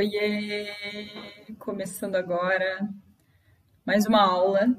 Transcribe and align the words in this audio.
Oiê! 0.00 0.66
Começando 1.58 2.14
agora 2.14 2.88
mais 3.84 4.06
uma 4.06 4.22
aula 4.22 4.74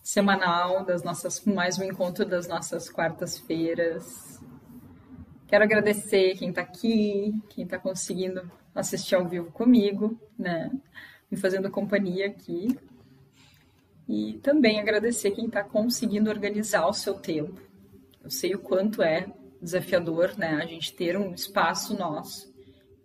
semanal 0.00 0.84
das 0.84 1.02
nossas, 1.02 1.44
mais 1.44 1.76
um 1.76 1.82
encontro 1.82 2.24
das 2.24 2.46
nossas 2.46 2.88
quartas-feiras. 2.88 4.40
Quero 5.48 5.64
agradecer 5.64 6.36
quem 6.36 6.50
está 6.50 6.60
aqui, 6.60 7.34
quem 7.48 7.64
está 7.64 7.80
conseguindo 7.80 8.48
assistir 8.72 9.16
ao 9.16 9.26
vivo 9.26 9.50
comigo, 9.50 10.16
né? 10.38 10.70
Me 11.28 11.36
fazendo 11.36 11.68
companhia 11.68 12.28
aqui. 12.28 12.78
E 14.08 14.34
também 14.34 14.78
agradecer 14.78 15.32
quem 15.32 15.46
está 15.46 15.64
conseguindo 15.64 16.30
organizar 16.30 16.86
o 16.86 16.92
seu 16.92 17.14
tempo. 17.14 17.60
Eu 18.22 18.30
sei 18.30 18.54
o 18.54 18.60
quanto 18.60 19.02
é 19.02 19.26
desafiador, 19.60 20.38
né? 20.38 20.60
A 20.62 20.66
gente 20.66 20.94
ter 20.94 21.16
um 21.16 21.34
espaço 21.34 21.98
nosso 21.98 22.54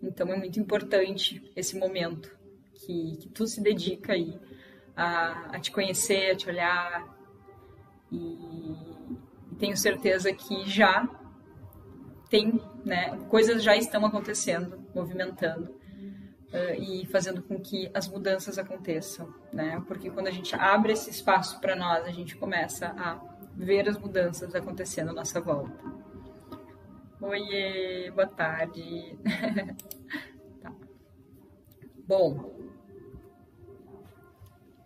então 0.01 0.31
é 0.31 0.37
muito 0.37 0.59
importante 0.59 1.51
esse 1.55 1.77
momento 1.77 2.35
que, 2.73 3.17
que 3.17 3.29
tu 3.29 3.45
se 3.45 3.61
dedica 3.61 4.13
aí 4.13 4.39
a, 4.95 5.55
a 5.55 5.59
te 5.59 5.71
conhecer, 5.71 6.31
a 6.31 6.35
te 6.35 6.49
olhar. 6.49 7.17
E, 8.11 8.17
e 8.17 9.55
tenho 9.59 9.77
certeza 9.77 10.33
que 10.33 10.69
já 10.69 11.07
tem, 12.29 12.61
né, 12.85 13.17
coisas 13.29 13.61
já 13.61 13.75
estão 13.75 14.05
acontecendo, 14.05 14.85
movimentando 14.95 15.65
uh, 16.51 16.81
e 16.81 17.05
fazendo 17.07 17.41
com 17.43 17.59
que 17.59 17.91
as 17.93 18.07
mudanças 18.07 18.57
aconteçam, 18.57 19.33
né? 19.51 19.83
Porque 19.87 20.09
quando 20.09 20.27
a 20.27 20.31
gente 20.31 20.55
abre 20.55 20.93
esse 20.93 21.09
espaço 21.09 21.59
para 21.59 21.75
nós, 21.75 22.05
a 22.05 22.11
gente 22.11 22.35
começa 22.37 22.87
a 22.97 23.19
ver 23.55 23.87
as 23.89 23.97
mudanças 23.97 24.55
acontecendo 24.55 25.09
à 25.09 25.13
nossa 25.13 25.41
volta. 25.41 25.77
Oiê, 27.21 28.09
boa 28.09 28.25
tarde. 28.25 29.15
tá. 30.59 30.73
Bom, 32.07 32.51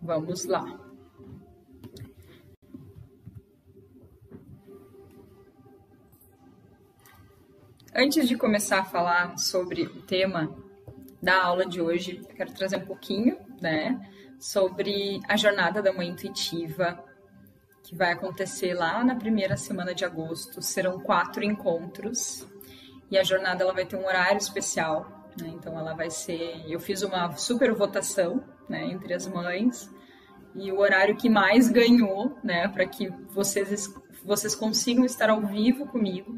vamos 0.02 0.44
lá. 0.44 0.78
Antes 7.94 8.28
de 8.28 8.36
começar 8.36 8.80
a 8.80 8.84
falar 8.84 9.38
sobre 9.38 9.84
o 9.84 10.02
tema 10.02 10.54
da 11.22 11.42
aula 11.42 11.64
de 11.64 11.80
hoje, 11.80 12.20
quero 12.36 12.52
trazer 12.52 12.76
um 12.76 12.84
pouquinho, 12.84 13.38
né, 13.62 13.98
sobre 14.38 15.22
a 15.26 15.38
jornada 15.38 15.80
da 15.80 15.90
mãe 15.90 16.10
intuitiva 16.10 17.02
que 17.86 17.94
vai 17.94 18.12
acontecer 18.12 18.74
lá 18.74 19.04
na 19.04 19.14
primeira 19.14 19.56
semana 19.56 19.94
de 19.94 20.04
agosto. 20.04 20.60
Serão 20.60 20.98
quatro 20.98 21.44
encontros 21.44 22.44
e 23.08 23.16
a 23.16 23.22
jornada 23.22 23.62
ela 23.62 23.72
vai 23.72 23.86
ter 23.86 23.96
um 23.96 24.04
horário 24.04 24.38
especial. 24.38 25.24
Né? 25.40 25.52
Então 25.54 25.78
ela 25.78 25.94
vai 25.94 26.10
ser. 26.10 26.64
Eu 26.68 26.80
fiz 26.80 27.02
uma 27.02 27.36
super 27.36 27.72
votação 27.72 28.42
né, 28.68 28.84
entre 28.86 29.14
as 29.14 29.28
mães 29.28 29.88
e 30.52 30.72
o 30.72 30.80
horário 30.80 31.16
que 31.16 31.28
mais 31.28 31.68
ganhou, 31.68 32.36
né, 32.42 32.66
para 32.66 32.86
que 32.86 33.08
vocês 33.30 33.94
vocês 34.24 34.56
consigam 34.56 35.04
estar 35.04 35.30
ao 35.30 35.40
vivo 35.40 35.86
comigo, 35.86 36.36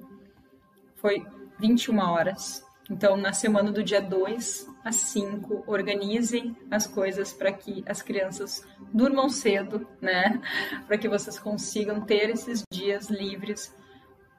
foi 0.97 1.25
21 1.59 1.99
horas. 1.99 2.63
Então, 2.91 3.17
na 3.17 3.33
semana 3.33 3.73
do 3.73 3.83
dia 3.83 4.03
2 4.03 4.67
às 4.89 4.97
5, 4.97 5.65
organizem 5.67 6.57
as 6.71 6.87
coisas 6.87 7.33
para 7.33 7.53
que 7.53 7.85
as 7.87 8.01
crianças 8.01 8.67
durmam 8.93 9.29
cedo, 9.29 9.87
né? 10.01 10.41
Para 10.87 10.97
que 10.97 11.09
vocês 11.09 11.39
consigam 11.39 12.01
ter 12.01 12.31
esses 12.31 12.63
dias 12.73 13.11
livres, 13.11 13.75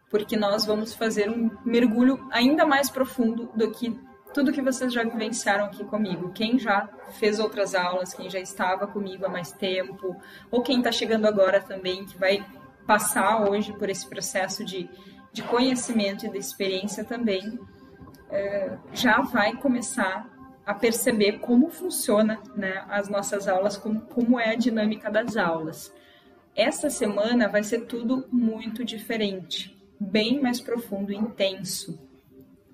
porque 0.09 0.35
nós 0.35 0.65
vamos 0.65 0.95
fazer 0.95 1.29
um 1.29 1.51
mergulho 1.63 2.27
ainda 2.31 2.65
mais 2.65 2.89
profundo 2.89 3.51
do 3.55 3.69
que 3.69 3.95
tudo 4.33 4.51
que 4.51 4.61
vocês 4.61 4.91
já 4.91 5.03
vivenciaram 5.03 5.65
aqui 5.65 5.83
comigo. 5.83 6.31
Quem 6.31 6.57
já 6.57 6.89
fez 7.19 7.39
outras 7.39 7.75
aulas, 7.75 8.13
quem 8.13 8.29
já 8.29 8.39
estava 8.39 8.87
comigo 8.87 9.25
há 9.25 9.29
mais 9.29 9.51
tempo, 9.51 10.15
ou 10.49 10.63
quem 10.63 10.79
está 10.79 10.91
chegando 10.91 11.27
agora 11.27 11.61
também, 11.61 12.05
que 12.05 12.17
vai 12.17 12.43
passar 12.87 13.47
hoje 13.47 13.71
por 13.73 13.87
esse 13.87 14.07
processo 14.07 14.65
de, 14.65 14.89
de 15.31 15.43
conhecimento 15.43 16.25
e 16.25 16.29
de 16.29 16.39
experiência 16.39 17.03
também 17.03 17.59
é, 18.29 18.77
já 18.93 19.21
vai 19.21 19.55
começar 19.55 20.38
a 20.69 20.73
perceber 20.75 21.39
como 21.39 21.71
funciona 21.71 22.39
né, 22.55 22.85
as 22.89 23.09
nossas 23.09 23.47
aulas, 23.47 23.75
como, 23.75 24.01
como 24.01 24.39
é 24.39 24.51
a 24.51 24.55
dinâmica 24.55 25.09
das 25.09 25.35
aulas. 25.35 25.91
Essa 26.55 26.91
semana 26.91 27.47
vai 27.47 27.63
ser 27.63 27.87
tudo 27.87 28.27
muito 28.31 28.85
diferente, 28.85 29.75
bem 29.99 30.39
mais 30.39 30.61
profundo 30.61 31.11
e 31.11 31.15
intenso, 31.15 31.99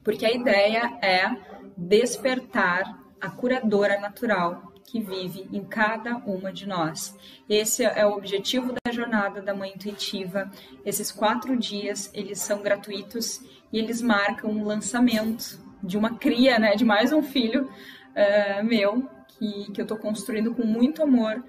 porque 0.03 0.25
a 0.25 0.33
ideia 0.33 0.99
é 1.01 1.37
despertar 1.77 3.01
a 3.21 3.29
curadora 3.29 3.97
natural 3.97 4.73
que 4.83 4.99
vive 4.99 5.47
em 5.53 5.63
cada 5.63 6.17
uma 6.17 6.51
de 6.51 6.67
nós. 6.67 7.17
Esse 7.47 7.85
é 7.85 8.05
o 8.05 8.17
objetivo 8.17 8.73
da 8.73 8.91
jornada 8.91 9.41
da 9.41 9.55
Mãe 9.55 9.71
Intuitiva. 9.73 10.51
Esses 10.83 11.13
quatro 11.13 11.55
dias, 11.55 12.11
eles 12.13 12.41
são 12.41 12.61
gratuitos 12.61 13.41
e 13.71 13.79
eles 13.79 14.01
marcam 14.01 14.51
um 14.51 14.65
lançamento 14.65 15.63
de 15.85 15.97
uma 15.97 16.17
cria, 16.17 16.57
né, 16.59 16.75
de 16.75 16.83
mais 16.83 17.11
um 17.11 17.21
filho 17.21 17.65
uh, 17.65 18.63
meu, 18.63 19.09
que, 19.27 19.71
que 19.71 19.81
eu 19.81 19.83
estou 19.83 19.97
construindo 19.97 20.53
com 20.53 20.65
muito 20.65 21.03
amor, 21.03 21.43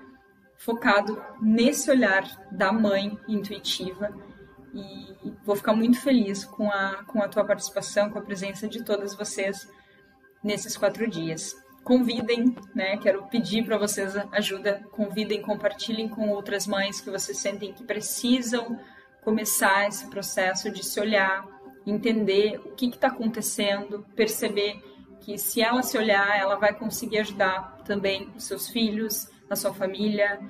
focado 0.57 1.23
nesse 1.41 1.91
olhar 1.91 2.25
da 2.51 2.73
mãe 2.73 3.19
intuitiva. 3.29 4.11
E 4.75 5.33
vou 5.45 5.57
ficar 5.57 5.73
muito 5.73 5.99
feliz 6.01 6.45
com 6.45 6.71
a, 6.71 7.05
com 7.07 7.23
a 7.23 7.29
tua 7.29 7.45
participação, 7.45 8.11
com 8.11 8.19
a 8.19 8.23
presença 8.23 8.69
de 8.69 8.83
todas 8.83 9.15
vocês 9.15 9.71
nesses 10.43 10.77
quatro 10.77 11.09
dias. 11.09 11.57
Convidem, 11.83 12.55
né? 12.75 12.97
Quero 12.99 13.23
pedir 13.29 13.65
para 13.65 13.79
vocês 13.79 14.15
ajuda. 14.33 14.83
Convidem, 14.91 15.41
compartilhem 15.41 16.09
com 16.09 16.29
outras 16.29 16.67
mães 16.67 17.01
que 17.01 17.11
vocês 17.11 17.39
sentem 17.39 17.73
que 17.73 17.85
precisam 17.85 18.79
começar 19.23 19.89
esse 19.89 20.07
processo 20.09 20.71
de 20.71 20.85
se 20.85 21.01
olhar, 21.01 21.45
entender 21.87 22.61
o 22.65 22.71
que 22.71 22.87
está 22.87 23.09
acontecendo, 23.09 24.05
perceber 24.15 24.83
que 25.21 25.39
se 25.39 25.61
ela 25.61 25.83
se 25.83 25.97
olhar, 25.97 26.39
ela 26.39 26.57
vai 26.57 26.75
conseguir 26.75 27.19
ajudar 27.19 27.83
também 27.85 28.29
os 28.37 28.45
seus 28.45 28.69
filhos, 28.69 29.29
a 29.49 29.57
sua 29.57 29.73
família. 29.73 30.41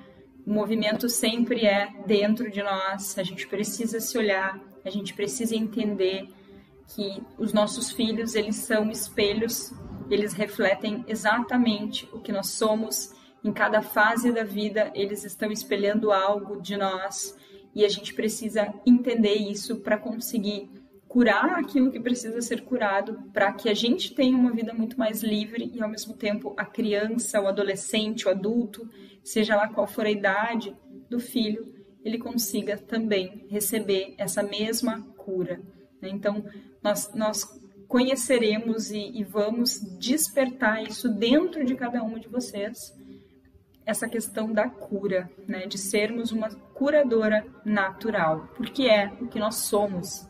O 0.47 0.53
movimento 0.53 1.09
sempre 1.09 1.67
é 1.67 1.89
dentro 2.07 2.51
de 2.51 2.63
nós, 2.63 3.19
a 3.19 3.23
gente 3.23 3.47
precisa 3.47 4.01
se 4.01 4.17
olhar, 4.17 4.61
a 4.85 4.91
gente 4.91 5.15
precisa 5.15 5.55
entender 5.55 6.29
que 6.89 7.23
os 7.37 7.53
nossos 7.53 7.91
filhos, 7.91 8.35
eles 8.35 8.57
são 8.57 8.91
espelhos, 8.91 9.73
eles 10.11 10.33
refletem 10.33 11.05
exatamente 11.09 12.09
o 12.13 12.21
que 12.21 12.33
nós 12.33 12.49
somos. 12.49 13.13
Em 13.43 13.53
cada 13.53 13.83
fase 13.83 14.33
da 14.33 14.45
vida, 14.45 14.91
eles 14.95 15.25
estão 15.25 15.51
espelhando 15.51 16.13
algo 16.13 16.61
de 16.61 16.77
nós 16.77 17.37
e 17.75 17.85
a 17.85 17.89
gente 17.89 18.15
precisa 18.15 18.73
entender 18.87 19.35
isso 19.35 19.77
para 19.81 19.99
conseguir 19.99 20.71
curar 21.09 21.59
aquilo 21.59 21.91
que 21.91 22.01
precisa 22.01 22.41
ser 22.43 22.63
curado 22.63 23.23
para 23.33 23.53
que 23.53 23.69
a 23.69 23.75
gente 23.75 24.15
tenha 24.15 24.37
uma 24.37 24.53
vida 24.53 24.75
muito 24.75 24.99
mais 24.99 25.23
livre 25.23 25.71
e 25.75 25.83
ao 25.83 25.89
mesmo 25.89 26.15
tempo 26.15 26.55
a 26.57 26.65
criança, 26.65 27.41
o 27.41 27.47
adolescente, 27.47 28.27
o 28.27 28.31
adulto, 28.31 28.89
seja 29.23 29.57
lá 29.57 29.69
qual 29.69 29.87
for 29.87 30.07
a 30.07 30.11
idade 30.11 30.77
do 31.09 31.19
filho, 31.19 31.75
ele 32.05 32.19
consiga 32.19 32.77
também 32.77 33.47
receber 33.49 34.15
essa 34.19 34.43
mesma 34.43 35.03
cura. 35.17 35.61
Né? 36.01 36.09
Então, 36.11 36.45
nós, 36.83 37.13
nós 37.15 37.45
conheceremos 37.89 38.91
e, 38.91 39.19
e 39.19 39.25
vamos 39.25 39.81
despertar 39.99 40.83
isso 40.83 41.09
dentro 41.09 41.65
de 41.65 41.75
cada 41.75 42.03
um 42.03 42.19
de 42.19 42.29
vocês, 42.29 42.95
essa 43.85 44.09
questão 44.09 44.53
da 44.53 44.69
cura, 44.69 45.31
né? 45.47 45.67
de 45.67 45.79
sermos 45.79 46.33
uma 46.33 46.51
curadora 46.51 47.47
natural, 47.65 48.49
porque 48.57 48.85
é 48.85 49.13
o 49.21 49.29
que 49.29 49.39
nós 49.39 49.57
somos 49.57 50.29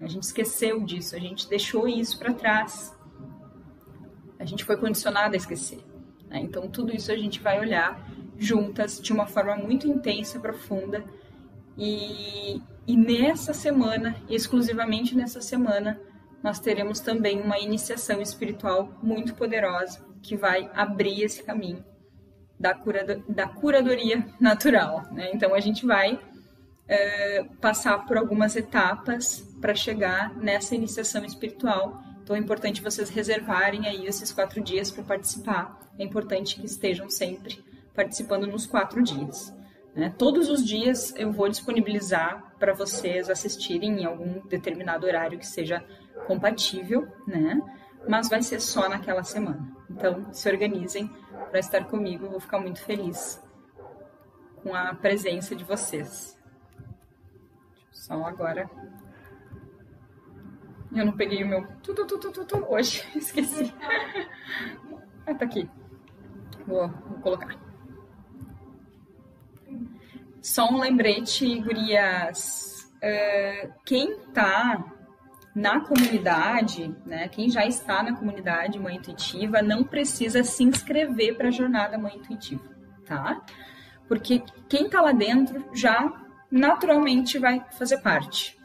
a 0.00 0.06
gente 0.06 0.22
esqueceu 0.22 0.80
disso, 0.84 1.16
a 1.16 1.18
gente 1.18 1.48
deixou 1.48 1.88
isso 1.88 2.18
para 2.18 2.32
trás. 2.32 2.96
A 4.38 4.44
gente 4.44 4.64
foi 4.64 4.76
condicionado 4.76 5.34
a 5.34 5.36
esquecer. 5.36 5.84
Né? 6.28 6.40
Então, 6.40 6.68
tudo 6.68 6.94
isso 6.94 7.10
a 7.10 7.16
gente 7.16 7.40
vai 7.40 7.58
olhar 7.58 8.08
juntas 8.38 9.00
de 9.00 9.12
uma 9.12 9.26
forma 9.26 9.56
muito 9.56 9.88
intensa, 9.88 10.38
profunda. 10.38 11.04
E, 11.76 12.62
e 12.86 12.96
nessa 12.96 13.52
semana, 13.52 14.14
exclusivamente 14.28 15.16
nessa 15.16 15.40
semana, 15.40 16.00
nós 16.42 16.60
teremos 16.60 17.00
também 17.00 17.40
uma 17.40 17.58
iniciação 17.58 18.22
espiritual 18.22 18.96
muito 19.02 19.34
poderosa 19.34 20.06
que 20.22 20.36
vai 20.36 20.70
abrir 20.74 21.22
esse 21.22 21.42
caminho 21.42 21.84
da, 22.58 22.74
cura, 22.74 23.22
da 23.28 23.48
curadoria 23.48 24.24
natural. 24.38 25.02
Né? 25.10 25.30
Então, 25.32 25.54
a 25.54 25.60
gente 25.60 25.84
vai 25.84 26.20
é, 26.88 27.44
passar 27.60 28.06
por 28.06 28.16
algumas 28.16 28.56
etapas 28.56 29.40
para 29.60 29.74
chegar 29.74 30.34
nessa 30.36 30.74
iniciação 30.74 31.24
espiritual. 31.24 32.02
Então 32.22 32.34
é 32.34 32.38
importante 32.38 32.82
vocês 32.82 33.10
reservarem 33.10 33.86
aí 33.86 34.06
esses 34.06 34.32
quatro 34.32 34.60
dias 34.62 34.90
para 34.90 35.04
participar. 35.04 35.78
É 35.98 36.04
importante 36.04 36.58
que 36.58 36.66
estejam 36.66 37.10
sempre 37.10 37.62
participando 37.94 38.46
nos 38.46 38.66
quatro 38.66 39.02
dias. 39.02 39.52
Né? 39.94 40.14
Todos 40.16 40.48
os 40.48 40.64
dias 40.64 41.14
eu 41.16 41.30
vou 41.30 41.48
disponibilizar 41.48 42.54
para 42.58 42.72
vocês 42.72 43.28
assistirem 43.28 44.02
em 44.02 44.04
algum 44.04 44.46
determinado 44.46 45.06
horário 45.06 45.38
que 45.38 45.46
seja 45.46 45.84
compatível, 46.26 47.06
né? 47.26 47.60
mas 48.06 48.28
vai 48.28 48.42
ser 48.42 48.60
só 48.60 48.88
naquela 48.88 49.22
semana. 49.22 49.76
Então, 49.90 50.32
se 50.32 50.48
organizem 50.48 51.10
para 51.50 51.58
estar 51.58 51.84
comigo, 51.84 52.28
vou 52.28 52.40
ficar 52.40 52.60
muito 52.60 52.80
feliz 52.80 53.42
com 54.62 54.74
a 54.74 54.94
presença 54.94 55.54
de 55.54 55.64
vocês. 55.64 56.37
Só 58.08 58.24
agora. 58.24 58.68
Eu 60.94 61.04
não 61.04 61.12
peguei 61.12 61.44
o 61.44 61.46
meu 61.46 61.66
tu, 61.82 61.94
tu, 61.94 62.06
tu, 62.06 62.18
tu, 62.18 62.44
tu, 62.46 62.64
hoje, 62.66 63.04
esqueci. 63.14 63.72
ah, 65.26 65.34
tá 65.34 65.44
aqui. 65.44 65.68
Vou, 66.66 66.88
vou 66.88 67.18
colocar. 67.20 67.54
Só 70.40 70.66
um 70.70 70.80
lembrete, 70.80 71.60
gurias. 71.60 72.90
Uh, 72.96 73.72
quem 73.84 74.18
tá 74.32 74.82
na 75.54 75.80
comunidade, 75.80 76.94
né, 77.04 77.28
quem 77.28 77.50
já 77.50 77.66
está 77.66 78.02
na 78.02 78.16
comunidade 78.16 78.78
Mãe 78.78 78.96
Intuitiva, 78.96 79.60
não 79.60 79.84
precisa 79.84 80.42
se 80.42 80.64
inscrever 80.64 81.36
para 81.36 81.48
a 81.48 81.52
jornada 81.52 81.98
Mãe 81.98 82.16
Intuitiva, 82.16 82.62
tá? 83.04 83.44
Porque 84.08 84.42
quem 84.68 84.86
está 84.86 85.00
lá 85.00 85.12
dentro 85.12 85.64
já 85.74 86.27
naturalmente 86.50 87.38
vai 87.38 87.64
fazer 87.72 87.98
parte. 87.98 88.58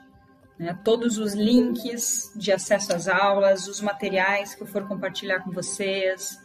Né? 0.57 0.77
Todos 0.83 1.17
os 1.17 1.33
links 1.33 2.31
de 2.35 2.51
acesso 2.51 2.93
às 2.93 3.07
aulas, 3.07 3.67
os 3.67 3.81
materiais 3.81 4.55
que 4.55 4.63
eu 4.63 4.67
for 4.67 4.87
compartilhar 4.87 5.39
com 5.41 5.51
vocês, 5.51 6.39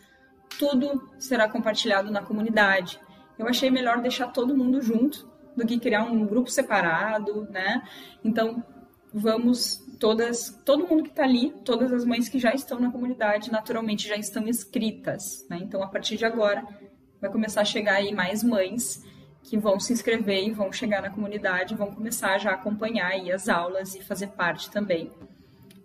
tudo 0.59 1.09
será 1.19 1.49
compartilhado 1.49 2.11
na 2.11 2.23
comunidade. 2.23 3.01
Eu 3.39 3.47
achei 3.47 3.71
melhor 3.71 4.01
deixar 4.01 4.29
todo 4.29 4.57
mundo 4.57 4.83
junto 4.83 5.29
do 5.57 5.67
que 5.67 5.79
criar 5.79 6.05
um 6.05 6.27
grupo 6.27 6.51
separado, 6.51 7.47
né? 7.51 7.83
Então, 8.25 8.63
vamos 9.13 9.85
todas, 9.99 10.61
todo 10.65 10.87
mundo 10.87 11.05
que 11.05 11.11
está 11.11 11.25
ali, 11.25 11.51
todas 11.65 11.93
as 11.93 12.05
mães 12.05 12.29
que 12.29 12.39
já 12.39 12.53
estão 12.53 12.79
na 12.81 12.91
comunidade, 12.91 13.51
naturalmente 13.51 14.09
já 14.09 14.17
estão 14.17 14.47
inscritas, 14.47 15.47
né? 15.49 15.59
Então, 15.61 15.83
a 15.83 15.89
partir 15.89 16.17
de 16.17 16.25
agora, 16.25 16.67
vai 17.21 17.31
começar 17.31 17.63
a 17.63 17.65
chegar 17.65 17.95
aí 17.95 18.15
mais 18.15 18.43
mães 18.43 19.03
que 19.43 19.57
vão 19.57 19.81
se 19.81 19.93
inscrever 19.93 20.47
e 20.47 20.53
vão 20.53 20.73
chegar 20.73 21.03
na 21.03 21.11
comunidade, 21.11 21.75
vão 21.75 21.93
começar 21.93 22.39
já 22.39 22.51
a 22.51 22.55
acompanhar 22.55 23.13
aí 23.13 23.33
as 23.33 23.49
aulas 23.49 23.95
e 23.95 24.03
fazer 24.03 24.29
parte 24.29 24.71
também 24.71 25.11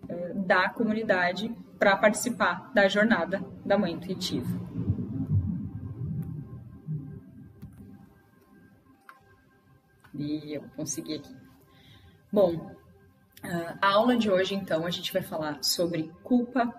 eh, 0.08 0.32
da 0.34 0.68
comunidade 0.68 1.50
para 1.78 1.96
participar 1.96 2.70
da 2.74 2.88
jornada 2.88 3.44
da 3.64 3.78
Mãe 3.78 3.92
Intuitiva. 3.92 4.48
E 10.14 10.54
eu 10.54 10.62
consegui 10.76 11.14
aqui. 11.14 11.34
Bom, 12.32 12.74
a 13.80 13.88
aula 13.88 14.16
de 14.16 14.30
hoje, 14.30 14.54
então, 14.54 14.86
a 14.86 14.90
gente 14.90 15.12
vai 15.12 15.22
falar 15.22 15.62
sobre 15.62 16.10
culpa. 16.22 16.72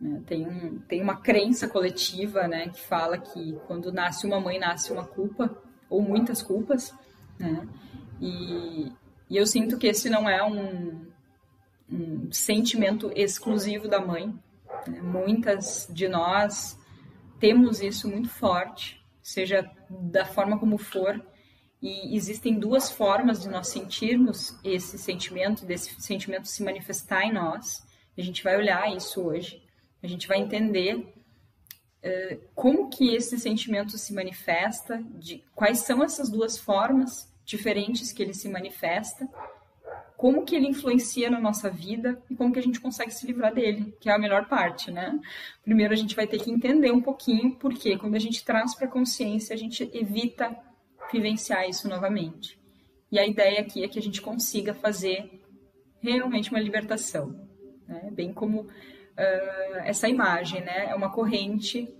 Né? 0.00 0.22
Tem, 0.26 0.46
um, 0.46 0.78
tem 0.80 1.02
uma 1.02 1.16
crença 1.16 1.68
coletiva 1.68 2.46
né, 2.46 2.68
que 2.68 2.80
fala 2.80 3.18
que 3.18 3.58
quando 3.66 3.92
nasce 3.92 4.26
uma 4.26 4.40
mãe, 4.40 4.58
nasce 4.58 4.92
uma 4.92 5.04
culpa 5.04 5.67
ou 5.88 6.02
muitas 6.02 6.42
culpas, 6.42 6.94
né? 7.38 7.66
E, 8.20 8.92
e 9.30 9.36
eu 9.36 9.46
sinto 9.46 9.78
que 9.78 9.86
esse 9.86 10.10
não 10.10 10.28
é 10.28 10.42
um, 10.42 11.06
um 11.90 12.32
sentimento 12.32 13.10
exclusivo 13.14 13.88
da 13.88 14.00
mãe. 14.00 14.34
Né? 14.86 15.00
Muitas 15.00 15.88
de 15.90 16.08
nós 16.08 16.78
temos 17.38 17.80
isso 17.80 18.08
muito 18.08 18.28
forte, 18.28 19.00
seja 19.22 19.70
da 19.88 20.24
forma 20.24 20.58
como 20.58 20.76
for, 20.76 21.24
e 21.80 22.16
existem 22.16 22.58
duas 22.58 22.90
formas 22.90 23.40
de 23.40 23.48
nós 23.48 23.68
sentirmos 23.68 24.58
esse 24.64 24.98
sentimento, 24.98 25.64
desse 25.64 26.00
sentimento 26.00 26.48
se 26.48 26.62
manifestar 26.64 27.22
em 27.22 27.32
nós. 27.32 27.86
A 28.16 28.20
gente 28.20 28.42
vai 28.42 28.56
olhar 28.56 28.92
isso 28.92 29.22
hoje. 29.22 29.62
A 30.02 30.06
gente 30.08 30.26
vai 30.26 30.38
entender 30.38 31.14
como 32.54 32.88
que 32.88 33.14
esse 33.14 33.38
sentimento 33.38 33.98
se 33.98 34.12
manifesta, 34.12 35.02
de 35.14 35.42
quais 35.54 35.80
são 35.80 36.02
essas 36.02 36.28
duas 36.28 36.56
formas 36.56 37.32
diferentes 37.44 38.12
que 38.12 38.22
ele 38.22 38.34
se 38.34 38.48
manifesta, 38.48 39.28
como 40.16 40.44
que 40.44 40.56
ele 40.56 40.66
influencia 40.66 41.30
na 41.30 41.40
nossa 41.40 41.70
vida 41.70 42.20
e 42.28 42.34
como 42.34 42.52
que 42.52 42.58
a 42.58 42.62
gente 42.62 42.80
consegue 42.80 43.12
se 43.12 43.24
livrar 43.24 43.54
dele, 43.54 43.94
que 44.00 44.10
é 44.10 44.12
a 44.12 44.18
melhor 44.18 44.48
parte, 44.48 44.90
né? 44.90 45.18
Primeiro 45.62 45.92
a 45.92 45.96
gente 45.96 46.16
vai 46.16 46.26
ter 46.26 46.42
que 46.42 46.50
entender 46.50 46.90
um 46.90 47.00
pouquinho 47.00 47.54
porque 47.54 47.96
quando 47.96 48.16
a 48.16 48.18
gente 48.18 48.44
traz 48.44 48.74
para 48.74 48.86
a 48.88 48.90
consciência, 48.90 49.54
a 49.54 49.56
gente 49.56 49.88
evita 49.92 50.56
vivenciar 51.12 51.68
isso 51.68 51.88
novamente. 51.88 52.58
E 53.12 53.18
a 53.18 53.26
ideia 53.26 53.60
aqui 53.60 53.84
é 53.84 53.88
que 53.88 53.98
a 53.98 54.02
gente 54.02 54.20
consiga 54.20 54.74
fazer 54.74 55.40
realmente 56.00 56.50
uma 56.50 56.60
libertação, 56.60 57.48
né? 57.86 58.10
Bem 58.12 58.32
como 58.32 58.66
uh, 59.18 59.78
essa 59.84 60.08
imagem, 60.08 60.62
né? 60.62 60.86
É 60.90 60.94
uma 60.94 61.10
corrente 61.10 61.92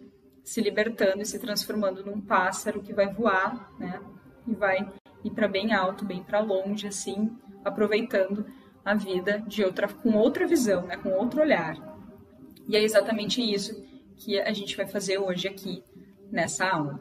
se 0.45 0.61
libertando 0.61 1.21
e 1.21 1.27
se 1.27 1.39
transformando 1.39 2.05
num 2.05 2.21
pássaro 2.21 2.81
que 2.81 2.95
vai 2.95 3.13
voar, 3.13 3.71
né? 3.79 4.01
E 4.47 4.55
vai 4.55 4.89
ir 5.25 5.31
para 5.31 5.49
bem 5.49 5.75
alto, 5.75 6.05
bem 6.05 6.23
para 6.23 6.41
longe, 6.41 6.87
assim, 6.87 7.37
aproveitando 7.65 8.47
a 8.85 8.95
vida 8.95 9.41
de 9.47 9.63
outra, 9.65 9.89
com 9.89 10.17
outra 10.17 10.47
visão, 10.47 10.87
né? 10.87 10.97
Com 10.97 11.11
outro 11.11 11.43
olhar. 11.43 11.77
E 12.67 12.77
é 12.77 12.83
exatamente 12.83 13.43
isso 13.43 13.85
que 14.17 14.41
a 14.41 14.53
gente 14.53 14.77
vai 14.77 14.87
fazer 14.87 15.19
hoje 15.19 15.49
aqui 15.49 15.83
nessa 16.31 16.67
aula. 16.67 17.01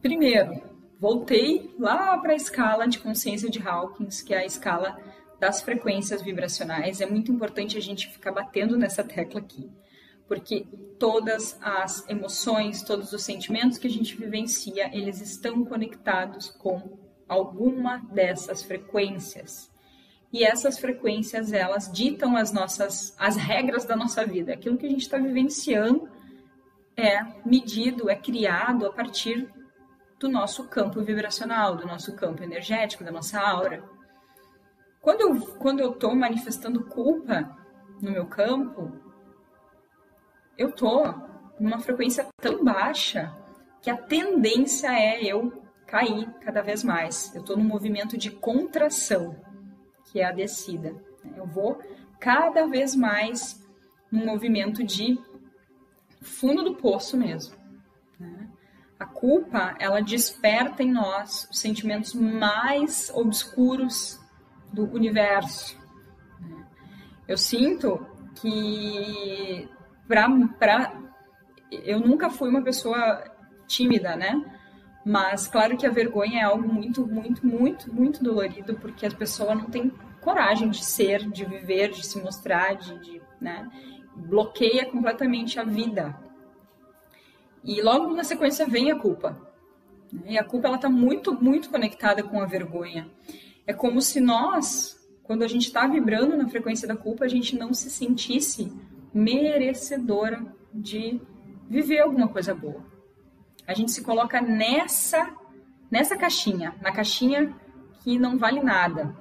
Primeiro, 0.00 0.62
voltei 0.98 1.74
lá 1.78 2.16
para 2.18 2.32
a 2.32 2.36
escala 2.36 2.86
de 2.86 2.98
consciência 2.98 3.50
de 3.50 3.60
Hawkins, 3.66 4.22
que 4.22 4.32
é 4.32 4.38
a 4.38 4.46
escala 4.46 4.96
das 5.38 5.60
frequências 5.62 6.22
vibracionais. 6.22 7.00
É 7.00 7.06
muito 7.06 7.30
importante 7.32 7.76
a 7.76 7.80
gente 7.80 8.08
ficar 8.08 8.32
batendo 8.32 8.76
nessa 8.76 9.04
tecla 9.04 9.40
aqui, 9.40 9.70
porque 10.26 10.66
todas 10.98 11.58
as 11.60 12.08
emoções, 12.08 12.82
todos 12.82 13.12
os 13.12 13.22
sentimentos 13.22 13.78
que 13.78 13.86
a 13.86 13.90
gente 13.90 14.16
vivencia, 14.16 14.90
eles 14.96 15.20
estão 15.20 15.64
conectados 15.64 16.48
com 16.50 16.98
alguma 17.28 17.98
dessas 18.12 18.62
frequências. 18.62 19.70
E 20.32 20.44
essas 20.44 20.78
frequências, 20.78 21.52
elas 21.52 21.90
ditam 21.90 22.36
as 22.36 22.52
nossas 22.52 23.14
as 23.18 23.36
regras 23.36 23.84
da 23.84 23.96
nossa 23.96 24.24
vida. 24.26 24.52
Aquilo 24.52 24.76
que 24.76 24.86
a 24.86 24.90
gente 24.90 25.02
está 25.02 25.18
vivenciando 25.18 26.08
é 26.96 27.22
medido, 27.44 28.10
é 28.10 28.16
criado 28.16 28.86
a 28.86 28.92
partir 28.92 29.48
do 30.18 30.28
nosso 30.28 30.64
campo 30.64 31.02
vibracional, 31.02 31.76
do 31.76 31.86
nosso 31.86 32.14
campo 32.16 32.42
energético, 32.42 33.04
da 33.04 33.12
nossa 33.12 33.38
aura. 33.40 33.95
Quando 35.06 35.20
eu, 35.20 35.40
quando 35.58 35.78
eu 35.78 35.92
tô 35.92 36.12
manifestando 36.16 36.82
culpa 36.82 37.56
no 38.02 38.10
meu 38.10 38.26
campo, 38.26 38.90
eu 40.58 40.72
tô 40.72 41.04
numa 41.60 41.78
frequência 41.78 42.26
tão 42.42 42.64
baixa 42.64 43.32
que 43.80 43.88
a 43.88 43.96
tendência 43.96 44.88
é 44.88 45.22
eu 45.22 45.62
cair 45.86 46.28
cada 46.40 46.60
vez 46.60 46.82
mais. 46.82 47.32
Eu 47.36 47.42
estou 47.42 47.56
num 47.56 47.62
movimento 47.62 48.18
de 48.18 48.32
contração, 48.32 49.36
que 50.06 50.18
é 50.18 50.24
a 50.24 50.32
descida. 50.32 50.92
Eu 51.36 51.46
vou 51.46 51.80
cada 52.18 52.66
vez 52.66 52.96
mais 52.96 53.64
num 54.10 54.26
movimento 54.26 54.82
de 54.82 55.16
fundo 56.20 56.64
do 56.64 56.74
poço 56.74 57.16
mesmo. 57.16 57.54
Né? 58.18 58.48
A 58.98 59.06
culpa, 59.06 59.76
ela 59.78 60.00
desperta 60.00 60.82
em 60.82 60.90
nós 60.90 61.46
os 61.48 61.60
sentimentos 61.60 62.12
mais 62.12 63.08
obscuros 63.14 64.25
do 64.76 64.84
universo. 64.92 65.74
Eu 67.26 67.38
sinto 67.38 68.06
que 68.34 69.66
pra, 70.06 70.28
pra, 70.58 70.92
eu 71.70 71.98
nunca 71.98 72.28
fui 72.28 72.50
uma 72.50 72.62
pessoa 72.62 73.24
tímida, 73.66 74.14
né? 74.14 74.44
Mas 75.04 75.48
claro 75.48 75.76
que 75.76 75.86
a 75.86 75.90
vergonha 75.90 76.40
é 76.40 76.44
algo 76.44 76.68
muito, 76.68 77.06
muito, 77.06 77.46
muito, 77.46 77.94
muito 77.94 78.22
dolorido, 78.22 78.74
porque 78.74 79.06
a 79.06 79.10
pessoa 79.10 79.54
não 79.54 79.64
tem 79.64 79.90
coragem 80.20 80.68
de 80.68 80.84
ser, 80.84 81.30
de 81.30 81.44
viver, 81.44 81.90
de 81.90 82.04
se 82.04 82.20
mostrar, 82.20 82.74
de, 82.74 82.98
de 82.98 83.22
né? 83.40 83.68
bloqueia 84.14 84.84
completamente 84.84 85.58
a 85.58 85.64
vida. 85.64 86.14
E 87.64 87.80
logo 87.80 88.12
na 88.14 88.24
sequência 88.24 88.66
vem 88.66 88.90
a 88.90 88.98
culpa. 88.98 89.40
E 90.26 90.38
a 90.38 90.44
culpa 90.44 90.68
ela 90.68 90.76
está 90.76 90.88
muito, 90.88 91.32
muito 91.32 91.70
conectada 91.70 92.22
com 92.22 92.40
a 92.40 92.46
vergonha. 92.46 93.08
É 93.66 93.72
como 93.72 94.00
se 94.00 94.20
nós, 94.20 94.96
quando 95.22 95.42
a 95.42 95.48
gente 95.48 95.66
está 95.66 95.86
vibrando 95.86 96.36
na 96.36 96.48
frequência 96.48 96.86
da 96.86 96.96
culpa, 96.96 97.24
a 97.24 97.28
gente 97.28 97.56
não 97.56 97.74
se 97.74 97.90
sentisse 97.90 98.72
merecedora 99.12 100.44
de 100.72 101.20
viver 101.68 102.00
alguma 102.00 102.28
coisa 102.28 102.54
boa. 102.54 102.84
A 103.66 103.74
gente 103.74 103.90
se 103.90 104.02
coloca 104.02 104.40
nessa 104.40 105.34
nessa 105.90 106.16
caixinha, 106.16 106.74
na 106.80 106.92
caixinha 106.92 107.54
que 108.02 108.18
não 108.18 108.36
vale 108.36 108.60
nada, 108.60 109.16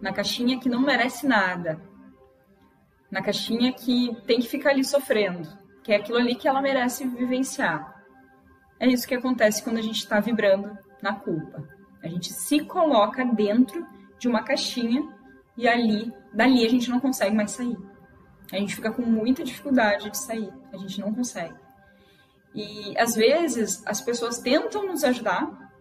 na 0.00 0.12
caixinha 0.12 0.58
que 0.58 0.68
não 0.68 0.80
merece 0.80 1.26
nada, 1.26 1.80
na 3.10 3.22
caixinha 3.22 3.72
que 3.72 4.14
tem 4.26 4.40
que 4.40 4.48
ficar 4.48 4.70
ali 4.70 4.84
sofrendo, 4.84 5.48
que 5.82 5.92
é 5.92 5.96
aquilo 5.96 6.18
ali 6.18 6.34
que 6.34 6.46
ela 6.46 6.62
merece 6.62 7.06
vivenciar. 7.06 8.04
É 8.78 8.86
isso 8.86 9.06
que 9.06 9.14
acontece 9.14 9.62
quando 9.62 9.78
a 9.78 9.82
gente 9.82 9.96
está 9.96 10.20
vibrando 10.20 10.76
na 11.02 11.14
culpa. 11.14 11.79
A 12.02 12.08
gente 12.08 12.32
se 12.32 12.60
coloca 12.60 13.24
dentro 13.24 13.86
de 14.18 14.28
uma 14.28 14.42
caixinha 14.42 15.06
e 15.56 15.68
ali, 15.68 16.12
dali 16.32 16.64
a 16.64 16.68
gente 16.68 16.90
não 16.90 17.00
consegue 17.00 17.34
mais 17.34 17.50
sair. 17.52 17.76
A 18.52 18.56
gente 18.56 18.74
fica 18.74 18.90
com 18.90 19.02
muita 19.02 19.44
dificuldade 19.44 20.10
de 20.10 20.18
sair, 20.18 20.52
a 20.72 20.76
gente 20.76 21.00
não 21.00 21.14
consegue. 21.14 21.54
E 22.54 22.96
às 22.98 23.14
vezes 23.14 23.82
as 23.86 24.00
pessoas 24.00 24.38
tentam 24.38 24.86
nos 24.86 25.04
ajudar 25.04 25.72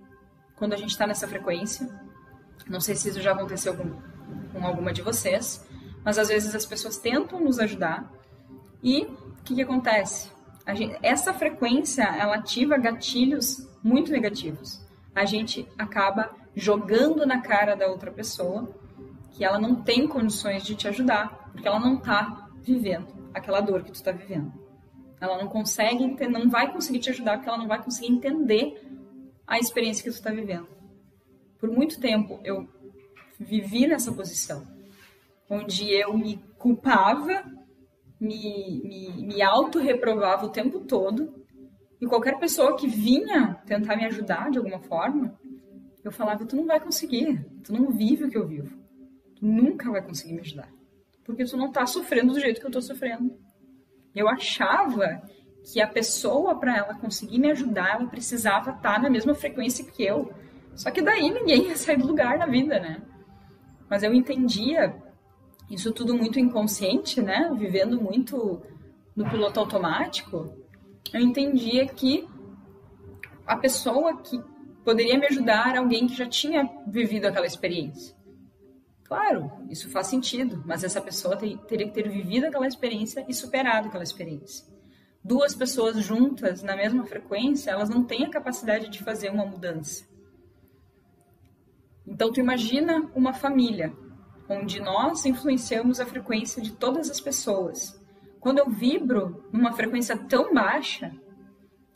quando 0.55 0.73
a 0.73 0.77
gente 0.77 0.91
está 0.91 1.07
nessa 1.07 1.27
frequência. 1.27 1.89
Não 2.67 2.79
sei 2.79 2.95
se 2.95 3.09
isso 3.09 3.21
já 3.21 3.31
aconteceu 3.31 3.75
com, 3.75 3.89
com 4.51 4.65
alguma 4.65 4.93
de 4.93 5.01
vocês, 5.01 5.65
mas 6.03 6.19
às 6.19 6.27
vezes 6.27 6.53
as 6.53 6.65
pessoas 6.65 6.97
tentam 6.97 7.39
nos 7.39 7.59
ajudar 7.59 8.11
e 8.83 9.03
o 9.03 9.43
que, 9.43 9.55
que 9.55 9.61
acontece? 9.61 10.31
Gente, 10.75 10.99
essa 11.01 11.33
frequência 11.33 12.03
ela 12.03 12.35
ativa 12.35 12.77
gatilhos 12.77 13.67
muito 13.83 14.11
negativos. 14.11 14.79
A 15.19 15.25
gente 15.25 15.67
acaba 15.77 16.33
jogando 16.55 17.25
na 17.25 17.41
cara 17.41 17.75
da 17.75 17.87
outra 17.87 18.09
pessoa 18.09 18.73
que 19.31 19.43
ela 19.43 19.59
não 19.59 19.75
tem 19.75 20.07
condições 20.07 20.63
de 20.63 20.75
te 20.75 20.87
ajudar, 20.87 21.51
porque 21.51 21.67
ela 21.67 21.77
não 21.77 21.95
está 21.95 22.47
vivendo 22.61 23.29
aquela 23.33 23.59
dor 23.59 23.83
que 23.83 23.91
tu 23.91 23.95
está 23.95 24.13
vivendo. 24.13 24.53
Ela 25.19 25.37
não 25.37 25.49
consegue, 25.49 26.07
não 26.29 26.49
vai 26.49 26.71
conseguir 26.71 26.99
te 26.99 27.09
ajudar 27.09 27.35
porque 27.35 27.49
ela 27.49 27.57
não 27.57 27.67
vai 27.67 27.83
conseguir 27.83 28.13
entender 28.13 28.81
a 29.45 29.59
experiência 29.59 30.01
que 30.05 30.09
tu 30.09 30.13
está 30.13 30.31
vivendo. 30.31 30.69
Por 31.59 31.69
muito 31.69 31.99
tempo 31.99 32.39
eu 32.45 32.65
vivi 33.37 33.87
nessa 33.87 34.13
posição, 34.13 34.65
onde 35.49 35.91
eu 35.91 36.17
me 36.17 36.41
culpava, 36.57 37.43
me, 38.17 38.81
me, 38.85 39.27
me 39.27 39.41
auto-reprovava 39.41 40.45
o 40.45 40.49
tempo 40.49 40.79
todo, 40.79 41.45
e 42.01 42.07
qualquer 42.07 42.39
pessoa 42.39 42.75
que 42.75 42.87
vinha 42.87 43.61
tentar 43.65 43.95
me 43.95 44.05
ajudar 44.05 44.49
de 44.51 44.57
alguma 44.57 44.79
forma, 44.79 45.37
eu 46.03 46.11
falava: 46.11 46.45
tu 46.45 46.55
não 46.55 46.65
vai 46.65 46.79
conseguir, 46.79 47.45
tu 47.63 47.73
não 47.73 47.91
vive 47.91 48.25
o 48.25 48.29
que 48.29 48.37
eu 48.37 48.47
vivo, 48.47 48.77
tu 49.35 49.45
nunca 49.45 49.91
vai 49.91 50.01
conseguir 50.01 50.33
me 50.33 50.41
ajudar 50.41 50.79
porque 51.29 51.45
tu 51.45 51.55
não 51.55 51.71
tá 51.71 51.85
sofrendo 51.85 52.33
do 52.33 52.39
jeito 52.39 52.59
que 52.59 52.65
eu 52.65 52.71
tô 52.71 52.81
sofrendo. 52.81 53.37
Eu 54.15 54.27
achava 54.27 55.21
que 55.63 55.79
a 55.79 55.87
pessoa, 55.87 56.55
para 56.55 56.75
ela 56.75 56.95
conseguir 56.95 57.37
me 57.37 57.51
ajudar, 57.51 57.97
ela 57.99 58.07
precisava 58.07 58.71
estar 58.71 58.95
tá 58.95 58.99
na 58.99 59.11
mesma 59.11 59.35
frequência 59.35 59.85
que 59.85 60.03
eu. 60.03 60.33
Só 60.73 60.89
que 60.89 61.03
daí 61.03 61.29
ninguém 61.29 61.67
ia 61.67 61.77
sair 61.77 61.97
do 61.97 62.07
lugar 62.07 62.39
na 62.39 62.47
vida, 62.47 62.79
né? 62.79 63.03
Mas 63.87 64.01
eu 64.01 64.11
entendia 64.11 64.95
isso 65.69 65.91
tudo 65.91 66.15
muito 66.15 66.39
inconsciente, 66.39 67.21
né? 67.21 67.51
Vivendo 67.55 68.01
muito 68.01 68.59
no 69.15 69.29
piloto 69.29 69.59
automático. 69.59 70.51
Eu 71.13 71.21
entendia 71.21 71.87
que 71.87 72.27
a 73.45 73.57
pessoa 73.57 74.17
que 74.21 74.39
poderia 74.83 75.17
me 75.17 75.25
ajudar 75.27 75.69
era 75.69 75.79
alguém 75.79 76.07
que 76.07 76.15
já 76.15 76.27
tinha 76.27 76.69
vivido 76.87 77.25
aquela 77.25 77.45
experiência. 77.45 78.15
Claro, 79.03 79.51
isso 79.69 79.89
faz 79.89 80.07
sentido, 80.07 80.63
mas 80.65 80.83
essa 80.83 81.01
pessoa 81.01 81.35
teria 81.35 81.87
que 81.87 81.93
ter 81.93 82.07
vivido 82.07 82.45
aquela 82.45 82.67
experiência 82.67 83.25
e 83.27 83.33
superado 83.33 83.87
aquela 83.87 84.03
experiência. 84.03 84.65
Duas 85.23 85.55
pessoas 85.55 85.97
juntas 85.97 86.61
na 86.61 86.75
mesma 86.75 87.03
frequência, 87.05 87.71
elas 87.71 87.89
não 87.89 88.03
têm 88.03 88.25
a 88.25 88.29
capacidade 88.29 88.87
de 88.87 89.03
fazer 89.03 89.31
uma 89.31 89.45
mudança. 89.45 90.07
Então, 92.05 92.31
tu 92.31 92.39
imagina 92.39 93.09
uma 93.15 93.33
família 93.33 93.93
onde 94.47 94.79
nós 94.79 95.25
influenciamos 95.25 95.99
a 95.99 96.05
frequência 96.05 96.61
de 96.61 96.71
todas 96.71 97.09
as 97.09 97.19
pessoas. 97.19 97.98
Quando 98.39 98.59
eu 98.59 98.69
vibro 98.69 99.43
numa 99.51 99.73
frequência 99.73 100.17
tão 100.17 100.53
baixa, 100.53 101.11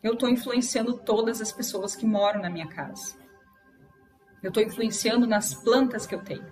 eu 0.02 0.14
estou 0.14 0.30
influenciando 0.30 0.98
todas 0.98 1.42
as 1.42 1.52
pessoas 1.52 1.96
que 1.96 2.06
moram 2.06 2.42
na 2.42 2.50
minha 2.50 2.68
casa. 2.68 3.16
Eu 4.42 4.50
estou 4.50 4.62
influenciando 4.62 5.26
nas 5.26 5.54
plantas 5.54 6.06
que 6.06 6.14
eu 6.14 6.22
tenho. 6.22 6.46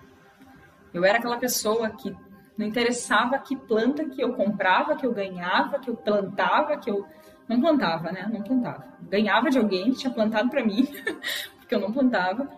Eu 0.93 1.03
era 1.03 1.17
aquela 1.17 1.37
pessoa 1.37 1.89
que 1.89 2.15
não 2.57 2.65
interessava 2.65 3.37
que 3.39 3.55
planta 3.55 4.05
que 4.05 4.21
eu 4.21 4.33
comprava, 4.33 4.95
que 4.95 5.05
eu 5.05 5.13
ganhava, 5.13 5.79
que 5.79 5.89
eu 5.89 5.95
plantava, 5.95 6.77
que 6.77 6.89
eu 6.89 7.05
não 7.47 7.59
plantava, 7.59 8.11
né? 8.11 8.29
Não 8.31 8.41
plantava. 8.41 8.85
Ganhava 9.01 9.49
de 9.49 9.57
alguém 9.57 9.91
que 9.91 9.99
tinha 9.99 10.13
plantado 10.13 10.49
para 10.49 10.63
mim, 10.63 10.87
porque 11.59 11.75
eu 11.75 11.79
não 11.79 11.91
plantava. 11.91 12.49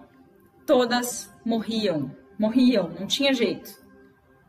Todas 0.67 1.33
morriam, 1.43 2.11
morriam, 2.37 2.89
não 2.89 3.07
tinha 3.07 3.33
jeito. 3.33 3.82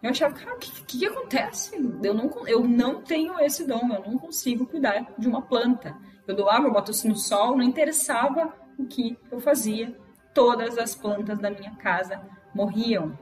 Eu 0.04 0.10
achava, 0.10 0.34
cara, 0.34 0.54
o 0.54 0.58
que, 0.58 0.70
que, 0.70 0.98
que, 0.98 1.06
acontece? 1.06 1.74
Eu 2.02 2.14
não, 2.14 2.30
eu 2.46 2.62
não 2.62 3.02
tenho 3.02 3.40
esse 3.40 3.66
dom, 3.66 3.92
eu 3.92 4.02
não 4.10 4.18
consigo 4.18 4.66
cuidar 4.66 5.12
de 5.18 5.26
uma 5.26 5.42
planta. 5.42 5.96
Eu 6.26 6.48
água, 6.48 6.68
eu 6.68 6.72
boto 6.72 6.92
assim 6.92 7.08
no 7.08 7.16
sol, 7.16 7.56
não 7.56 7.64
interessava 7.64 8.54
o 8.78 8.86
que 8.86 9.18
eu 9.32 9.40
fazia. 9.40 9.98
Todas 10.32 10.78
as 10.78 10.94
plantas 10.94 11.38
da 11.38 11.50
minha 11.50 11.74
casa 11.76 12.20
morriam 12.54 13.18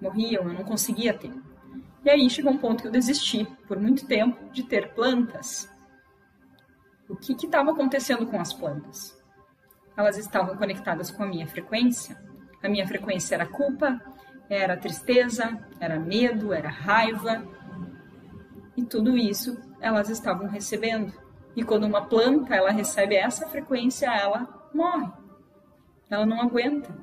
morriam, 0.00 0.44
eu 0.44 0.54
não 0.54 0.64
conseguia 0.64 1.12
ter. 1.14 1.32
E 2.04 2.10
aí 2.10 2.28
chegou 2.30 2.52
um 2.52 2.58
ponto 2.58 2.82
que 2.82 2.88
eu 2.88 2.92
desisti, 2.92 3.44
por 3.66 3.78
muito 3.78 4.06
tempo, 4.06 4.50
de 4.50 4.62
ter 4.62 4.94
plantas. 4.94 5.68
O 7.08 7.16
que 7.16 7.32
estava 7.32 7.72
acontecendo 7.72 8.26
com 8.26 8.40
as 8.40 8.52
plantas? 8.52 9.16
Elas 9.96 10.18
estavam 10.18 10.56
conectadas 10.56 11.10
com 11.10 11.22
a 11.22 11.26
minha 11.26 11.46
frequência. 11.46 12.16
A 12.62 12.68
minha 12.68 12.86
frequência 12.86 13.34
era 13.34 13.46
culpa, 13.46 14.00
era 14.48 14.76
tristeza, 14.76 15.58
era 15.80 15.98
medo, 15.98 16.52
era 16.52 16.68
raiva. 16.68 17.44
E 18.76 18.84
tudo 18.84 19.16
isso 19.16 19.60
elas 19.80 20.08
estavam 20.08 20.48
recebendo. 20.48 21.12
E 21.54 21.64
quando 21.64 21.84
uma 21.84 22.04
planta 22.06 22.54
ela 22.54 22.70
recebe 22.70 23.16
essa 23.16 23.46
frequência, 23.48 24.06
ela 24.06 24.68
morre. 24.74 25.10
Ela 26.10 26.26
não 26.26 26.40
aguenta. 26.40 26.94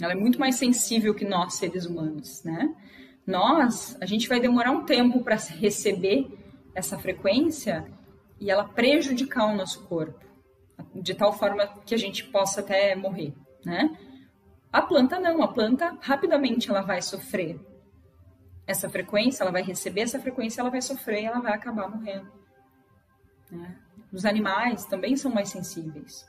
Ela 0.00 0.12
é 0.12 0.16
muito 0.16 0.38
mais 0.38 0.54
sensível 0.54 1.14
que 1.14 1.24
nós, 1.24 1.54
seres 1.54 1.84
humanos, 1.84 2.42
né? 2.44 2.74
Nós, 3.26 3.96
a 4.00 4.06
gente 4.06 4.28
vai 4.28 4.40
demorar 4.40 4.70
um 4.70 4.84
tempo 4.84 5.22
para 5.22 5.34
receber 5.34 6.28
essa 6.74 6.96
frequência 6.98 7.84
e 8.40 8.50
ela 8.50 8.64
prejudicar 8.64 9.46
o 9.46 9.56
nosso 9.56 9.84
corpo, 9.86 10.24
de 10.94 11.14
tal 11.14 11.32
forma 11.32 11.66
que 11.84 11.94
a 11.94 11.98
gente 11.98 12.24
possa 12.24 12.60
até 12.60 12.94
morrer, 12.94 13.34
né? 13.64 13.98
A 14.78 14.82
planta 14.82 15.18
não, 15.18 15.42
a 15.42 15.48
planta 15.48 15.96
rapidamente 16.00 16.70
ela 16.70 16.82
vai 16.82 17.02
sofrer 17.02 17.58
essa 18.66 18.88
frequência, 18.88 19.42
ela 19.42 19.52
vai 19.52 19.62
receber 19.62 20.02
essa 20.02 20.20
frequência, 20.20 20.60
ela 20.60 20.70
vai 20.70 20.82
sofrer 20.82 21.22
e 21.22 21.26
ela 21.26 21.40
vai 21.40 21.52
acabar 21.52 21.88
morrendo. 21.88 22.30
Né? 23.50 23.76
Os 24.12 24.24
animais 24.24 24.84
também 24.84 25.16
são 25.16 25.30
mais 25.30 25.48
sensíveis 25.48 26.26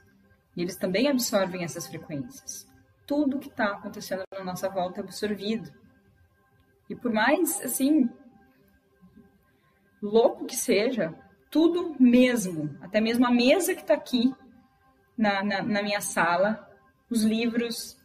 e 0.56 0.62
eles 0.62 0.77
também 0.77 1.08
absorvem 1.10 1.63
essas 1.63 1.88
frequências 1.88 2.70
tudo 3.10 3.39
que 3.39 3.48
está 3.48 3.72
acontecendo 3.72 4.24
na 4.32 4.44
nossa 4.44 4.70
volta 4.70 5.00
é 5.00 5.03
absorvido. 5.03 5.74
E 6.88 6.96
por 6.96 7.12
mais, 7.12 7.60
assim, 7.62 8.08
louco 10.00 10.46
que 10.46 10.56
seja, 10.56 11.15
tudo 11.50 11.96
mesmo, 12.00 12.77
até 12.79 13.01
mesmo 13.01 13.25
a 13.25 13.32
mesa 13.32 13.74
que 13.74 13.82
está 13.82 13.96
aqui 13.96 14.32
na, 15.18 15.44
na, 15.44 15.63
na, 15.63 15.82
minha 15.82 16.01
sala, 16.01 16.70
os 17.10 17.24
livros, 17.24 17.99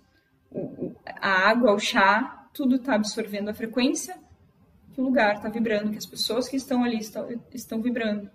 a 1.07 1.49
água, 1.49 1.73
o 1.73 1.79
chá, 1.79 2.49
tudo 2.53 2.77
está 2.77 2.95
absorvendo 2.95 3.49
a 3.49 3.55
frequência 3.55 4.17
que 4.93 5.01
o 5.01 5.05
lugar 5.05 5.37
está 5.37 5.49
vibrando, 5.49 5.91
que 5.91 5.99
as 5.99 6.07
pessoas 6.07 6.49
que 6.49 6.57
estão 6.57 6.85
ali 6.85 6.99
estão, 6.99 7.29
estão 7.53 7.83
vibrando. 7.83 8.31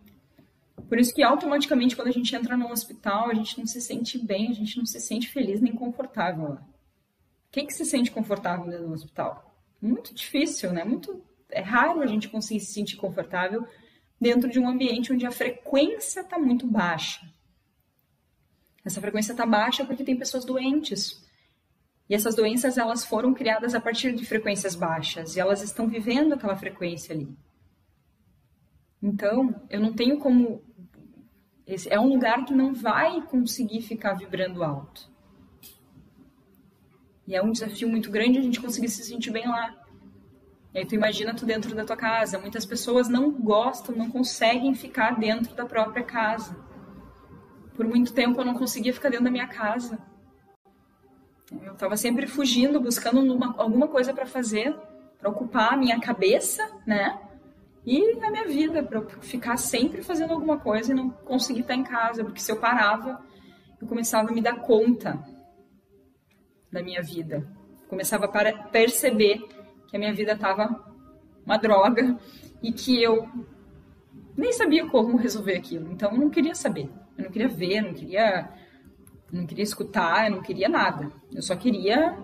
Por 0.87 0.99
isso 0.99 1.13
que 1.13 1.23
automaticamente 1.23 1.95
quando 1.95 2.09
a 2.09 2.11
gente 2.11 2.35
entra 2.35 2.57
no 2.57 2.69
hospital, 2.69 3.29
a 3.29 3.33
gente 3.33 3.57
não 3.57 3.65
se 3.65 3.79
sente 3.79 4.17
bem, 4.17 4.49
a 4.49 4.53
gente 4.53 4.77
não 4.77 4.85
se 4.85 4.99
sente 4.99 5.29
feliz 5.29 5.61
nem 5.61 5.73
confortável 5.73 6.49
lá. 6.49 6.67
Quem 7.51 7.65
que 7.65 7.73
se 7.73 7.85
sente 7.85 8.11
confortável 8.11 8.65
no 8.81 8.93
hospital? 8.93 9.55
Muito 9.81 10.13
difícil, 10.13 10.73
né? 10.73 10.83
Muito 10.83 11.23
é 11.49 11.61
raro 11.61 12.01
a 12.01 12.07
gente 12.07 12.29
conseguir 12.29 12.59
se 12.59 12.73
sentir 12.73 12.97
confortável 12.97 13.65
dentro 14.19 14.49
de 14.49 14.59
um 14.59 14.67
ambiente 14.67 15.11
onde 15.11 15.25
a 15.25 15.31
frequência 15.31 16.21
está 16.21 16.37
muito 16.37 16.67
baixa. 16.67 17.25
Essa 18.83 19.01
frequência 19.01 19.31
está 19.31 19.45
baixa 19.45 19.85
porque 19.85 20.03
tem 20.03 20.17
pessoas 20.17 20.45
doentes. 20.45 21.23
E 22.09 22.15
essas 22.15 22.35
doenças 22.35 22.77
elas 22.77 23.05
foram 23.05 23.33
criadas 23.33 23.75
a 23.75 23.79
partir 23.79 24.13
de 24.13 24.25
frequências 24.25 24.75
baixas 24.75 25.35
e 25.35 25.39
elas 25.39 25.61
estão 25.61 25.87
vivendo 25.87 26.33
aquela 26.33 26.55
frequência 26.55 27.13
ali. 27.13 27.29
Então, 29.01 29.55
eu 29.69 29.79
não 29.79 29.93
tenho 29.93 30.17
como 30.17 30.61
esse 31.69 31.87
é 31.93 31.99
um 31.99 32.07
lugar 32.07 32.45
que 32.45 32.53
não 32.53 32.73
vai 32.73 33.21
conseguir 33.21 33.81
ficar 33.81 34.15
vibrando 34.15 34.63
alto. 34.63 35.07
E 37.27 37.35
é 37.35 37.43
um 37.43 37.51
desafio 37.51 37.87
muito 37.87 38.09
grande 38.09 38.39
a 38.39 38.41
gente 38.41 38.59
conseguir 38.59 38.89
se 38.89 39.03
sentir 39.03 39.29
bem 39.29 39.47
lá. 39.47 39.75
E 40.73 40.79
aí 40.79 40.85
tu 40.87 40.95
imagina 40.95 41.31
tu 41.35 41.45
dentro 41.45 41.75
da 41.75 41.85
tua 41.85 41.95
casa. 41.95 42.39
Muitas 42.39 42.65
pessoas 42.65 43.07
não 43.07 43.31
gostam, 43.31 43.95
não 43.95 44.09
conseguem 44.09 44.73
ficar 44.73 45.19
dentro 45.19 45.53
da 45.53 45.63
própria 45.63 46.03
casa. 46.03 46.55
Por 47.75 47.85
muito 47.85 48.13
tempo 48.13 48.41
eu 48.41 48.45
não 48.45 48.55
conseguia 48.55 48.91
ficar 48.91 49.09
dentro 49.09 49.25
da 49.25 49.31
minha 49.31 49.47
casa. 49.47 49.99
Eu 51.51 51.73
estava 51.73 51.97
sempre 51.97 52.27
fugindo, 52.27 52.79
buscando 52.79 53.21
uma, 53.21 53.55
alguma 53.57 53.87
coisa 53.87 54.13
para 54.13 54.25
fazer, 54.25 54.75
para 55.17 55.29
ocupar 55.29 55.73
a 55.73 55.77
minha 55.77 55.99
cabeça, 55.99 56.69
né? 56.85 57.19
e 57.85 58.19
a 58.21 58.29
minha 58.29 58.47
vida, 58.47 58.83
para 58.83 59.01
ficar 59.21 59.57
sempre 59.57 60.03
fazendo 60.03 60.33
alguma 60.33 60.59
coisa 60.59 60.91
e 60.91 60.95
não 60.95 61.09
conseguir 61.09 61.61
estar 61.61 61.75
em 61.75 61.83
casa, 61.83 62.23
porque 62.23 62.39
se 62.39 62.51
eu 62.51 62.57
parava, 62.57 63.19
eu 63.81 63.87
começava 63.87 64.29
a 64.29 64.31
me 64.31 64.41
dar 64.41 64.59
conta 64.59 65.19
da 66.71 66.83
minha 66.83 67.01
vida. 67.01 67.47
Começava 67.87 68.25
a 68.25 68.67
perceber 68.67 69.47
que 69.87 69.95
a 69.95 69.99
minha 69.99 70.13
vida 70.13 70.33
estava 70.33 70.85
uma 71.43 71.57
droga 71.57 72.15
e 72.61 72.71
que 72.71 73.01
eu 73.01 73.27
nem 74.37 74.53
sabia 74.53 74.85
como 74.87 75.17
resolver 75.17 75.55
aquilo. 75.55 75.91
Então 75.91 76.11
eu 76.11 76.19
não 76.19 76.29
queria 76.29 76.53
saber, 76.53 76.89
eu 77.17 77.23
não 77.23 77.31
queria 77.31 77.47
ver, 77.47 77.81
não 77.81 77.93
queria, 77.93 78.49
não 79.31 79.45
queria 79.45 79.63
escutar, 79.63 80.25
eu 80.25 80.35
não 80.35 80.41
queria 80.41 80.67
nada. 80.67 81.11
Eu 81.33 81.41
só 81.41 81.55
queria 81.55 82.17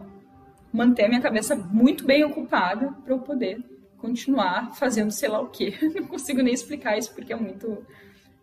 manter 0.71 1.05
a 1.05 1.07
minha 1.07 1.21
cabeça 1.21 1.55
muito 1.55 2.05
bem 2.05 2.23
ocupada 2.23 2.91
para 3.03 3.13
eu 3.13 3.19
poder 3.19 3.63
continuar 3.97 4.75
fazendo 4.75 5.11
sei 5.11 5.29
lá 5.29 5.39
o 5.39 5.49
quê. 5.49 5.73
Não 5.95 6.07
consigo 6.07 6.41
nem 6.41 6.53
explicar 6.53 6.97
isso 6.97 7.13
porque 7.13 7.33
é 7.33 7.35
muito 7.35 7.83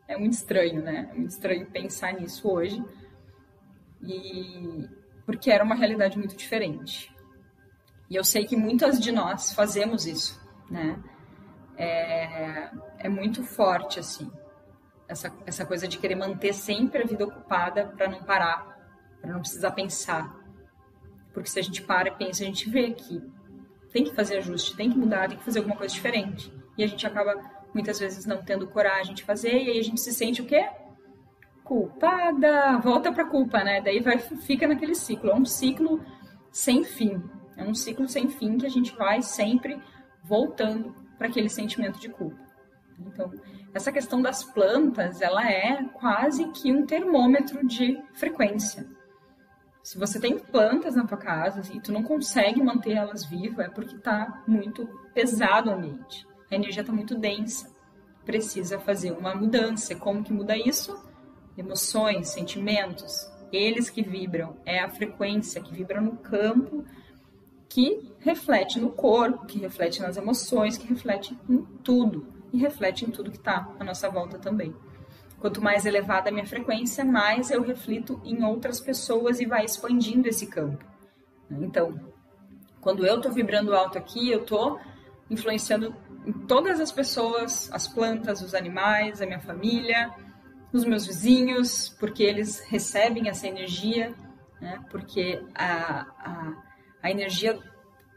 é 0.08 0.16
muito 0.16 0.32
estranho, 0.32 0.82
né? 0.82 1.08
É 1.12 1.14
muito 1.16 1.30
estranho 1.30 1.66
pensar 1.66 2.12
nisso 2.14 2.50
hoje. 2.50 2.82
E 4.02 4.88
porque 5.24 5.50
era 5.50 5.62
uma 5.62 5.74
realidade 5.74 6.18
muito 6.18 6.36
diferente. 6.36 7.14
E 8.10 8.16
eu 8.16 8.24
sei 8.24 8.44
que 8.44 8.56
muitas 8.56 8.98
de 8.98 9.12
nós 9.12 9.52
fazemos 9.52 10.06
isso, 10.06 10.40
né? 10.70 11.02
É, 11.76 12.70
é 12.98 13.08
muito 13.08 13.42
forte, 13.42 13.98
assim, 13.98 14.30
essa, 15.12 15.32
essa 15.46 15.64
coisa 15.64 15.86
de 15.86 15.98
querer 15.98 16.16
manter 16.16 16.52
sempre 16.52 17.02
a 17.02 17.06
vida 17.06 17.24
ocupada 17.24 17.86
para 17.96 18.08
não 18.08 18.22
parar, 18.22 18.78
para 19.20 19.32
não 19.32 19.40
precisar 19.40 19.70
pensar. 19.72 20.34
Porque 21.32 21.48
se 21.48 21.58
a 21.58 21.62
gente 21.62 21.82
para 21.82 22.08
e 22.08 22.12
pensa, 22.12 22.42
a 22.42 22.46
gente 22.46 22.68
vê 22.68 22.90
que 22.90 23.22
tem 23.92 24.04
que 24.04 24.14
fazer 24.14 24.38
ajuste, 24.38 24.76
tem 24.76 24.90
que 24.90 24.98
mudar, 24.98 25.28
tem 25.28 25.38
que 25.38 25.44
fazer 25.44 25.60
alguma 25.60 25.76
coisa 25.76 25.94
diferente. 25.94 26.52
E 26.76 26.82
a 26.82 26.86
gente 26.86 27.06
acaba 27.06 27.34
muitas 27.74 27.98
vezes 27.98 28.26
não 28.26 28.42
tendo 28.42 28.66
coragem 28.66 29.14
de 29.14 29.22
fazer, 29.22 29.52
e 29.52 29.70
aí 29.70 29.78
a 29.78 29.84
gente 29.84 30.00
se 30.00 30.12
sente 30.12 30.42
o 30.42 30.46
quê? 30.46 30.68
Culpada, 31.62 32.78
volta 32.78 33.12
pra 33.12 33.24
culpa, 33.24 33.62
né? 33.62 33.80
Daí 33.80 34.00
vai, 34.00 34.18
fica 34.18 34.66
naquele 34.66 34.94
ciclo. 34.94 35.30
É 35.30 35.34
um 35.34 35.44
ciclo 35.44 36.04
sem 36.50 36.84
fim. 36.84 37.22
É 37.56 37.64
um 37.64 37.74
ciclo 37.74 38.08
sem 38.08 38.28
fim 38.28 38.58
que 38.58 38.66
a 38.66 38.70
gente 38.70 38.94
vai 38.96 39.22
sempre 39.22 39.80
voltando 40.22 40.94
para 41.18 41.28
aquele 41.28 41.48
sentimento 41.48 41.98
de 41.98 42.08
culpa. 42.08 42.40
Então, 42.98 43.30
essa 43.74 43.90
questão 43.90 44.20
das 44.20 44.44
plantas, 44.44 45.20
ela 45.20 45.50
é 45.50 45.82
quase 45.94 46.48
que 46.52 46.72
um 46.72 46.84
termômetro 46.84 47.66
de 47.66 48.02
frequência. 48.14 48.86
Se 49.82 49.98
você 49.98 50.20
tem 50.20 50.38
plantas 50.38 50.94
na 50.94 51.06
tua 51.06 51.18
casa 51.18 51.62
e 51.74 51.80
tu 51.80 51.90
não 51.90 52.02
consegue 52.02 52.62
manter 52.62 52.92
elas 52.92 53.24
vivas, 53.24 53.66
é 53.66 53.68
porque 53.68 53.96
está 53.96 54.42
muito 54.46 54.86
pesado 55.12 55.70
o 55.70 55.74
ambiente 55.74 56.26
a 56.54 56.56
energia 56.56 56.82
está 56.82 56.92
muito 56.92 57.14
densa. 57.16 57.70
Precisa 58.24 58.78
fazer 58.78 59.12
uma 59.12 59.34
mudança. 59.34 59.94
Como 59.94 60.22
que 60.22 60.32
muda 60.32 60.56
isso? 60.56 60.96
Emoções, 61.56 62.28
sentimentos, 62.28 63.30
eles 63.52 63.90
que 63.90 64.02
vibram, 64.02 64.56
é 64.64 64.80
a 64.80 64.88
frequência 64.88 65.60
que 65.60 65.72
vibra 65.72 66.00
no 66.00 66.16
campo, 66.16 66.84
que 67.68 68.10
reflete 68.20 68.80
no 68.80 68.90
corpo, 68.90 69.46
que 69.46 69.58
reflete 69.58 70.00
nas 70.00 70.16
emoções, 70.16 70.78
que 70.78 70.86
reflete 70.86 71.36
em 71.48 71.62
tudo 71.82 72.41
e 72.52 72.58
reflete 72.58 73.04
em 73.04 73.10
tudo 73.10 73.30
que 73.30 73.38
está 73.38 73.68
à 73.78 73.84
nossa 73.84 74.08
volta 74.08 74.38
também. 74.38 74.74
Quanto 75.40 75.60
mais 75.60 75.86
elevada 75.86 76.28
a 76.28 76.32
minha 76.32 76.46
frequência, 76.46 77.04
mais 77.04 77.50
eu 77.50 77.62
reflito 77.62 78.20
em 78.24 78.44
outras 78.44 78.80
pessoas 78.80 79.40
e 79.40 79.46
vai 79.46 79.64
expandindo 79.64 80.28
esse 80.28 80.46
campo. 80.46 80.84
Então, 81.50 81.98
quando 82.80 83.04
eu 83.06 83.16
estou 83.16 83.32
vibrando 83.32 83.74
alto 83.74 83.98
aqui, 83.98 84.30
eu 84.30 84.42
estou 84.42 84.78
influenciando 85.28 85.94
em 86.26 86.32
todas 86.32 86.78
as 86.78 86.92
pessoas, 86.92 87.70
as 87.72 87.88
plantas, 87.88 88.42
os 88.42 88.54
animais, 88.54 89.20
a 89.20 89.26
minha 89.26 89.40
família, 89.40 90.10
os 90.72 90.84
meus 90.84 91.06
vizinhos, 91.06 91.88
porque 91.98 92.22
eles 92.22 92.60
recebem 92.60 93.28
essa 93.28 93.46
energia, 93.46 94.14
né? 94.60 94.80
porque 94.90 95.42
a, 95.54 96.06
a, 96.18 96.62
a 97.02 97.10
energia, 97.10 97.58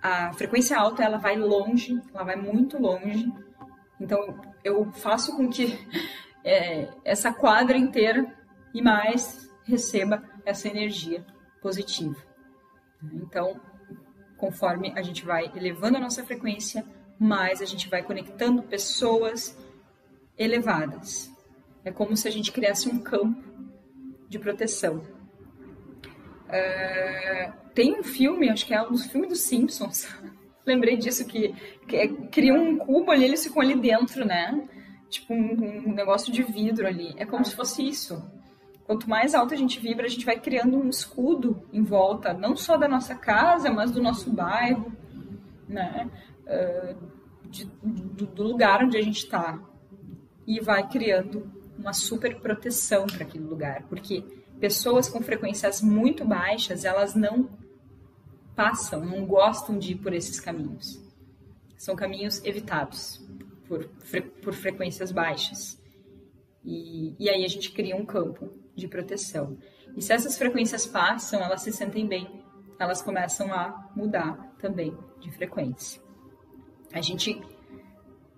a 0.01 0.31
frequência 0.33 0.77
alta, 0.77 1.03
ela 1.03 1.17
vai 1.17 1.35
longe, 1.35 1.99
ela 2.13 2.23
vai 2.23 2.35
muito 2.35 2.77
longe. 2.79 3.31
Então, 3.99 4.41
eu 4.63 4.91
faço 4.91 5.35
com 5.35 5.49
que 5.49 5.77
é, 6.43 6.89
essa 7.03 7.33
quadra 7.33 7.77
inteira 7.77 8.25
e 8.73 8.81
mais 8.81 9.49
receba 9.63 10.23
essa 10.45 10.67
energia 10.67 11.25
positiva. 11.61 12.17
Então, 13.13 13.59
conforme 14.37 14.93
a 14.95 15.01
gente 15.01 15.25
vai 15.25 15.51
elevando 15.55 15.97
a 15.97 16.01
nossa 16.01 16.23
frequência, 16.23 16.85
mais 17.19 17.61
a 17.61 17.65
gente 17.65 17.89
vai 17.89 18.03
conectando 18.03 18.61
pessoas 18.63 19.57
elevadas. 20.37 21.31
É 21.83 21.91
como 21.91 22.15
se 22.17 22.27
a 22.27 22.31
gente 22.31 22.51
criasse 22.51 22.89
um 22.89 22.99
campo 22.99 23.43
de 24.27 24.37
proteção. 24.39 24.97
Uh, 26.47 27.53
tem 27.73 27.99
um 27.99 28.03
filme, 28.03 28.49
acho 28.49 28.65
que 28.65 28.73
é 28.73 28.81
um 28.81 28.97
filme 28.97 29.27
dos 29.27 29.41
Simpsons. 29.41 30.07
Lembrei 30.65 30.97
disso 30.97 31.25
que, 31.25 31.53
que 31.87 31.95
é, 31.95 32.07
cria 32.07 32.53
um 32.53 32.77
cubo 32.77 33.11
ali, 33.11 33.25
eles 33.25 33.43
ficam 33.43 33.61
ali 33.61 33.75
dentro, 33.75 34.25
né? 34.25 34.67
Tipo 35.09 35.33
um, 35.33 35.89
um 35.89 35.93
negócio 35.93 36.31
de 36.31 36.41
vidro 36.43 36.87
ali. 36.87 37.13
É 37.17 37.25
como 37.25 37.45
se 37.45 37.55
fosse 37.55 37.87
isso. 37.87 38.21
Quanto 38.85 39.09
mais 39.09 39.33
alto 39.33 39.53
a 39.53 39.57
gente 39.57 39.79
vibra, 39.79 40.05
a 40.05 40.09
gente 40.09 40.25
vai 40.25 40.39
criando 40.39 40.77
um 40.77 40.89
escudo 40.89 41.63
em 41.73 41.83
volta, 41.83 42.33
não 42.33 42.55
só 42.55 42.77
da 42.77 42.87
nossa 42.87 43.15
casa, 43.15 43.71
mas 43.71 43.91
do 43.91 44.01
nosso 44.01 44.31
bairro, 44.31 44.91
né? 45.67 46.09
de, 47.49 47.65
do, 47.81 48.25
do 48.25 48.43
lugar 48.43 48.83
onde 48.83 48.97
a 48.97 49.01
gente 49.01 49.17
está 49.17 49.59
e 50.45 50.59
vai 50.59 50.87
criando 50.87 51.51
uma 51.77 51.93
super 51.93 52.39
proteção 52.39 53.07
para 53.07 53.23
aquele 53.23 53.43
lugar, 53.43 53.83
porque 53.89 54.23
pessoas 54.59 55.09
com 55.09 55.21
frequências 55.21 55.81
muito 55.81 56.23
baixas 56.23 56.85
elas 56.85 57.15
não 57.15 57.49
passam, 58.55 59.03
não 59.03 59.25
gostam 59.25 59.77
de 59.77 59.93
ir 59.93 59.95
por 59.95 60.13
esses 60.13 60.39
caminhos. 60.39 61.01
São 61.77 61.95
caminhos 61.95 62.43
evitados 62.43 63.21
por, 63.67 63.85
por 64.41 64.53
frequências 64.53 65.11
baixas. 65.11 65.81
E, 66.63 67.15
e 67.19 67.29
aí 67.29 67.43
a 67.43 67.47
gente 67.47 67.71
cria 67.71 67.95
um 67.95 68.05
campo 68.05 68.49
de 68.75 68.87
proteção. 68.87 69.57
E 69.95 70.01
se 70.01 70.13
essas 70.13 70.37
frequências 70.37 70.85
passam, 70.85 71.41
elas 71.41 71.61
se 71.61 71.71
sentem 71.71 72.07
bem, 72.07 72.43
elas 72.79 73.01
começam 73.01 73.53
a 73.53 73.91
mudar 73.95 74.55
também 74.59 74.97
de 75.19 75.31
frequência 75.31 76.05
a 76.95 77.01
gente 77.01 77.41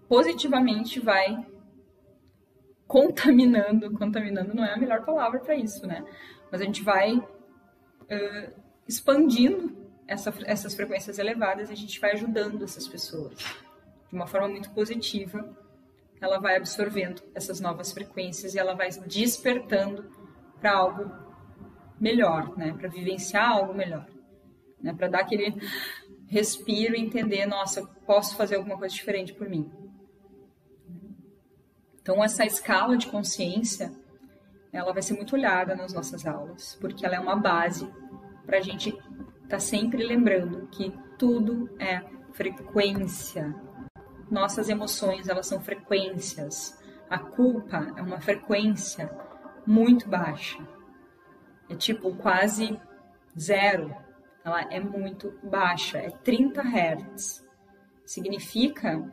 positivamente 0.09 0.99
vai 0.99 1.45
contaminando, 2.87 3.91
contaminando 3.91 4.55
não 4.55 4.65
é 4.65 4.73
a 4.73 4.77
melhor 4.77 5.05
palavra 5.05 5.39
para 5.39 5.55
isso, 5.55 5.85
né? 5.85 6.03
Mas 6.51 6.61
a 6.61 6.63
gente 6.63 6.81
vai 6.81 7.17
uh, 7.17 8.53
expandindo 8.87 9.75
essa, 10.07 10.33
essas 10.45 10.73
frequências 10.73 11.19
elevadas 11.19 11.69
a 11.69 11.75
gente 11.75 11.99
vai 11.99 12.13
ajudando 12.13 12.63
essas 12.63 12.87
pessoas 12.87 13.35
de 13.37 14.15
uma 14.15 14.25
forma 14.25 14.47
muito 14.47 14.71
positiva. 14.71 15.47
Ela 16.19 16.39
vai 16.39 16.55
absorvendo 16.55 17.21
essas 17.35 17.59
novas 17.59 17.91
frequências 17.91 18.55
e 18.55 18.59
ela 18.59 18.73
vai 18.73 18.89
despertando 18.89 20.09
para 20.59 20.75
algo 20.75 21.11
melhor, 21.99 22.57
né? 22.57 22.73
Para 22.73 22.87
vivenciar 22.87 23.51
algo 23.51 23.73
melhor, 23.73 24.07
né? 24.81 24.93
Para 24.93 25.09
dar 25.09 25.19
aquele 25.19 25.55
respiro 26.27 26.95
e 26.95 27.01
entender, 27.01 27.45
nossa, 27.45 27.85
posso 28.05 28.35
fazer 28.35 28.55
alguma 28.55 28.77
coisa 28.77 28.95
diferente 28.95 29.33
por 29.33 29.47
mim. 29.47 29.71
Então 32.01 32.23
essa 32.23 32.45
escala 32.45 32.97
de 32.97 33.07
consciência, 33.07 33.91
ela 34.71 34.93
vai 34.93 35.01
ser 35.01 35.13
muito 35.13 35.35
olhada 35.35 35.75
nas 35.75 35.93
nossas 35.93 36.25
aulas, 36.25 36.77
porque 36.79 37.05
ela 37.05 37.15
é 37.15 37.19
uma 37.19 37.35
base 37.35 37.87
para 38.45 38.57
a 38.57 38.61
gente 38.61 38.97
tá 39.47 39.59
sempre 39.59 40.05
lembrando 40.05 40.67
que 40.67 40.93
tudo 41.17 41.69
é 41.79 42.01
frequência. 42.33 43.55
Nossas 44.29 44.69
emoções, 44.69 45.27
elas 45.27 45.47
são 45.47 45.61
frequências. 45.61 46.77
A 47.09 47.17
culpa 47.17 47.93
é 47.95 48.01
uma 48.01 48.19
frequência 48.19 49.09
muito 49.65 50.07
baixa. 50.07 50.59
É 51.69 51.75
tipo 51.75 52.13
quase 52.15 52.79
zero 53.37 53.95
ela 54.47 54.61
é 54.71 54.79
muito 54.79 55.37
baixa, 55.43 55.97
é 55.97 56.09
30 56.09 56.61
Hz. 56.61 57.45
Significa, 58.05 59.03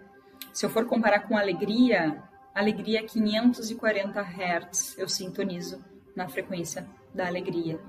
se 0.53 0.65
eu 0.65 0.71
for 0.71 0.87
comparar 0.87 1.27
com 1.27 1.37
alegria, 1.37 2.23
alegria 2.55 3.01
é 3.01 3.03
540 3.03 4.21
Hz, 4.21 4.97
eu 4.97 5.09
sintonizo 5.09 5.85
na 6.15 6.29
frequência 6.29 6.89
da 7.13 7.27
alegria. 7.27 7.81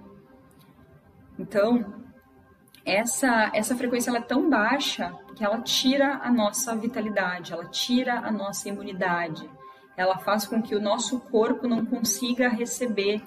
Então, 1.37 2.04
essa, 2.85 3.49
essa 3.53 3.75
frequência 3.75 4.11
ela 4.11 4.19
é 4.19 4.21
tão 4.21 4.49
baixa 4.49 5.11
que 5.35 5.43
ela 5.43 5.61
tira 5.61 6.19
a 6.21 6.31
nossa 6.31 6.75
vitalidade, 6.75 7.51
ela 7.51 7.65
tira 7.65 8.19
a 8.19 8.31
nossa 8.31 8.69
imunidade, 8.69 9.49
ela 9.97 10.17
faz 10.19 10.45
com 10.45 10.61
que 10.61 10.75
o 10.75 10.81
nosso 10.81 11.19
corpo 11.19 11.67
não 11.67 11.85
consiga 11.85 12.47
receber 12.47 13.23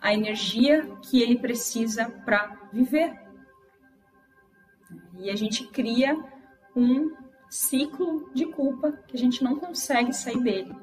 a 0.00 0.12
energia 0.12 0.86
que 1.02 1.22
ele 1.22 1.38
precisa 1.38 2.10
para 2.24 2.58
viver. 2.72 3.18
E 5.18 5.30
a 5.30 5.36
gente 5.36 5.66
cria 5.68 6.18
um 6.74 7.14
ciclo 7.48 8.30
de 8.34 8.46
culpa 8.46 8.92
que 9.06 9.16
a 9.16 9.18
gente 9.18 9.42
não 9.42 9.56
consegue 9.56 10.12
sair 10.12 10.40
dele. 10.42 10.74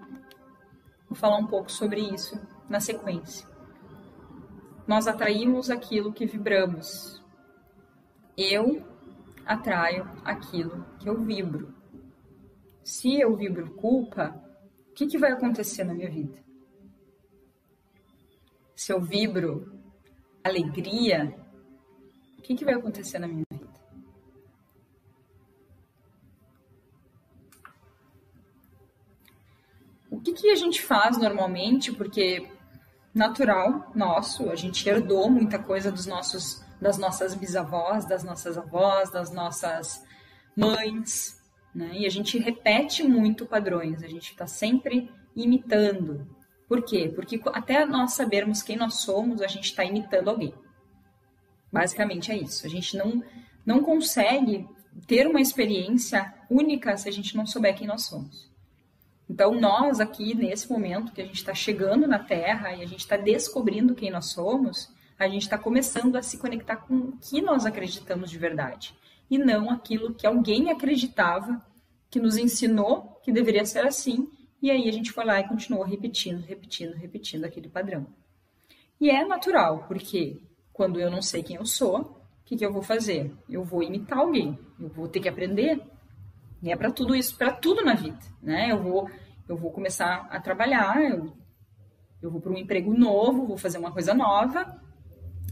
Vou 1.10 1.15
falar 1.15 1.38
um 1.38 1.47
pouco 1.47 1.71
sobre 1.71 2.01
isso 2.01 2.39
na 2.69 2.80
sequência. 2.80 3.47
Nós 4.86 5.08
atraímos 5.08 5.69
aquilo 5.69 6.13
que 6.13 6.25
vibramos. 6.25 7.16
Eu 8.38 8.86
atraio 9.45 10.04
aquilo 10.23 10.86
que 11.00 11.10
eu 11.10 11.19
vibro. 11.19 11.73
Se 12.84 13.19
eu 13.19 13.36
vibro 13.36 13.73
culpa, 13.73 14.39
o 14.89 14.93
que, 14.93 15.08
que 15.08 15.17
vai 15.17 15.32
acontecer 15.32 15.84
na 15.84 15.93
minha 15.93 16.10
vida? 16.10 16.38
Se 18.76 18.93
eu 18.93 19.02
vibro 19.02 19.82
alegria, 20.43 21.36
o 22.38 22.41
que, 22.41 22.56
que 22.56 22.63
vai 22.63 22.76
acontecer 22.76 23.19
na 23.19 23.28
minha 23.28 23.43
vida? 23.52 23.67
O 30.10 30.21
que, 30.21 30.34
que 30.34 30.50
a 30.50 30.56
gente 30.56 30.82
faz 30.82 31.17
normalmente? 31.17 31.91
Porque 31.91 32.50
natural 33.13 33.91
nosso, 33.95 34.50
a 34.50 34.56
gente 34.56 34.88
herdou 34.88 35.30
muita 35.30 35.58
coisa 35.58 35.91
dos 35.91 36.06
nossos, 36.06 36.63
das 36.79 36.97
nossas 36.97 37.33
bisavós, 37.33 38.05
das 38.05 38.23
nossas 38.23 38.57
avós, 38.57 39.09
das 39.11 39.31
nossas 39.31 40.03
mães, 40.55 41.37
né? 41.77 41.91
E 41.93 42.05
a 42.07 42.09
gente 42.09 42.39
repete 42.39 43.03
muito 43.03 43.45
padrões, 43.45 44.01
a 44.03 44.07
gente 44.07 44.31
está 44.31 44.47
sempre 44.47 45.11
imitando. 45.35 46.27
Por 46.67 46.83
quê? 46.83 47.11
Porque 47.13 47.39
até 47.53 47.85
nós 47.85 48.13
sabermos 48.13 48.63
quem 48.63 48.75
nós 48.75 48.95
somos, 48.95 49.41
a 49.41 49.47
gente 49.47 49.65
está 49.65 49.85
imitando 49.85 50.29
alguém. 50.29 50.53
Basicamente 51.71 52.31
é 52.31 52.37
isso. 52.37 52.65
A 52.65 52.69
gente 52.69 52.97
não, 52.97 53.23
não 53.65 53.83
consegue 53.83 54.67
ter 55.05 55.27
uma 55.27 55.39
experiência 55.39 56.33
única 56.49 56.97
se 56.97 57.07
a 57.07 57.11
gente 57.11 57.37
não 57.37 57.45
souber 57.45 57.75
quem 57.75 57.85
nós 57.85 58.05
somos. 58.05 58.49
Então, 59.29 59.53
nós 59.59 59.99
aqui, 59.99 60.33
nesse 60.33 60.71
momento 60.71 61.11
que 61.11 61.21
a 61.21 61.25
gente 61.25 61.35
está 61.35 61.53
chegando 61.53 62.07
na 62.07 62.17
Terra 62.17 62.73
e 62.73 62.81
a 62.81 62.87
gente 62.87 63.01
está 63.01 63.17
descobrindo 63.17 63.93
quem 63.93 64.09
nós 64.09 64.31
somos, 64.31 64.89
a 65.17 65.27
gente 65.27 65.43
está 65.43 65.58
começando 65.58 66.15
a 66.15 66.21
se 66.21 66.38
conectar 66.38 66.77
com 66.77 66.95
o 66.95 67.17
que 67.17 67.41
nós 67.41 67.65
acreditamos 67.65 68.30
de 68.30 68.38
verdade. 68.38 68.95
E 69.30 69.38
não 69.38 69.69
aquilo 69.69 70.13
que 70.13 70.27
alguém 70.27 70.69
acreditava, 70.71 71.62
que 72.10 72.19
nos 72.19 72.38
ensinou 72.38 73.19
que 73.23 73.32
deveria 73.32 73.65
ser 73.65 73.86
assim, 73.86 74.30
e 74.62 74.71
aí 74.71 74.88
a 74.88 74.91
gente 74.91 75.12
foi 75.12 75.25
lá 75.25 75.39
e 75.39 75.47
continuou 75.47 75.84
repetindo, 75.84 76.41
repetindo, 76.41 76.93
repetindo 76.93 77.45
aquele 77.45 77.67
padrão. 77.67 78.08
E 78.99 79.10
é 79.10 79.25
natural, 79.25 79.86
porque 79.88 80.41
quando 80.71 80.99
eu 80.99 81.12
não 81.12 81.21
sei 81.21 81.43
quem 81.43 81.58
eu 81.58 81.65
sou, 81.65 81.99
o 81.99 82.17
que, 82.45 82.56
que 82.56 82.65
eu 82.65 82.71
vou 82.71 82.82
fazer? 82.82 83.36
Eu 83.49 83.63
vou 83.63 83.84
imitar 83.84 84.19
alguém, 84.19 84.58
eu 84.80 84.88
vou 84.88 85.08
ter 85.08 85.19
que 85.19 85.30
aprender 85.30 85.82
e 86.62 86.71
é 86.71 86.75
para 86.75 86.91
tudo 86.91 87.15
isso, 87.15 87.38
para 87.38 87.51
tudo 87.51 87.84
na 87.84 87.93
vida, 87.93 88.19
né? 88.41 88.71
Eu 88.71 88.82
vou, 88.82 89.10
eu 89.47 89.56
vou 89.56 89.71
começar 89.71 90.27
a 90.32 90.39
trabalhar, 90.39 91.03
eu, 91.03 91.34
eu 92.21 92.32
vou 92.32 92.41
para 92.41 92.51
um 92.51 92.58
emprego 92.58 92.93
novo, 92.93 93.45
vou 93.45 93.58
fazer 93.58 93.77
uma 93.77 93.91
coisa 93.91 94.13
nova. 94.13 94.82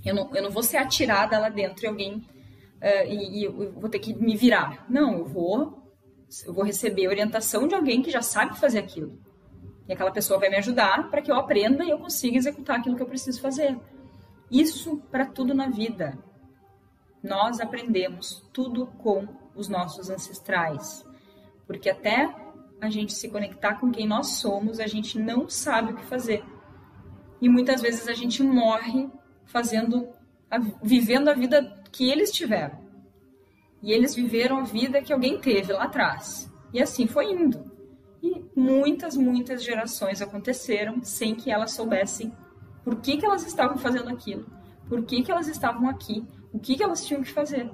Eu 0.05 0.13
não, 0.13 0.35
eu 0.35 0.43
não 0.43 0.51
vou 0.51 0.63
ser 0.63 0.77
atirada 0.77 1.39
lá 1.39 1.49
dentro 1.49 1.85
e 1.85 1.87
alguém 1.87 2.17
uh, 2.17 3.07
e, 3.07 3.45
e 3.45 3.47
vou 3.47 3.89
ter 3.89 3.99
que 3.99 4.13
me 4.13 4.35
virar. 4.35 4.85
Não, 4.87 5.17
eu 5.17 5.25
vou, 5.25 5.91
eu 6.45 6.53
vou 6.53 6.63
receber 6.63 7.07
orientação 7.07 7.67
de 7.67 7.75
alguém 7.75 8.01
que 8.01 8.11
já 8.11 8.21
sabe 8.21 8.59
fazer 8.59 8.79
aquilo. 8.79 9.19
E 9.87 9.93
aquela 9.93 10.11
pessoa 10.11 10.39
vai 10.39 10.49
me 10.49 10.57
ajudar 10.57 11.09
para 11.09 11.21
que 11.21 11.31
eu 11.31 11.35
aprenda 11.35 11.83
e 11.83 11.89
eu 11.89 11.99
consiga 11.99 12.37
executar 12.37 12.79
aquilo 12.79 12.95
que 12.95 13.03
eu 13.03 13.07
preciso 13.07 13.41
fazer. 13.41 13.77
Isso 14.49 14.97
para 15.11 15.25
tudo 15.25 15.53
na 15.53 15.69
vida. 15.69 16.17
Nós 17.21 17.59
aprendemos 17.59 18.47
tudo 18.53 18.87
com 18.87 19.27
os 19.55 19.67
nossos 19.67 20.09
ancestrais. 20.09 21.05
Porque 21.65 21.89
até 21.89 22.33
a 22.79 22.89
gente 22.89 23.13
se 23.13 23.29
conectar 23.29 23.75
com 23.75 23.91
quem 23.91 24.07
nós 24.07 24.37
somos, 24.37 24.79
a 24.79 24.87
gente 24.87 25.17
não 25.17 25.49
sabe 25.49 25.93
o 25.93 25.95
que 25.95 26.05
fazer. 26.05 26.43
E 27.41 27.49
muitas 27.49 27.81
vezes 27.81 28.07
a 28.07 28.13
gente 28.13 28.43
morre 28.43 29.09
fazendo, 29.45 30.09
a, 30.49 30.59
vivendo 30.83 31.29
a 31.29 31.33
vida 31.33 31.81
que 31.91 32.09
eles 32.09 32.31
tiveram. 32.31 32.79
E 33.81 33.91
eles 33.91 34.15
viveram 34.15 34.59
a 34.59 34.63
vida 34.63 35.01
que 35.01 35.13
alguém 35.13 35.39
teve 35.39 35.71
lá 35.71 35.83
atrás. 35.83 36.51
E 36.73 36.81
assim 36.81 37.07
foi 37.07 37.31
indo. 37.31 37.71
E 38.21 38.43
muitas, 38.55 39.15
muitas 39.15 39.63
gerações 39.63 40.21
aconteceram 40.21 41.03
sem 41.03 41.35
que 41.35 41.51
elas 41.51 41.71
soubessem 41.71 42.33
por 42.85 43.01
que, 43.01 43.17
que 43.17 43.25
elas 43.25 43.45
estavam 43.45 43.77
fazendo 43.77 44.09
aquilo, 44.09 44.45
por 44.87 45.03
que, 45.03 45.23
que 45.23 45.31
elas 45.31 45.47
estavam 45.47 45.89
aqui, 45.89 46.23
o 46.53 46.59
que, 46.59 46.75
que 46.75 46.83
elas 46.83 47.03
tinham 47.03 47.23
que 47.23 47.31
fazer. 47.31 47.69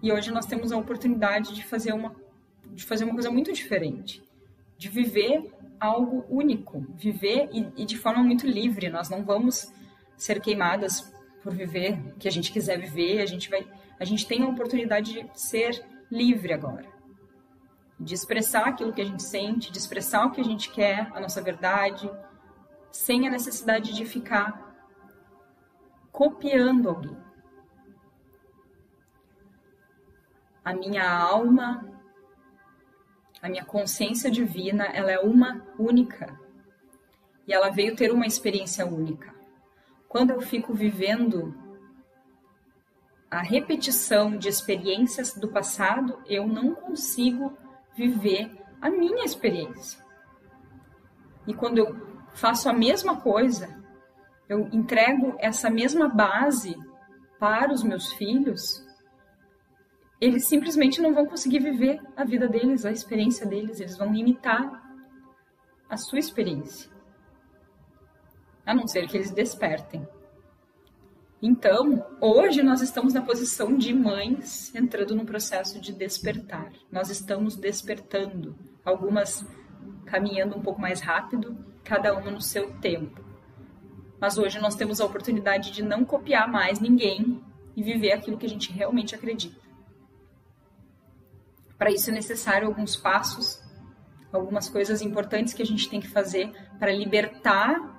E 0.00 0.12
hoje 0.12 0.30
nós 0.30 0.46
temos 0.46 0.70
a 0.70 0.76
oportunidade 0.76 1.52
de 1.52 1.64
fazer 1.64 1.92
uma, 1.92 2.14
de 2.72 2.84
fazer 2.84 3.04
uma 3.04 3.14
coisa 3.14 3.30
muito 3.30 3.52
diferente, 3.52 4.22
de 4.78 4.88
viver 4.88 5.52
algo 5.80 6.24
único, 6.28 6.86
viver 6.94 7.48
e, 7.52 7.82
e 7.82 7.84
de 7.84 7.98
forma 7.98 8.22
muito 8.22 8.46
livre. 8.46 8.88
Nós 8.88 9.10
não 9.10 9.24
vamos 9.24 9.72
ser 10.16 10.40
queimadas 10.40 11.12
por 11.42 11.54
viver 11.54 11.98
o 12.14 12.18
que 12.18 12.28
a 12.28 12.32
gente 12.32 12.52
quiser 12.52 12.78
viver. 12.78 13.20
A 13.20 13.26
gente 13.26 13.48
vai, 13.48 13.66
a 13.98 14.04
gente 14.04 14.26
tem 14.26 14.42
a 14.42 14.48
oportunidade 14.48 15.12
de 15.12 15.40
ser 15.40 15.84
livre 16.10 16.52
agora, 16.52 16.86
de 17.98 18.14
expressar 18.14 18.66
aquilo 18.66 18.92
que 18.92 19.00
a 19.00 19.04
gente 19.04 19.22
sente, 19.22 19.72
de 19.72 19.78
expressar 19.78 20.26
o 20.26 20.30
que 20.30 20.40
a 20.40 20.44
gente 20.44 20.70
quer, 20.70 21.10
a 21.14 21.20
nossa 21.20 21.42
verdade, 21.42 22.10
sem 22.90 23.26
a 23.26 23.30
necessidade 23.30 23.94
de 23.94 24.04
ficar 24.04 24.74
copiando 26.12 26.88
alguém. 26.88 27.26
a 30.66 30.74
minha 30.74 31.08
alma, 31.08 31.88
a 33.40 33.48
minha 33.48 33.64
consciência 33.64 34.28
divina, 34.28 34.86
ela 34.86 35.12
é 35.12 35.18
uma 35.20 35.64
única. 35.78 36.36
E 37.46 37.52
ela 37.52 37.70
veio 37.70 37.94
ter 37.94 38.10
uma 38.10 38.26
experiência 38.26 38.84
única. 38.84 39.32
Quando 40.08 40.30
eu 40.30 40.40
fico 40.40 40.72
vivendo 40.72 41.54
a 43.30 43.42
repetição 43.42 44.36
de 44.36 44.48
experiências 44.48 45.34
do 45.34 45.48
passado, 45.48 46.22
eu 46.26 46.46
não 46.46 46.74
consigo 46.74 47.56
viver 47.94 48.50
a 48.80 48.88
minha 48.88 49.24
experiência. 49.24 50.04
E 51.46 51.54
quando 51.54 51.78
eu 51.78 51.94
faço 52.34 52.68
a 52.68 52.72
mesma 52.72 53.20
coisa, 53.20 53.82
eu 54.48 54.68
entrego 54.72 55.36
essa 55.38 55.68
mesma 55.68 56.08
base 56.08 56.76
para 57.38 57.72
os 57.72 57.82
meus 57.82 58.12
filhos, 58.12 58.86
eles 60.20 60.46
simplesmente 60.46 61.00
não 61.00 61.12
vão 61.12 61.26
conseguir 61.26 61.58
viver 61.58 62.00
a 62.16 62.24
vida 62.24 62.48
deles, 62.48 62.86
a 62.86 62.90
experiência 62.90 63.46
deles, 63.46 63.80
eles 63.80 63.98
vão 63.98 64.14
imitar 64.14 64.82
a 65.88 65.96
sua 65.96 66.18
experiência. 66.18 66.90
A 68.66 68.74
não 68.74 68.86
ser 68.86 69.06
que 69.06 69.16
eles 69.16 69.30
despertem. 69.30 70.06
Então, 71.40 72.04
hoje 72.20 72.62
nós 72.62 72.80
estamos 72.80 73.14
na 73.14 73.22
posição 73.22 73.76
de 73.76 73.94
mães 73.94 74.74
entrando 74.74 75.14
no 75.14 75.24
processo 75.24 75.80
de 75.80 75.92
despertar. 75.92 76.72
Nós 76.90 77.08
estamos 77.08 77.54
despertando, 77.54 78.56
algumas 78.84 79.46
caminhando 80.06 80.56
um 80.56 80.62
pouco 80.62 80.80
mais 80.80 81.00
rápido, 81.00 81.56
cada 81.84 82.14
uma 82.16 82.30
no 82.30 82.40
seu 82.40 82.72
tempo. 82.80 83.24
Mas 84.20 84.38
hoje 84.38 84.58
nós 84.58 84.74
temos 84.74 85.00
a 85.00 85.04
oportunidade 85.04 85.70
de 85.70 85.82
não 85.82 86.04
copiar 86.04 86.50
mais 86.50 86.80
ninguém 86.80 87.44
e 87.76 87.82
viver 87.82 88.12
aquilo 88.12 88.38
que 88.38 88.46
a 88.46 88.48
gente 88.48 88.72
realmente 88.72 89.14
acredita. 89.14 89.60
Para 91.76 91.90
isso 91.90 92.10
é 92.10 92.12
necessário 92.14 92.66
alguns 92.66 92.96
passos, 92.96 93.62
algumas 94.32 94.68
coisas 94.68 95.02
importantes 95.02 95.52
que 95.52 95.62
a 95.62 95.66
gente 95.66 95.88
tem 95.88 96.00
que 96.00 96.08
fazer 96.08 96.50
para 96.78 96.92
libertar 96.92 97.95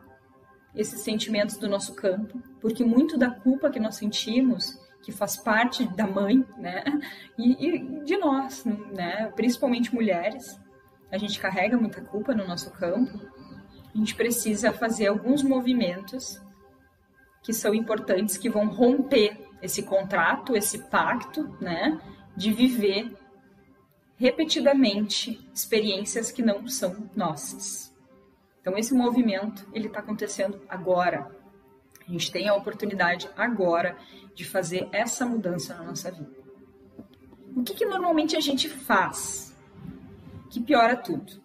esses 0.77 1.01
sentimentos 1.01 1.57
do 1.57 1.67
nosso 1.67 1.93
campo, 1.95 2.41
porque 2.61 2.85
muito 2.85 3.17
da 3.17 3.29
culpa 3.29 3.69
que 3.69 3.79
nós 3.79 3.95
sentimos, 3.95 4.79
que 5.01 5.11
faz 5.11 5.35
parte 5.37 5.85
da 5.95 6.05
mãe, 6.05 6.45
né, 6.57 6.83
e, 7.37 7.67
e 7.67 8.03
de 8.03 8.17
nós, 8.17 8.63
né, 8.65 9.31
principalmente 9.35 9.93
mulheres, 9.93 10.59
a 11.11 11.17
gente 11.17 11.39
carrega 11.39 11.77
muita 11.77 12.01
culpa 12.01 12.33
no 12.33 12.45
nosso 12.45 12.69
campo. 12.71 13.19
A 13.93 13.97
gente 13.97 14.13
precisa 14.15 14.71
fazer 14.71 15.07
alguns 15.07 15.41
movimentos 15.41 16.39
que 17.41 17.53
são 17.53 17.73
importantes, 17.73 18.37
que 18.37 18.49
vão 18.49 18.67
romper 18.67 19.37
esse 19.61 19.83
contrato, 19.83 20.55
esse 20.55 20.79
pacto, 20.89 21.55
né, 21.61 21.99
de 22.35 22.51
viver 22.51 23.17
repetidamente 24.17 25.47
experiências 25.53 26.31
que 26.31 26.41
não 26.41 26.67
são 26.67 27.09
nossas. 27.15 27.95
Então 28.67 28.77
esse 28.77 28.93
movimento 28.93 29.65
ele 29.71 29.87
está 29.87 30.01
acontecendo 30.01 30.59
agora. 30.67 31.33
A 32.05 32.11
gente 32.11 32.29
tem 32.29 32.49
a 32.49 32.53
oportunidade 32.53 33.29
agora 33.37 33.95
de 34.35 34.43
fazer 34.43 34.89
essa 34.91 35.25
mudança 35.25 35.73
na 35.73 35.85
nossa 35.85 36.11
vida. 36.11 36.35
O 37.55 37.63
que, 37.63 37.73
que 37.73 37.85
normalmente 37.85 38.35
a 38.35 38.41
gente 38.41 38.67
faz 38.67 39.55
que 40.49 40.59
piora 40.59 40.97
tudo? 40.97 41.41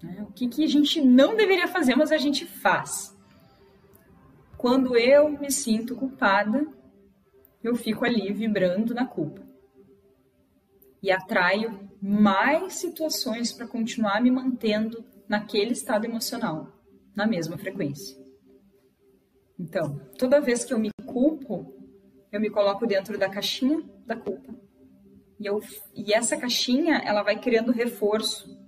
Né? 0.00 0.24
O 0.28 0.32
que, 0.32 0.46
que 0.46 0.62
a 0.62 0.68
gente 0.68 1.00
não 1.00 1.34
deveria 1.34 1.66
fazer, 1.66 1.96
mas 1.96 2.12
a 2.12 2.16
gente 2.16 2.46
faz? 2.46 3.12
Quando 4.56 4.96
eu 4.96 5.30
me 5.30 5.50
sinto 5.50 5.96
culpada, 5.96 6.64
eu 7.60 7.74
fico 7.74 8.04
ali 8.04 8.32
vibrando 8.32 8.94
na 8.94 9.04
culpa 9.04 9.42
e 11.02 11.10
atraio 11.10 11.90
mais 12.00 12.74
situações 12.74 13.52
para 13.52 13.66
continuar 13.66 14.22
me 14.22 14.30
mantendo 14.30 15.04
naquele 15.28 15.72
estado 15.72 16.04
emocional, 16.04 16.72
na 17.14 17.26
mesma 17.26 17.56
frequência. 17.56 18.16
Então, 19.58 20.00
toda 20.18 20.40
vez 20.40 20.64
que 20.64 20.72
eu 20.72 20.78
me 20.78 20.90
culpo, 21.06 21.72
eu 22.32 22.40
me 22.40 22.50
coloco 22.50 22.86
dentro 22.86 23.18
da 23.18 23.28
caixinha 23.28 23.82
da 24.06 24.16
culpa. 24.16 24.54
E, 25.38 25.46
eu, 25.46 25.60
e 25.94 26.12
essa 26.12 26.36
caixinha, 26.36 26.96
ela 27.04 27.22
vai 27.22 27.38
criando 27.38 27.72
reforço. 27.72 28.60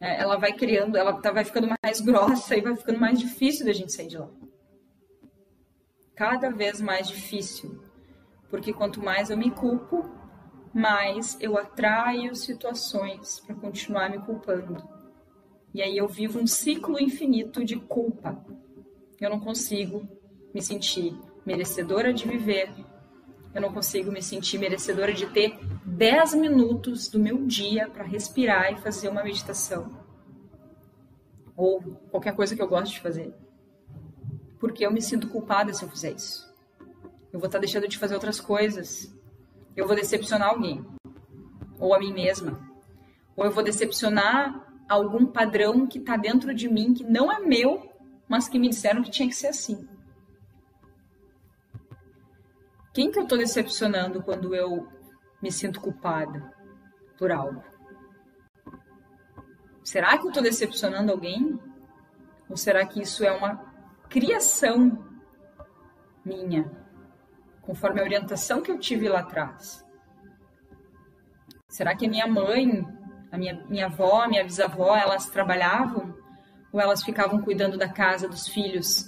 É, 0.00 0.20
ela 0.20 0.36
vai 0.36 0.52
criando, 0.52 0.96
ela 0.96 1.20
tá, 1.20 1.30
vai 1.30 1.44
ficando 1.44 1.68
mais 1.82 2.00
grossa 2.00 2.56
e 2.56 2.60
vai 2.60 2.76
ficando 2.76 2.98
mais 2.98 3.18
difícil 3.18 3.64
da 3.64 3.72
gente 3.72 3.92
sair 3.92 4.08
de 4.08 4.18
lá. 4.18 4.30
Cada 6.14 6.50
vez 6.50 6.80
mais 6.80 7.08
difícil. 7.08 7.82
Porque 8.50 8.72
quanto 8.72 9.02
mais 9.02 9.30
eu 9.30 9.36
me 9.36 9.50
culpo, 9.50 10.04
mais 10.72 11.36
eu 11.40 11.56
atraio 11.56 12.34
situações 12.34 13.40
para 13.40 13.54
continuar 13.54 14.10
me 14.10 14.18
culpando. 14.18 14.93
E 15.74 15.82
aí 15.82 15.98
eu 15.98 16.06
vivo 16.08 16.38
um 16.38 16.46
ciclo 16.46 17.00
infinito 17.00 17.64
de 17.64 17.76
culpa. 17.76 18.42
Eu 19.20 19.28
não 19.28 19.40
consigo 19.40 20.08
me 20.54 20.62
sentir 20.62 21.18
merecedora 21.44 22.14
de 22.14 22.26
viver. 22.26 22.70
Eu 23.52 23.60
não 23.60 23.72
consigo 23.72 24.10
me 24.10 24.22
sentir 24.22 24.58
merecedora 24.58 25.12
de 25.12 25.26
ter 25.26 25.58
10 25.84 26.34
minutos 26.34 27.08
do 27.08 27.18
meu 27.18 27.44
dia 27.44 27.90
para 27.90 28.04
respirar 28.04 28.72
e 28.72 28.80
fazer 28.80 29.08
uma 29.08 29.24
meditação. 29.24 29.90
Ou 31.56 31.80
qualquer 32.10 32.34
coisa 32.34 32.54
que 32.54 32.62
eu 32.62 32.68
gosto 32.68 32.92
de 32.92 33.00
fazer. 33.00 33.34
Porque 34.60 34.86
eu 34.86 34.92
me 34.92 35.02
sinto 35.02 35.28
culpada 35.28 35.74
se 35.74 35.84
eu 35.84 35.90
fizer 35.90 36.12
isso. 36.12 36.48
Eu 37.32 37.40
vou 37.40 37.46
estar 37.46 37.58
deixando 37.58 37.88
de 37.88 37.98
fazer 37.98 38.14
outras 38.14 38.40
coisas 38.40 39.12
eu 39.76 39.86
vou 39.86 39.96
decepcionar 39.96 40.50
alguém, 40.50 40.84
ou 41.80 41.94
a 41.94 41.98
mim 41.98 42.12
mesma, 42.12 42.60
ou 43.36 43.44
eu 43.44 43.50
vou 43.50 43.62
decepcionar 43.62 44.63
algum 44.88 45.26
padrão 45.26 45.86
que 45.86 45.98
está 45.98 46.16
dentro 46.16 46.54
de 46.54 46.68
mim 46.68 46.94
que 46.94 47.04
não 47.04 47.30
é 47.30 47.40
meu, 47.40 47.90
mas 48.28 48.48
que 48.48 48.58
me 48.58 48.68
disseram 48.68 49.02
que 49.02 49.10
tinha 49.10 49.28
que 49.28 49.34
ser 49.34 49.48
assim. 49.48 49.88
Quem 52.92 53.10
que 53.10 53.18
eu 53.18 53.24
estou 53.24 53.38
decepcionando 53.38 54.22
quando 54.22 54.54
eu 54.54 54.88
me 55.42 55.50
sinto 55.50 55.80
culpada 55.80 56.52
por 57.18 57.32
algo? 57.32 57.62
Será 59.82 60.16
que 60.16 60.24
eu 60.24 60.28
estou 60.28 60.42
decepcionando 60.42 61.12
alguém? 61.12 61.58
Ou 62.48 62.56
será 62.56 62.86
que 62.86 63.02
isso 63.02 63.24
é 63.24 63.32
uma 63.32 63.56
criação 64.08 65.04
minha? 66.24 66.84
conforme 67.64 68.00
a 68.00 68.04
orientação 68.04 68.60
que 68.60 68.70
eu 68.70 68.78
tive 68.78 69.08
lá 69.08 69.20
atrás? 69.20 69.84
Será 71.68 71.96
que 71.96 72.06
a 72.06 72.08
minha 72.08 72.26
mãe, 72.26 72.86
a 73.34 73.38
minha, 73.38 73.64
minha 73.68 73.86
avó, 73.86 74.26
minha 74.26 74.44
bisavó, 74.44 74.96
elas 74.96 75.26
trabalhavam? 75.26 76.14
Ou 76.72 76.80
elas 76.80 77.02
ficavam 77.02 77.40
cuidando 77.40 77.76
da 77.76 77.88
casa, 77.88 78.28
dos 78.28 78.48
filhos? 78.48 79.04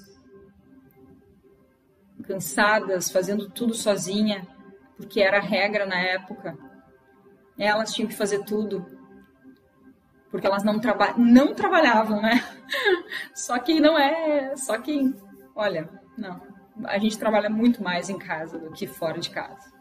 Cansadas, 2.27 3.11
fazendo 3.11 3.49
tudo 3.51 3.75
sozinha, 3.75 4.47
porque 4.97 5.21
era 5.21 5.39
a 5.39 5.43
regra 5.43 5.87
na 5.87 5.99
época. 5.99 6.57
Elas 7.59 7.93
tinham 7.93 8.09
que 8.09 8.15
fazer 8.15 8.45
tudo. 8.45 8.85
Porque 10.31 10.47
elas 10.47 10.65
não, 10.65 10.79
traba 10.81 11.15
não 11.17 11.55
trabalhavam, 11.55 12.21
né? 12.21 12.45
Só 13.35 13.59
que 13.59 13.81
não 13.81 13.99
é. 13.99 14.57
Só 14.57 14.79
que, 14.79 15.15
olha, 15.55 15.89
não 16.19 16.57
a 16.85 16.99
gente 16.99 17.19
trabalha 17.19 17.49
muito 17.49 17.83
mais 17.83 18.11
em 18.11 18.19
casa 18.19 18.59
do 18.59 18.71
que 18.73 18.87
fora 18.87 19.19
de 19.19 19.31
casa. 19.31 19.73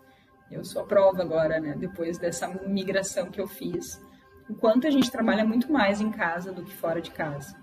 Eu 0.50 0.64
sou 0.64 0.84
a 0.84 0.86
prova 0.86 1.22
agora, 1.22 1.60
né, 1.60 1.76
depois 1.78 2.18
dessa 2.18 2.48
migração 2.48 3.30
que 3.30 3.42
eu 3.42 3.48
fiz, 3.48 4.02
o 4.50 4.56
quanto 4.56 4.88
a 4.88 4.90
gente 4.90 5.12
trabalha 5.12 5.46
muito 5.46 5.72
mais 5.72 6.02
em 6.02 6.12
casa 6.12 6.52
do 6.52 6.64
que 6.64 6.74
fora 6.74 7.02
de 7.02 7.12
casa. 7.12 7.56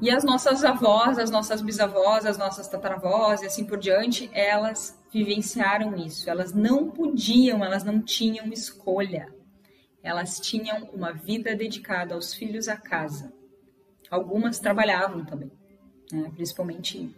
E 0.00 0.10
as 0.10 0.24
nossas 0.24 0.64
avós, 0.64 1.18
as 1.18 1.30
nossas 1.30 1.62
bisavós, 1.62 2.26
as 2.26 2.36
nossas 2.36 2.68
tataravós 2.68 3.42
e 3.42 3.46
assim 3.46 3.64
por 3.64 3.78
diante, 3.78 4.28
elas 4.32 5.00
vivenciaram 5.10 5.96
isso. 5.96 6.28
Elas 6.28 6.52
não 6.52 6.90
podiam, 6.90 7.64
elas 7.64 7.84
não 7.84 8.02
tinham 8.02 8.46
escolha. 8.48 9.32
Elas 10.02 10.38
tinham 10.38 10.84
uma 10.92 11.12
vida 11.12 11.54
dedicada 11.54 12.14
aos 12.14 12.34
filhos 12.34 12.68
à 12.68 12.76
casa. 12.76 13.32
Algumas 14.10 14.58
trabalhavam 14.58 15.24
também 15.24 15.50
né? 16.12 16.30
principalmente 16.34 17.14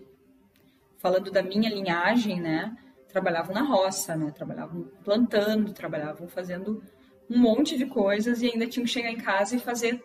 falando 0.99 1.31
da 1.31 1.43
minha 1.43 1.69
linhagem, 1.69 2.41
né? 2.41 2.77
Trabalhavam 3.17 3.55
na 3.55 3.63
roça, 3.63 4.15
né? 4.15 4.31
Trabalhavam 4.31 4.91
plantando, 5.03 5.73
trabalhavam 5.73 6.29
fazendo 6.29 6.85
um 7.31 7.39
monte 7.39 7.79
de 7.79 7.87
coisas 7.87 8.43
e 8.43 8.51
ainda 8.51 8.67
tinham 8.67 8.85
que 8.85 8.93
chegar 8.93 9.11
em 9.11 9.17
casa 9.17 9.57
e 9.57 9.59
fazer 9.59 10.05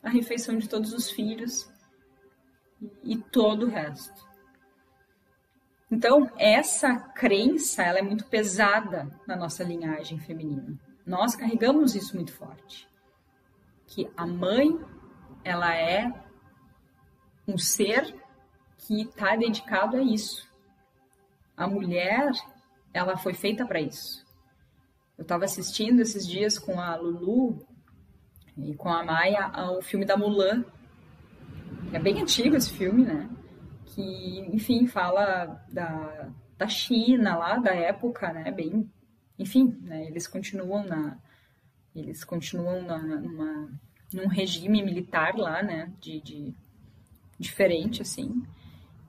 a 0.00 0.08
refeição 0.08 0.56
de 0.56 0.68
todos 0.68 0.92
os 0.92 1.10
filhos 1.10 1.68
e 3.02 3.16
todo 3.18 3.66
o 3.66 3.68
resto. 3.68 4.24
Então, 5.90 6.30
essa 6.38 6.94
crença, 6.94 7.82
ela 7.82 7.98
é 7.98 8.02
muito 8.02 8.24
pesada 8.26 9.10
na 9.26 9.34
nossa 9.34 9.64
linhagem 9.64 10.20
feminina. 10.20 10.78
Nós 11.04 11.34
carregamos 11.34 11.96
isso 11.96 12.14
muito 12.14 12.32
forte. 12.32 12.88
Que 13.84 14.08
a 14.16 14.24
mãe, 14.24 14.78
ela 15.42 15.74
é 15.74 16.08
um 17.48 17.58
ser 17.58 18.14
que 18.76 19.02
está 19.02 19.34
dedicado 19.34 19.96
a 19.96 20.02
isso. 20.02 20.47
A 21.58 21.66
mulher, 21.66 22.30
ela 22.94 23.16
foi 23.16 23.34
feita 23.34 23.66
para 23.66 23.80
isso. 23.80 24.24
Eu 25.18 25.22
estava 25.22 25.44
assistindo 25.44 26.00
esses 26.00 26.24
dias 26.24 26.56
com 26.56 26.78
a 26.80 26.94
Lulu 26.94 27.66
e 28.56 28.76
com 28.76 28.88
a 28.88 29.04
Maia 29.04 29.44
ao 29.46 29.82
filme 29.82 30.06
da 30.06 30.16
Mulan. 30.16 30.64
É 31.92 31.98
bem 31.98 32.22
antigo 32.22 32.54
esse 32.54 32.72
filme, 32.72 33.04
né? 33.04 33.28
Que, 33.86 34.46
enfim, 34.52 34.86
fala 34.86 35.60
da, 35.68 36.30
da 36.56 36.68
China 36.68 37.36
lá, 37.36 37.56
da 37.56 37.74
época, 37.74 38.32
né? 38.32 38.52
Bem, 38.52 38.88
enfim, 39.36 39.76
né? 39.80 40.06
Eles 40.06 40.28
continuam 40.28 40.86
na, 40.86 41.18
eles 41.92 42.22
continuam 42.22 42.82
na, 42.82 42.98
numa, 42.98 43.68
num 44.12 44.28
regime 44.28 44.80
militar 44.80 45.34
lá, 45.34 45.60
né? 45.60 45.92
De, 45.98 46.20
de 46.20 46.54
diferente, 47.36 48.00
assim. 48.00 48.46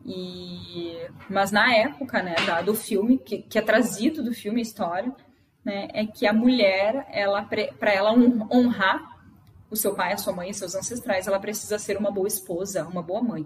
E, 0.06 0.98
mas 1.30 1.52
na 1.52 1.74
época, 1.74 2.22
né, 2.24 2.36
da, 2.46 2.62
do 2.62 2.74
filme, 2.74 3.18
que, 3.18 3.40
que 3.42 3.58
é 3.58 3.62
trazido 3.62 4.24
do 4.24 4.34
filme 4.34 4.62
história, 4.62 5.14
né, 5.64 5.88
é 5.94 6.06
que 6.06 6.26
a 6.26 6.34
mulher, 6.34 7.08
ela 7.12 7.44
para 7.44 7.94
ela 7.94 8.14
honrar 8.52 9.20
o 9.70 9.76
seu 9.76 9.94
pai, 9.94 10.14
a 10.14 10.18
sua 10.18 10.34
mãe 10.34 10.52
seus 10.54 10.74
ancestrais, 10.74 11.28
ela 11.28 11.40
precisa 11.40 11.78
ser 11.78 11.98
uma 11.98 12.12
boa 12.12 12.28
esposa, 12.28 12.88
uma 12.88 13.04
boa 13.04 13.22
mãe. 13.22 13.46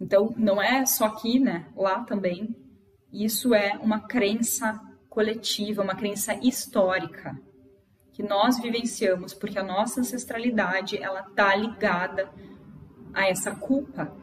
Então, 0.00 0.34
não 0.36 0.60
é 0.60 0.84
só 0.86 1.06
aqui, 1.06 1.38
né, 1.38 1.66
lá 1.76 2.00
também. 2.04 2.54
Isso 3.12 3.54
é 3.54 3.78
uma 3.82 4.00
crença 4.00 4.80
coletiva, 5.08 5.82
uma 5.82 5.94
crença 5.94 6.34
histórica 6.34 7.38
que 8.12 8.22
nós 8.22 8.58
vivenciamos, 8.60 9.32
porque 9.32 9.58
a 9.58 9.62
nossa 9.62 10.00
ancestralidade, 10.00 10.98
ela 10.98 11.22
tá 11.22 11.54
ligada 11.54 12.30
a 13.14 13.26
essa 13.26 13.54
culpa. 13.54 14.14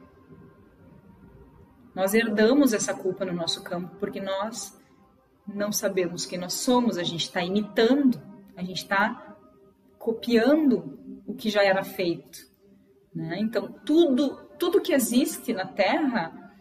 Nós 1.97 2.13
herdamos 2.13 2.73
essa 2.73 2.93
culpa 2.93 3.25
no 3.25 3.33
nosso 3.33 3.63
campo 3.63 3.95
porque 3.99 4.21
nós 4.21 4.79
não 5.47 5.71
sabemos 5.71 6.27
quem 6.27 6.38
nós 6.38 6.53
somos, 6.53 6.95
a 6.95 7.01
gente 7.01 7.21
está 7.21 7.41
imitando, 7.41 8.21
a 8.55 8.62
gente 8.62 8.83
está 8.83 9.36
copiando 9.97 11.23
o 11.25 11.33
que 11.33 11.49
já 11.49 11.63
era 11.63 11.83
feito. 11.83 12.38
Né? 13.12 13.39
Então, 13.39 13.71
tudo, 13.83 14.36
tudo 14.60 14.79
que 14.79 14.93
existe 14.93 15.53
na 15.53 15.65
Terra, 15.65 16.53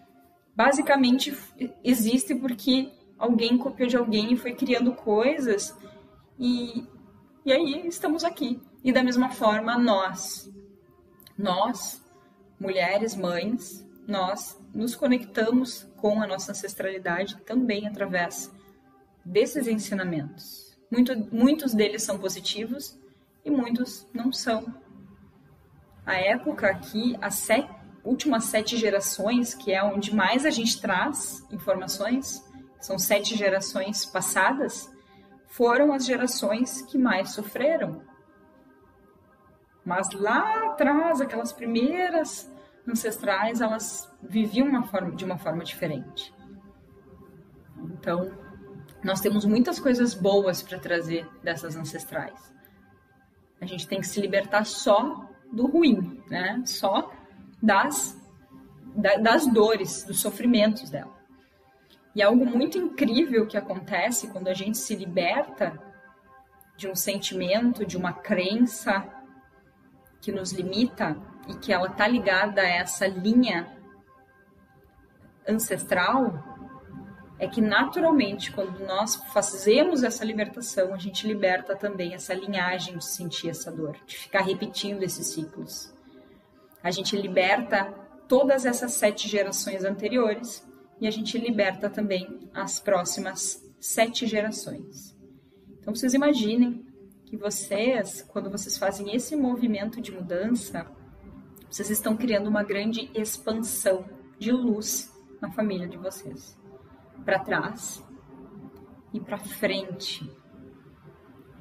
basicamente 0.56 1.36
existe 1.84 2.34
porque 2.34 2.90
alguém 3.18 3.58
copiou 3.58 3.90
de 3.90 3.96
alguém 3.98 4.32
e 4.32 4.38
foi 4.38 4.54
criando 4.54 4.94
coisas, 4.94 5.76
e, 6.38 6.82
e 7.44 7.52
aí 7.52 7.86
estamos 7.86 8.24
aqui. 8.24 8.58
E 8.82 8.90
da 8.90 9.04
mesma 9.04 9.28
forma, 9.28 9.76
nós, 9.76 10.50
nós 11.36 12.02
mulheres, 12.58 13.14
mães, 13.14 13.86
nós 14.08 14.58
nos 14.76 14.94
conectamos 14.94 15.90
com 15.96 16.22
a 16.22 16.26
nossa 16.26 16.52
ancestralidade 16.52 17.38
também 17.46 17.88
através 17.88 18.52
desses 19.24 19.66
ensinamentos. 19.66 20.76
Muito, 20.90 21.16
muitos 21.34 21.72
deles 21.72 22.02
são 22.02 22.18
positivos 22.18 22.96
e 23.42 23.50
muitos 23.50 24.06
não 24.12 24.30
são. 24.30 24.74
A 26.04 26.16
época 26.16 26.74
que 26.74 27.16
as 27.22 27.36
sete, 27.36 27.68
últimas 28.04 28.44
sete 28.44 28.76
gerações, 28.76 29.54
que 29.54 29.72
é 29.72 29.82
onde 29.82 30.14
mais 30.14 30.44
a 30.44 30.50
gente 30.50 30.78
traz 30.78 31.42
informações, 31.50 32.44
são 32.78 32.98
sete 32.98 33.34
gerações 33.34 34.04
passadas, 34.04 34.92
foram 35.48 35.90
as 35.90 36.04
gerações 36.04 36.82
que 36.82 36.98
mais 36.98 37.30
sofreram, 37.30 38.02
mas 39.82 40.10
lá 40.10 40.66
atrás, 40.66 41.20
aquelas 41.20 41.52
primeiras 41.52 42.50
ancestrais, 42.88 43.60
elas 43.60 44.10
viviam 44.22 44.68
uma 44.68 44.84
forma, 44.84 45.14
de 45.14 45.24
uma 45.24 45.38
forma 45.38 45.64
diferente. 45.64 46.34
Então, 47.78 48.30
nós 49.02 49.20
temos 49.20 49.44
muitas 49.44 49.78
coisas 49.78 50.14
boas 50.14 50.62
para 50.62 50.78
trazer 50.78 51.28
dessas 51.42 51.76
ancestrais. 51.76 52.54
A 53.60 53.66
gente 53.66 53.86
tem 53.86 54.00
que 54.00 54.06
se 54.06 54.20
libertar 54.20 54.64
só 54.64 55.28
do 55.52 55.66
ruim, 55.66 56.22
né? 56.28 56.62
Só 56.66 57.12
das, 57.62 58.20
das 58.94 59.46
dores, 59.46 60.04
dos 60.04 60.20
sofrimentos 60.20 60.90
dela. 60.90 61.14
E 62.14 62.22
algo 62.22 62.46
muito 62.46 62.78
incrível 62.78 63.46
que 63.46 63.56
acontece 63.56 64.28
quando 64.28 64.48
a 64.48 64.54
gente 64.54 64.78
se 64.78 64.94
liberta 64.94 65.78
de 66.76 66.88
um 66.88 66.94
sentimento, 66.94 67.84
de 67.84 67.96
uma 67.96 68.12
crença 68.12 69.06
que 70.20 70.32
nos 70.32 70.52
limita 70.52 71.16
e 71.46 71.54
que 71.54 71.72
ela 71.72 71.88
tá 71.88 72.06
ligada 72.06 72.60
a 72.60 72.68
essa 72.68 73.06
linha 73.06 73.72
ancestral, 75.46 76.56
é 77.38 77.46
que 77.46 77.60
naturalmente, 77.60 78.50
quando 78.50 78.80
nós 78.84 79.16
fazemos 79.32 80.02
essa 80.02 80.24
libertação, 80.24 80.94
a 80.94 80.96
gente 80.96 81.26
liberta 81.26 81.76
também 81.76 82.14
essa 82.14 82.32
linhagem 82.32 82.96
de 82.96 83.04
sentir 83.04 83.50
essa 83.50 83.70
dor, 83.70 83.96
de 84.06 84.16
ficar 84.16 84.40
repetindo 84.40 85.02
esses 85.02 85.28
ciclos. 85.28 85.94
A 86.82 86.90
gente 86.90 87.16
liberta 87.16 87.92
todas 88.26 88.64
essas 88.64 88.92
sete 88.92 89.28
gerações 89.28 89.84
anteriores 89.84 90.66
e 91.00 91.06
a 91.06 91.10
gente 91.10 91.36
liberta 91.38 91.90
também 91.90 92.48
as 92.54 92.80
próximas 92.80 93.62
sete 93.78 94.26
gerações. 94.26 95.14
Então, 95.78 95.94
vocês 95.94 96.14
imaginem 96.14 96.86
que 97.26 97.36
vocês, 97.36 98.22
quando 98.22 98.50
vocês 98.50 98.78
fazem 98.78 99.14
esse 99.14 99.36
movimento 99.36 100.00
de 100.00 100.10
mudança, 100.10 100.86
vocês 101.70 101.90
estão 101.90 102.16
criando 102.16 102.48
uma 102.48 102.62
grande 102.62 103.10
expansão 103.14 104.04
de 104.38 104.52
luz 104.52 105.12
na 105.40 105.50
família 105.50 105.88
de 105.88 105.96
vocês. 105.96 106.58
Para 107.24 107.38
trás 107.40 108.04
e 109.12 109.20
para 109.20 109.38
frente. 109.38 110.30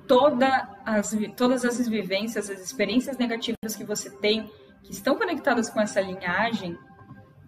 Toda 0.07 0.81
as, 0.85 1.15
todas 1.35 1.65
as 1.65 1.87
vivências, 1.87 2.49
as 2.49 2.59
experiências 2.59 3.17
negativas 3.17 3.75
que 3.75 3.83
você 3.83 4.09
tem, 4.17 4.51
que 4.83 4.91
estão 4.91 5.15
conectadas 5.15 5.69
com 5.69 5.81
essa 5.81 5.99
linhagem, 5.99 6.77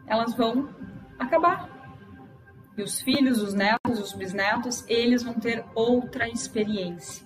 elas 0.08 0.34
vão 0.34 0.74
acabar. 1.20 1.70
E 2.76 2.82
os 2.82 3.02
filhos, 3.02 3.41
os 3.41 3.54
netos, 3.54 4.00
os 4.00 4.13
bisnetos, 4.13 4.84
eles 4.88 5.24
vão 5.24 5.34
ter 5.34 5.63
outra 5.76 6.28
experiência. 6.28 7.26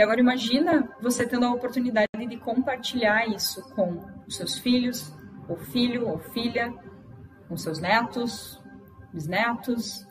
E 0.00 0.02
agora 0.02 0.18
imagina 0.18 0.90
você 0.98 1.28
tendo 1.28 1.44
a 1.44 1.52
oportunidade 1.52 2.08
de 2.26 2.38
compartilhar 2.38 3.28
isso 3.28 3.60
com 3.74 4.02
os 4.26 4.34
seus 4.34 4.56
filhos, 4.56 5.12
ou 5.46 5.58
filho 5.58 6.08
ou 6.08 6.18
filha, 6.18 6.72
com 7.46 7.54
seus 7.54 7.78
netos, 7.78 8.58
bisnetos, 9.12 10.06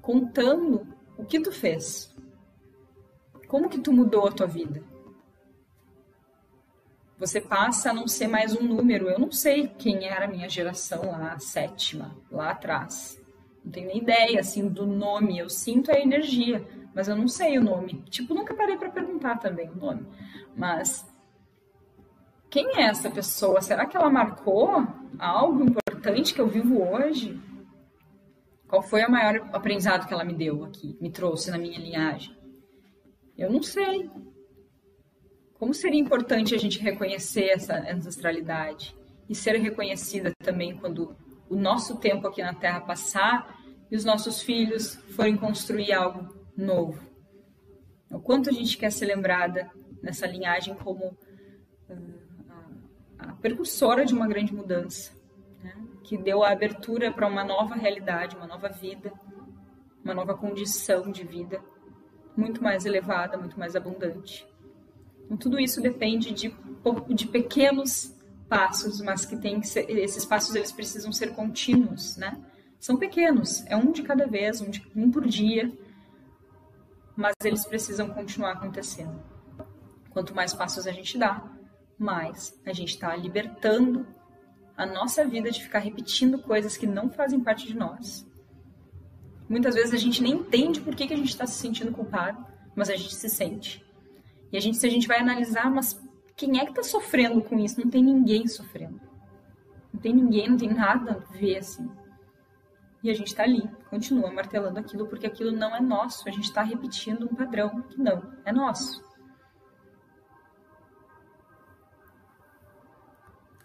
contando 0.00 0.86
o 1.18 1.26
que 1.26 1.38
tu 1.40 1.52
fez. 1.52 2.16
Como 3.46 3.68
que 3.68 3.80
tu 3.80 3.92
mudou 3.92 4.26
a 4.26 4.32
tua 4.32 4.46
vida? 4.46 4.82
Você 7.18 7.38
passa 7.38 7.90
a 7.90 7.94
não 7.94 8.08
ser 8.08 8.28
mais 8.28 8.56
um 8.56 8.62
número. 8.62 9.10
Eu 9.10 9.18
não 9.18 9.30
sei 9.30 9.68
quem 9.68 10.06
era 10.06 10.24
a 10.24 10.28
minha 10.28 10.48
geração 10.48 11.10
lá, 11.10 11.34
a 11.34 11.38
sétima, 11.38 12.16
lá 12.30 12.52
atrás. 12.52 13.20
Não 13.62 13.70
tenho 13.70 13.88
nem 13.88 13.98
ideia, 13.98 14.40
assim, 14.40 14.66
do 14.66 14.86
nome. 14.86 15.38
Eu 15.38 15.50
sinto 15.50 15.92
a 15.92 16.00
energia, 16.00 16.66
mas 16.94 17.08
eu 17.08 17.16
não 17.16 17.28
sei 17.28 17.58
o 17.58 17.62
nome. 17.62 18.02
Tipo, 18.10 18.34
nunca 18.34 18.54
parei 18.54 18.76
para 18.76 18.90
perguntar 18.90 19.38
também 19.38 19.70
o 19.70 19.76
nome. 19.76 20.06
Mas 20.56 21.06
quem 22.50 22.76
é 22.76 22.82
essa 22.82 23.10
pessoa? 23.10 23.62
Será 23.62 23.86
que 23.86 23.96
ela 23.96 24.10
marcou 24.10 24.86
algo 25.18 25.64
importante 25.64 26.34
que 26.34 26.40
eu 26.40 26.48
vivo 26.48 26.82
hoje? 26.82 27.40
Qual 28.68 28.82
foi 28.82 29.04
o 29.04 29.10
maior 29.10 29.48
aprendizado 29.52 30.06
que 30.06 30.14
ela 30.14 30.24
me 30.24 30.34
deu 30.34 30.64
aqui, 30.64 30.96
me 31.00 31.10
trouxe 31.10 31.50
na 31.50 31.58
minha 31.58 31.78
linhagem? 31.78 32.36
Eu 33.36 33.50
não 33.50 33.62
sei. 33.62 34.10
Como 35.54 35.72
seria 35.72 36.00
importante 36.00 36.54
a 36.54 36.58
gente 36.58 36.78
reconhecer 36.80 37.50
essa 37.50 37.76
ancestralidade 37.90 38.96
e 39.28 39.34
ser 39.34 39.56
reconhecida 39.56 40.32
também 40.42 40.76
quando 40.76 41.16
o 41.48 41.56
nosso 41.56 41.98
tempo 41.98 42.26
aqui 42.26 42.42
na 42.42 42.54
Terra 42.54 42.80
passar 42.80 43.58
e 43.90 43.96
os 43.96 44.04
nossos 44.04 44.42
filhos 44.42 44.96
forem 45.14 45.36
construir 45.36 45.92
algo 45.92 46.41
novo? 46.56 47.00
O 48.10 48.20
quanto 48.20 48.50
a 48.50 48.52
gente 48.52 48.76
quer 48.76 48.90
ser 48.90 49.06
lembrada 49.06 49.70
nessa 50.02 50.26
linhagem 50.26 50.74
como 50.74 51.16
a 53.18 53.32
precursora 53.34 54.04
de 54.04 54.12
uma 54.12 54.26
grande 54.26 54.54
mudança, 54.54 55.12
né? 55.62 55.74
que 56.02 56.18
deu 56.18 56.42
a 56.42 56.50
abertura 56.50 57.12
para 57.12 57.26
uma 57.26 57.44
nova 57.44 57.74
realidade, 57.74 58.36
uma 58.36 58.46
nova 58.46 58.68
vida, 58.68 59.12
uma 60.04 60.14
nova 60.14 60.36
condição 60.36 61.10
de 61.10 61.24
vida 61.24 61.62
muito 62.36 62.62
mais 62.62 62.84
elevada, 62.84 63.36
muito 63.36 63.58
mais 63.58 63.76
abundante. 63.76 64.46
Então, 65.24 65.36
tudo 65.36 65.58
isso 65.58 65.80
depende 65.80 66.32
de, 66.32 66.54
de 67.14 67.26
pequenos 67.26 68.14
passos, 68.48 69.00
mas 69.00 69.24
que 69.24 69.36
tem 69.36 69.60
que 69.60 69.68
ser, 69.68 69.88
esses 69.90 70.24
passos 70.26 70.54
eles 70.54 70.72
precisam 70.72 71.12
ser 71.12 71.34
contínuos, 71.34 72.16
né? 72.16 72.38
São 72.78 72.96
pequenos, 72.96 73.64
é 73.66 73.76
um 73.76 73.92
de 73.92 74.02
cada 74.02 74.26
vez, 74.26 74.60
um, 74.60 74.68
de, 74.68 74.84
um 74.94 75.10
por 75.10 75.26
dia, 75.26 75.72
mas 77.16 77.34
eles 77.44 77.66
precisam 77.66 78.08
continuar 78.08 78.52
acontecendo. 78.52 79.22
Quanto 80.10 80.34
mais 80.34 80.52
passos 80.52 80.86
a 80.86 80.92
gente 80.92 81.18
dá, 81.18 81.42
mais 81.98 82.58
a 82.66 82.72
gente 82.72 82.90
está 82.90 83.14
libertando 83.16 84.06
a 84.76 84.86
nossa 84.86 85.24
vida 85.26 85.50
de 85.50 85.62
ficar 85.62 85.78
repetindo 85.78 86.38
coisas 86.38 86.76
que 86.76 86.86
não 86.86 87.10
fazem 87.10 87.40
parte 87.40 87.66
de 87.66 87.76
nós. 87.76 88.26
Muitas 89.48 89.74
vezes 89.74 89.92
a 89.92 89.98
gente 89.98 90.22
nem 90.22 90.32
entende 90.32 90.80
por 90.80 90.94
que, 90.94 91.06
que 91.06 91.14
a 91.14 91.16
gente 91.16 91.28
está 91.28 91.46
se 91.46 91.58
sentindo 91.60 91.92
culpado, 91.92 92.44
mas 92.74 92.88
a 92.88 92.96
gente 92.96 93.14
se 93.14 93.28
sente. 93.28 93.84
E 94.50 94.56
a 94.56 94.60
gente, 94.60 94.76
se 94.76 94.86
a 94.86 94.90
gente 94.90 95.06
vai 95.06 95.18
analisar, 95.18 95.70
mas 95.70 96.00
quem 96.36 96.58
é 96.58 96.64
que 96.64 96.70
está 96.70 96.82
sofrendo 96.82 97.42
com 97.42 97.58
isso? 97.58 97.80
Não 97.80 97.90
tem 97.90 98.02
ninguém 98.02 98.46
sofrendo. 98.46 99.00
Não 99.92 100.00
tem 100.00 100.14
ninguém, 100.14 100.48
não 100.48 100.56
tem 100.56 100.72
nada 100.72 101.12
a 101.12 101.32
ver 101.36 101.58
assim. 101.58 101.88
E 103.02 103.10
a 103.10 103.14
gente 103.14 103.28
está 103.28 103.42
ali, 103.42 103.68
continua 103.90 104.32
martelando 104.32 104.78
aquilo, 104.78 105.08
porque 105.08 105.26
aquilo 105.26 105.50
não 105.50 105.74
é 105.74 105.80
nosso. 105.80 106.28
A 106.28 106.32
gente 106.32 106.44
está 106.44 106.62
repetindo 106.62 107.24
um 107.24 107.34
padrão 107.34 107.82
que 107.82 108.00
não 108.00 108.32
é 108.44 108.52
nosso. 108.52 109.04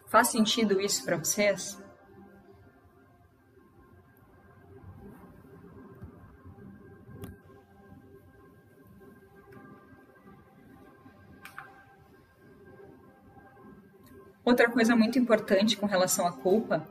Faz 0.07 0.29
sentido 0.29 0.81
isso 0.81 1.05
para 1.05 1.17
vocês? 1.17 1.77
Outra 14.43 14.71
coisa 14.71 14.95
muito 14.95 15.19
importante 15.19 15.75
com 15.75 15.85
relação 15.85 16.25
à 16.25 16.31
culpa, 16.31 16.87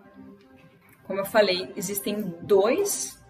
como 1.07 1.21
eu 1.21 1.25
falei, 1.25 1.73
existem 1.77 2.35
dois, 2.43 3.23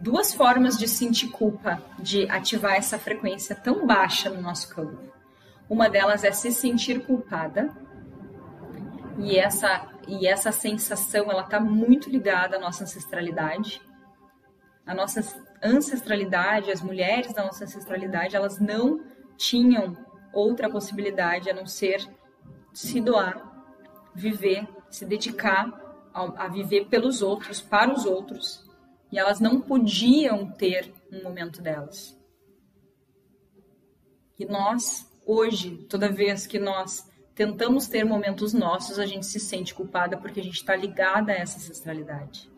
duas 0.00 0.32
formas 0.32 0.78
de 0.78 0.88
sentir 0.88 1.28
culpa, 1.28 1.82
de 1.98 2.28
ativar 2.30 2.74
essa 2.74 2.98
frequência 2.98 3.54
tão 3.54 3.86
baixa 3.86 4.30
no 4.30 4.40
nosso 4.40 4.74
campo. 4.74 5.12
Uma 5.68 5.88
delas 5.88 6.24
é 6.24 6.32
se 6.32 6.50
sentir 6.50 7.04
culpada, 7.04 7.70
e 9.18 9.38
essa, 9.38 9.86
e 10.08 10.26
essa 10.26 10.50
sensação, 10.50 11.30
ela 11.30 11.42
está 11.42 11.60
muito 11.60 12.10
ligada 12.10 12.56
à 12.56 12.60
nossa 12.60 12.84
ancestralidade. 12.84 13.80
A 14.86 14.94
nossa 14.94 15.22
ancestralidade, 15.62 16.70
as 16.70 16.82
mulheres 16.82 17.32
da 17.32 17.44
nossa 17.44 17.64
ancestralidade, 17.64 18.34
elas 18.34 18.58
não 18.58 19.04
tinham 19.36 19.96
outra 20.32 20.68
possibilidade 20.68 21.48
a 21.48 21.54
não 21.54 21.66
ser 21.66 22.04
se 22.72 23.00
doar, 23.00 23.40
viver, 24.14 24.66
se 24.90 25.04
dedicar 25.04 25.83
a, 26.14 26.44
a 26.44 26.48
viver 26.48 26.86
pelos 26.86 27.20
outros, 27.20 27.60
para 27.60 27.92
os 27.92 28.06
outros. 28.06 28.64
E 29.10 29.18
elas 29.18 29.40
não 29.40 29.60
podiam 29.60 30.50
ter 30.50 30.94
um 31.12 31.22
momento 31.22 31.60
delas. 31.60 32.16
E 34.38 34.46
nós, 34.46 35.06
hoje, 35.26 35.76
toda 35.88 36.10
vez 36.10 36.46
que 36.46 36.58
nós 36.58 37.08
tentamos 37.34 37.88
ter 37.88 38.04
momentos 38.04 38.52
nossos, 38.52 38.98
a 38.98 39.06
gente 39.06 39.26
se 39.26 39.40
sente 39.40 39.74
culpada 39.74 40.16
porque 40.16 40.40
a 40.40 40.42
gente 40.42 40.56
está 40.56 40.74
ligada 40.74 41.32
a 41.32 41.36
essa 41.36 41.58
ancestralidade. 41.58 42.50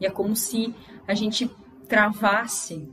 E 0.00 0.06
é 0.06 0.10
como 0.10 0.34
se 0.34 0.74
a 1.06 1.14
gente 1.14 1.48
travasse. 1.88 2.92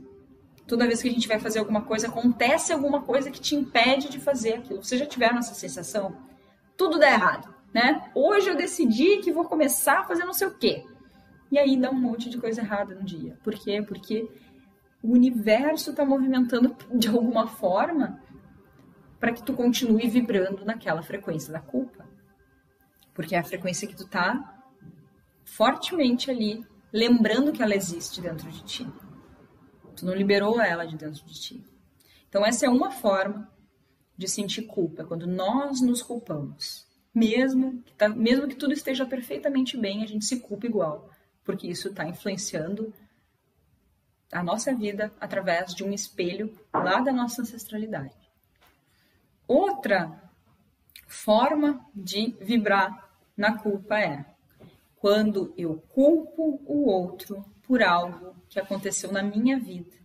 Toda 0.66 0.86
vez 0.86 1.02
que 1.02 1.08
a 1.08 1.12
gente 1.12 1.28
vai 1.28 1.38
fazer 1.38 1.58
alguma 1.58 1.82
coisa, 1.82 2.06
acontece 2.08 2.72
alguma 2.72 3.02
coisa 3.02 3.30
que 3.30 3.40
te 3.40 3.54
impede 3.54 4.08
de 4.08 4.20
fazer 4.20 4.54
aquilo. 4.54 4.82
Você 4.82 4.96
já 4.96 5.06
tiveram 5.06 5.38
essa 5.38 5.54
sensação? 5.54 6.16
Tudo 6.76 6.98
dá 6.98 7.10
errado, 7.10 7.52
né? 7.72 8.10
Hoje 8.14 8.48
eu 8.48 8.56
decidi 8.56 9.18
que 9.18 9.32
vou 9.32 9.44
começar 9.44 10.00
a 10.00 10.04
fazer 10.04 10.24
não 10.24 10.32
sei 10.32 10.46
o 10.46 10.58
quê. 10.58 10.84
E 11.50 11.58
aí 11.58 11.76
dá 11.76 11.90
um 11.90 12.00
monte 12.00 12.30
de 12.30 12.38
coisa 12.38 12.60
errada 12.60 12.94
no 12.94 13.04
dia. 13.04 13.38
Por 13.42 13.54
quê? 13.54 13.82
Porque 13.82 14.28
o 15.02 15.12
universo 15.12 15.90
está 15.90 16.04
movimentando 16.04 16.74
de 16.94 17.08
alguma 17.08 17.46
forma 17.46 18.22
para 19.18 19.32
que 19.32 19.42
tu 19.42 19.52
continue 19.52 20.08
vibrando 20.08 20.64
naquela 20.64 21.02
frequência 21.02 21.52
da 21.52 21.60
culpa. 21.60 22.08
Porque 23.14 23.34
é 23.34 23.38
a 23.38 23.44
frequência 23.44 23.86
que 23.86 23.94
tu 23.94 24.08
tá 24.08 24.62
fortemente 25.44 26.30
ali, 26.30 26.64
lembrando 26.92 27.52
que 27.52 27.62
ela 27.62 27.74
existe 27.74 28.20
dentro 28.20 28.50
de 28.50 28.64
ti. 28.64 28.86
Tu 29.94 30.06
não 30.06 30.14
liberou 30.14 30.60
ela 30.60 30.86
de 30.86 30.96
dentro 30.96 31.24
de 31.24 31.34
ti. 31.34 31.64
Então 32.28 32.44
essa 32.44 32.64
é 32.64 32.68
uma 32.68 32.90
forma 32.90 33.50
de 34.16 34.26
sentir 34.26 34.62
culpa, 34.62 35.04
quando 35.04 35.26
nós 35.26 35.80
nos 35.82 36.02
culpamos. 36.02 36.86
Mesmo 37.14 37.82
que, 37.82 37.92
tá, 37.94 38.08
mesmo 38.08 38.48
que 38.48 38.54
tudo 38.54 38.72
esteja 38.72 39.04
perfeitamente 39.04 39.76
bem, 39.76 40.02
a 40.02 40.06
gente 40.06 40.24
se 40.24 40.40
culpa 40.40 40.66
igual. 40.66 41.10
porque 41.44 41.66
isso 41.66 41.88
está 41.88 42.04
influenciando 42.06 42.94
a 44.30 44.42
nossa 44.44 44.72
vida 44.74 45.12
através 45.20 45.74
de 45.74 45.82
um 45.84 45.92
espelho 45.92 46.56
lá 46.72 47.00
da 47.00 47.12
nossa 47.12 47.42
ancestralidade. 47.42 48.14
Outra 49.46 50.22
forma 51.06 51.84
de 51.94 52.34
vibrar 52.40 53.10
na 53.36 53.58
culpa 53.58 53.98
é 53.98 54.24
quando 54.96 55.52
eu 55.58 55.82
culpo 55.88 56.62
o 56.64 56.88
outro 56.88 57.44
por 57.62 57.82
algo 57.82 58.36
que 58.48 58.58
aconteceu 58.58 59.12
na 59.12 59.22
minha 59.22 59.58
vida. 59.58 59.96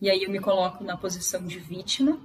E 0.00 0.10
aí 0.10 0.24
eu 0.24 0.30
me 0.30 0.40
coloco 0.40 0.84
na 0.84 0.96
posição 0.96 1.46
de 1.46 1.58
vítima 1.58 2.20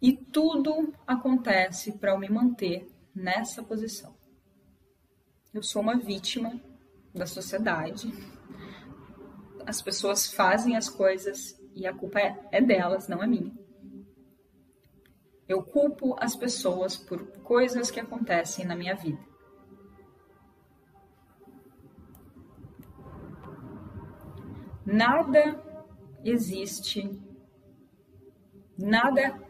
e 0.00 0.12
tudo 0.12 0.92
acontece 1.06 1.92
para 1.92 2.12
eu 2.12 2.18
me 2.18 2.28
manter 2.28 2.88
nessa 3.14 3.62
posição. 3.62 4.14
Eu 5.52 5.62
sou 5.62 5.80
uma 5.80 5.96
vítima 5.96 6.60
da 7.14 7.26
sociedade. 7.26 8.12
As 9.64 9.80
pessoas 9.80 10.30
fazem 10.30 10.76
as 10.76 10.88
coisas 10.88 11.58
e 11.74 11.86
a 11.86 11.94
culpa 11.94 12.20
é, 12.20 12.48
é 12.52 12.60
delas, 12.60 13.08
não 13.08 13.22
é 13.22 13.26
minha. 13.26 13.56
Eu 15.48 15.62
culpo 15.62 16.14
as 16.18 16.36
pessoas 16.36 16.96
por 16.96 17.24
coisas 17.42 17.90
que 17.90 18.00
acontecem 18.00 18.66
na 18.66 18.76
minha 18.76 18.94
vida. 18.94 19.24
Nada 24.84 25.62
existe, 26.22 27.20
nada 28.78 29.45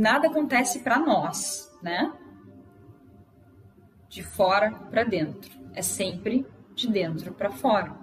nada 0.00 0.28
acontece 0.28 0.80
para 0.80 0.98
nós, 0.98 1.70
né? 1.82 2.10
De 4.08 4.22
fora 4.22 4.70
para 4.90 5.04
dentro. 5.04 5.50
É 5.74 5.82
sempre 5.82 6.46
de 6.74 6.88
dentro 6.88 7.34
para 7.34 7.50
fora. 7.50 7.94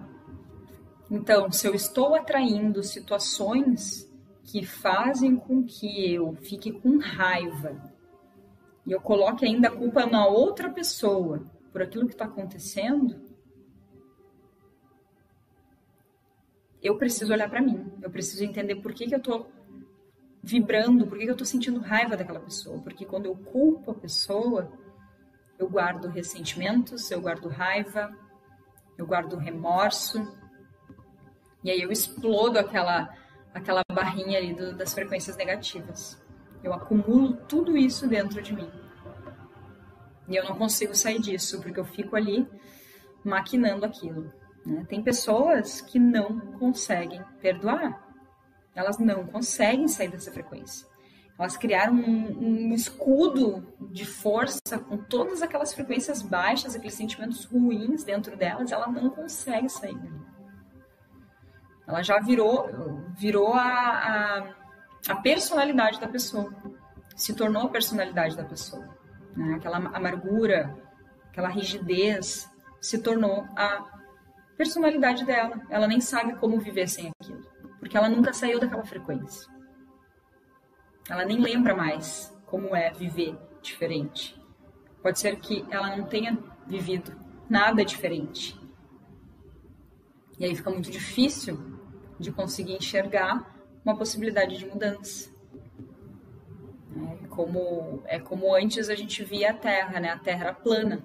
Então, 1.09 1.51
se 1.51 1.65
eu 1.65 1.73
estou 1.73 2.13
atraindo 2.13 2.83
situações 2.83 4.07
que 4.43 4.63
fazem 4.63 5.35
com 5.35 5.63
que 5.63 6.13
eu 6.13 6.35
fique 6.35 6.71
com 6.71 6.99
raiva 6.99 7.91
e 8.85 8.91
eu 8.91 9.01
coloque 9.01 9.45
ainda 9.45 9.67
a 9.67 9.75
culpa 9.75 10.05
na 10.05 10.27
outra 10.27 10.69
pessoa 10.69 11.43
por 11.71 11.81
aquilo 11.81 12.05
que 12.05 12.13
está 12.13 12.25
acontecendo, 12.25 13.19
eu 16.81 16.95
preciso 16.97 17.33
olhar 17.33 17.49
para 17.49 17.61
mim. 17.61 17.91
Eu 18.01 18.11
preciso 18.11 18.43
entender 18.43 18.75
por 18.75 18.93
que, 18.93 19.07
que 19.07 19.15
eu 19.15 19.19
estou 19.19 19.51
vibrando, 20.47 21.05
por 21.05 21.17
que 21.17 21.25
eu 21.25 21.33
estou 21.33 21.45
sentindo 21.45 21.81
raiva 21.81 22.15
daquela 22.15 22.39
pessoa. 22.39 22.79
Porque 22.79 23.05
quando 23.05 23.25
eu 23.25 23.35
culpo 23.35 23.91
a 23.91 23.93
pessoa, 23.93 24.71
eu 25.59 25.69
guardo 25.69 26.07
ressentimentos, 26.07 27.11
eu 27.11 27.19
guardo 27.19 27.49
raiva, 27.49 28.17
eu 28.97 29.05
guardo 29.05 29.35
remorso. 29.35 30.25
E 31.61 31.69
aí 31.69 31.81
eu 31.81 31.91
explodo 31.91 32.57
aquela, 32.57 33.13
aquela 33.53 33.83
barrinha 33.91 34.37
ali 34.37 34.53
do, 34.53 34.73
das 34.73 34.93
frequências 34.93 35.35
negativas. 35.35 36.17
Eu 36.63 36.73
acumulo 36.73 37.33
tudo 37.33 37.75
isso 37.75 38.07
dentro 38.07 38.41
de 38.41 38.55
mim. 38.55 38.71
E 40.29 40.35
eu 40.37 40.45
não 40.45 40.57
consigo 40.57 40.95
sair 40.95 41.19
disso, 41.19 41.61
porque 41.61 41.79
eu 41.79 41.85
fico 41.85 42.15
ali 42.15 42.47
maquinando 43.21 43.85
aquilo. 43.85 44.31
Né? 44.65 44.85
Tem 44.87 45.03
pessoas 45.03 45.81
que 45.81 45.99
não 45.99 46.39
conseguem 46.57 47.21
perdoar 47.41 48.06
elas 48.77 48.99
não 48.99 49.25
conseguem 49.25 49.87
sair 49.87 50.07
dessa 50.07 50.31
frequência. 50.31 50.87
Elas 51.37 51.57
criaram 51.57 51.93
um, 51.93 52.69
um, 52.69 52.73
escudo 52.73 53.65
de 53.91 54.05
força 54.05 54.77
com 54.77 54.97
todas 54.97 55.41
aquelas 55.41 55.73
frequências 55.73 56.21
baixas, 56.21 56.75
aqueles 56.75 56.93
sentimentos 56.93 57.45
ruins 57.45 58.03
dentro 58.03 58.37
delas, 58.37 58.71
ela 58.71 58.87
não 58.87 59.09
consegue 59.09 59.67
sair 59.67 59.97
dali. 59.97 60.21
Ela 61.87 62.03
já 62.03 62.19
virou, 62.19 62.69
virou 63.17 63.53
a, 63.53 63.61
a, 63.61 64.55
a 65.09 65.15
personalidade 65.15 65.99
da 65.99 66.07
pessoa, 66.07 66.53
se 67.15 67.33
tornou 67.33 67.63
a 67.63 67.69
personalidade 67.69 68.37
da 68.37 68.43
pessoa. 68.43 68.87
Né? 69.35 69.55
Aquela 69.55 69.77
amargura, 69.77 70.75
aquela 71.29 71.49
rigidez 71.49 72.47
se 72.79 72.99
tornou 72.99 73.47
a 73.55 73.85
personalidade 74.55 75.25
dela. 75.25 75.61
Ela 75.69 75.87
nem 75.87 76.01
sabe 76.01 76.35
como 76.35 76.59
viver 76.59 76.87
sem 76.87 77.11
aquilo 77.19 77.56
porque 77.79 77.97
ela 77.97 78.09
nunca 78.09 78.33
saiu 78.33 78.59
daquela 78.59 78.85
frequência. 78.85 79.51
Ela 81.09 81.25
nem 81.25 81.39
lembra 81.39 81.75
mais 81.75 82.35
como 82.45 82.75
é 82.75 82.91
viver 82.91 83.37
diferente. 83.61 84.39
Pode 85.01 85.19
ser 85.19 85.37
que 85.39 85.65
ela 85.69 85.95
não 85.95 86.05
tenha 86.05 86.37
vivido 86.65 87.13
nada 87.49 87.85
diferente. 87.85 88.59
E 90.37 90.45
aí 90.45 90.55
fica 90.55 90.69
muito 90.69 90.91
difícil 90.91 91.79
de 92.19 92.31
conseguir 92.31 92.73
enxergar 92.73 93.55
uma 93.83 93.95
possibilidade 93.95 94.57
de 94.57 94.65
mudança. 94.65 95.31
É 97.23 97.27
como, 97.27 98.01
é 98.05 98.19
como 98.19 98.53
antes 98.55 98.89
a 98.89 98.95
gente 98.95 99.23
via 99.23 99.51
a 99.51 99.53
Terra, 99.53 99.99
né? 99.99 100.09
A 100.09 100.17
Terra 100.19 100.45
era 100.45 100.53
plana. 100.53 101.03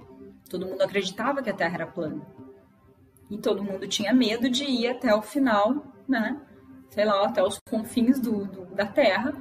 Todo 0.49 0.66
mundo 0.66 0.83
acreditava 0.83 1.43
que 1.43 1.51
a 1.51 1.55
Terra 1.55 1.75
era 1.75 1.87
plana. 1.87 2.27
E 3.31 3.39
todo 3.39 3.62
mundo 3.62 3.87
tinha 3.87 4.12
medo 4.12 4.51
de 4.51 4.64
ir 4.64 4.89
até 4.89 5.14
o 5.14 5.23
final, 5.23 5.87
né? 6.09 6.41
Sei 6.93 7.07
lá, 7.07 7.24
até 7.24 7.43
os 7.43 7.59
confins 7.70 8.20
do, 8.20 8.45
do, 8.45 8.66
da 8.74 8.86
Terra, 8.86 9.32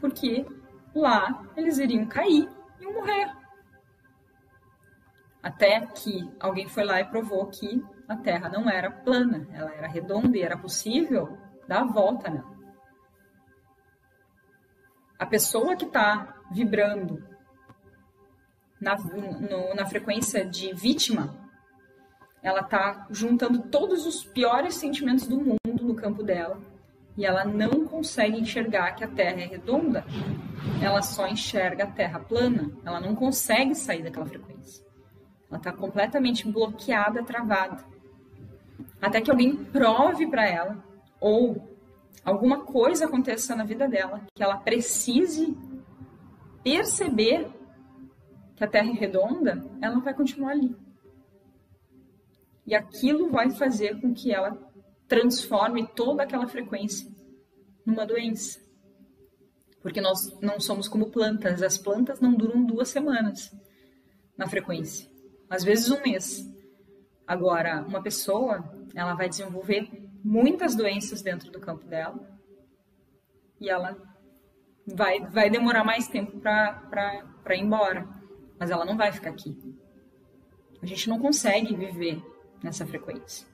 porque 0.00 0.46
lá 0.94 1.46
eles 1.54 1.76
iriam 1.76 2.06
cair 2.06 2.48
e 2.80 2.86
morrer. 2.86 3.30
Até 5.42 5.86
que 5.88 6.28
alguém 6.40 6.66
foi 6.66 6.84
lá 6.84 6.98
e 6.98 7.04
provou 7.04 7.46
que 7.48 7.84
a 8.08 8.16
Terra 8.16 8.48
não 8.48 8.68
era 8.68 8.90
plana, 8.90 9.46
ela 9.52 9.70
era 9.74 9.86
redonda 9.86 10.38
e 10.38 10.42
era 10.42 10.56
possível 10.56 11.36
dar 11.68 11.82
a 11.82 11.84
volta 11.84 12.30
nela. 12.30 12.56
A 15.18 15.26
pessoa 15.26 15.76
que 15.76 15.84
está 15.84 16.34
vibrando 16.50 17.22
na, 18.80 18.96
no, 18.96 19.74
na 19.74 19.84
frequência 19.84 20.46
de 20.46 20.72
vítima, 20.72 21.34
ela 22.42 22.60
está 22.60 23.06
juntando 23.10 23.68
todos 23.68 24.06
os 24.06 24.24
piores 24.24 24.76
sentimentos 24.76 25.26
do 25.26 25.36
mundo 25.36 25.84
no 25.84 25.94
campo 25.94 26.22
dela 26.22 26.65
e 27.16 27.24
ela 27.24 27.44
não 27.44 27.86
consegue 27.86 28.38
enxergar 28.38 28.92
que 28.92 29.02
a 29.02 29.08
Terra 29.08 29.40
é 29.40 29.46
redonda, 29.46 30.04
ela 30.82 31.00
só 31.02 31.26
enxerga 31.26 31.84
a 31.84 31.90
Terra 31.90 32.20
plana, 32.20 32.70
ela 32.84 33.00
não 33.00 33.14
consegue 33.14 33.74
sair 33.74 34.02
daquela 34.02 34.26
frequência. 34.26 34.84
Ela 35.48 35.58
está 35.58 35.72
completamente 35.72 36.46
bloqueada, 36.46 37.22
travada. 37.22 37.84
Até 39.00 39.20
que 39.20 39.30
alguém 39.30 39.56
prove 39.56 40.26
para 40.26 40.46
ela, 40.46 40.84
ou 41.20 41.76
alguma 42.24 42.64
coisa 42.64 43.06
aconteça 43.06 43.56
na 43.56 43.64
vida 43.64 43.88
dela, 43.88 44.22
que 44.34 44.42
ela 44.42 44.58
precise 44.58 45.56
perceber 46.62 47.48
que 48.56 48.64
a 48.64 48.66
Terra 48.66 48.90
é 48.90 48.92
redonda, 48.92 49.64
ela 49.80 50.00
vai 50.00 50.12
continuar 50.12 50.52
ali. 50.52 50.74
E 52.66 52.74
aquilo 52.74 53.30
vai 53.30 53.50
fazer 53.50 54.00
com 54.00 54.12
que 54.12 54.32
ela 54.32 54.58
transforme 55.08 55.86
toda 55.88 56.22
aquela 56.22 56.46
frequência 56.46 57.08
numa 57.84 58.06
doença. 58.06 58.60
Porque 59.80 60.00
nós 60.00 60.38
não 60.40 60.58
somos 60.58 60.88
como 60.88 61.10
plantas, 61.10 61.62
as 61.62 61.78
plantas 61.78 62.20
não 62.20 62.34
duram 62.34 62.64
duas 62.64 62.88
semanas 62.88 63.50
na 64.36 64.48
frequência, 64.48 65.08
às 65.48 65.62
vezes 65.62 65.90
um 65.90 66.02
mês. 66.02 66.44
Agora, 67.26 67.84
uma 67.86 68.02
pessoa, 68.02 68.64
ela 68.94 69.14
vai 69.14 69.28
desenvolver 69.28 69.88
muitas 70.22 70.74
doenças 70.74 71.22
dentro 71.22 71.50
do 71.50 71.60
campo 71.60 71.86
dela 71.86 72.18
e 73.60 73.70
ela 73.70 73.96
vai, 74.86 75.20
vai 75.20 75.50
demorar 75.50 75.84
mais 75.84 76.08
tempo 76.08 76.38
para 76.40 77.56
ir 77.56 77.60
embora, 77.60 78.08
mas 78.58 78.70
ela 78.70 78.84
não 78.84 78.96
vai 78.96 79.12
ficar 79.12 79.30
aqui. 79.30 79.56
A 80.82 80.86
gente 80.86 81.08
não 81.08 81.18
consegue 81.18 81.74
viver 81.74 82.22
nessa 82.62 82.86
frequência. 82.86 83.46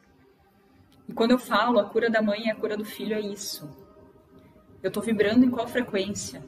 E 1.08 1.12
quando 1.12 1.32
eu 1.32 1.38
falo 1.38 1.78
a 1.78 1.84
cura 1.84 2.08
da 2.08 2.22
mãe 2.22 2.46
e 2.46 2.50
a 2.50 2.54
cura 2.54 2.76
do 2.76 2.84
filho, 2.84 3.14
é 3.14 3.20
isso. 3.20 3.68
Eu 4.82 4.88
estou 4.88 5.02
vibrando 5.02 5.44
em 5.44 5.50
qual 5.50 5.66
frequência? 5.68 6.42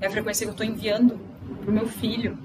É 0.00 0.06
a 0.06 0.10
frequência 0.10 0.44
que 0.44 0.50
eu 0.50 0.52
estou 0.52 0.66
enviando 0.66 1.18
para 1.60 1.70
o 1.70 1.74
meu 1.74 1.86
filho. 1.86 2.38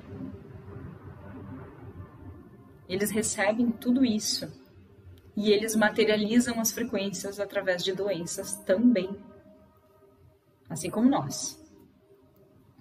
Eles 2.88 3.09
recebem 3.09 3.72
tudo 3.72 4.05
isso. 4.05 4.51
E 5.36 5.51
eles 5.51 5.76
materializam 5.76 6.59
as 6.59 6.72
frequências 6.72 7.39
através 7.39 7.84
de 7.84 7.93
doenças 7.93 8.55
também. 8.57 9.18
Assim 10.70 10.89
como 10.89 11.09
nós. 11.09 11.59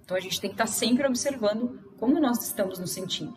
Então 0.04 0.16
a 0.16 0.20
gente 0.20 0.40
tem 0.40 0.50
que 0.50 0.54
estar 0.54 0.64
tá 0.64 0.70
sempre 0.70 1.06
observando 1.06 1.80
como 1.96 2.20
nós 2.20 2.44
estamos 2.44 2.78
nos 2.78 2.90
sentindo. 2.90 3.36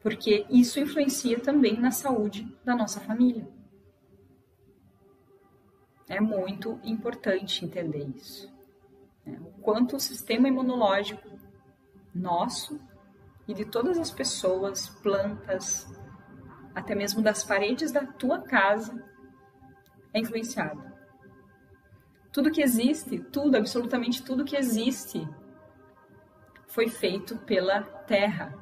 Porque 0.00 0.46
isso 0.48 0.80
influencia 0.80 1.40
também 1.40 1.78
na 1.78 1.90
saúde 1.90 2.48
da 2.64 2.74
nossa 2.74 3.00
família. 3.00 3.46
É 6.10 6.20
muito 6.20 6.80
importante 6.82 7.64
entender 7.64 8.04
isso. 8.16 8.52
Né? 9.24 9.38
O 9.40 9.62
quanto 9.62 9.94
o 9.94 10.00
sistema 10.00 10.48
imunológico 10.48 11.30
nosso 12.12 12.80
e 13.46 13.54
de 13.54 13.64
todas 13.64 13.96
as 13.96 14.10
pessoas, 14.10 14.88
plantas, 14.88 15.86
até 16.74 16.96
mesmo 16.96 17.22
das 17.22 17.44
paredes 17.44 17.92
da 17.92 18.04
tua 18.04 18.40
casa, 18.40 19.06
é 20.12 20.18
influenciado. 20.18 20.82
Tudo 22.32 22.50
que 22.50 22.60
existe, 22.60 23.20
tudo, 23.20 23.56
absolutamente 23.56 24.24
tudo 24.24 24.44
que 24.44 24.56
existe, 24.56 25.28
foi 26.66 26.88
feito 26.88 27.36
pela 27.38 27.82
Terra, 27.82 28.52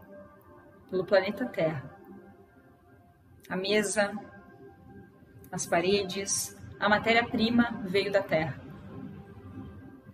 pelo 0.91 1.07
planeta 1.07 1.47
Terra. 1.47 1.99
A 3.49 3.57
mesa, 3.57 4.13
as 5.51 5.65
paredes, 5.65 6.58
a 6.81 6.89
matéria-prima 6.89 7.83
veio 7.85 8.13
da 8.13 8.23
Terra. 8.23 8.61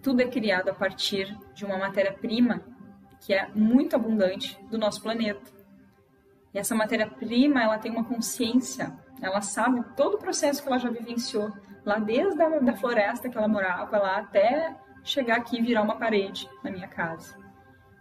Tudo 0.02 0.20
é 0.20 0.26
criado 0.26 0.68
a 0.68 0.74
partir 0.74 1.36
de 1.54 1.64
uma 1.64 1.76
matéria-prima 1.76 2.62
que 3.20 3.32
é 3.32 3.48
muito 3.54 3.96
abundante 3.96 4.58
do 4.70 4.78
nosso 4.78 5.02
planeta. 5.02 5.50
E 6.52 6.58
essa 6.58 6.74
matéria-prima, 6.74 7.62
ela 7.62 7.78
tem 7.78 7.90
uma 7.90 8.04
consciência, 8.04 8.92
ela 9.20 9.40
sabe 9.40 9.82
todo 9.96 10.14
o 10.14 10.18
processo 10.18 10.62
que 10.62 10.68
ela 10.68 10.78
já 10.78 10.90
vivenciou, 10.90 11.50
lá 11.84 11.98
desde 11.98 12.40
a 12.42 12.58
da 12.60 12.76
floresta 12.76 13.28
que 13.28 13.36
ela 13.36 13.48
morava, 13.48 13.98
lá 13.98 14.18
até 14.18 14.76
chegar 15.02 15.36
aqui 15.36 15.58
e 15.58 15.62
virar 15.62 15.82
uma 15.82 15.96
parede 15.96 16.48
na 16.62 16.70
minha 16.70 16.88
casa. 16.88 17.36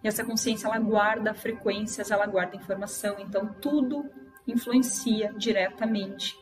E 0.03 0.07
essa 0.07 0.23
consciência, 0.23 0.67
ela 0.67 0.79
guarda 0.79 1.33
frequências, 1.33 2.11
ela 2.11 2.25
guarda 2.25 2.55
informação, 2.55 3.15
então 3.19 3.47
tudo 3.61 4.09
influencia 4.45 5.33
diretamente 5.37 6.37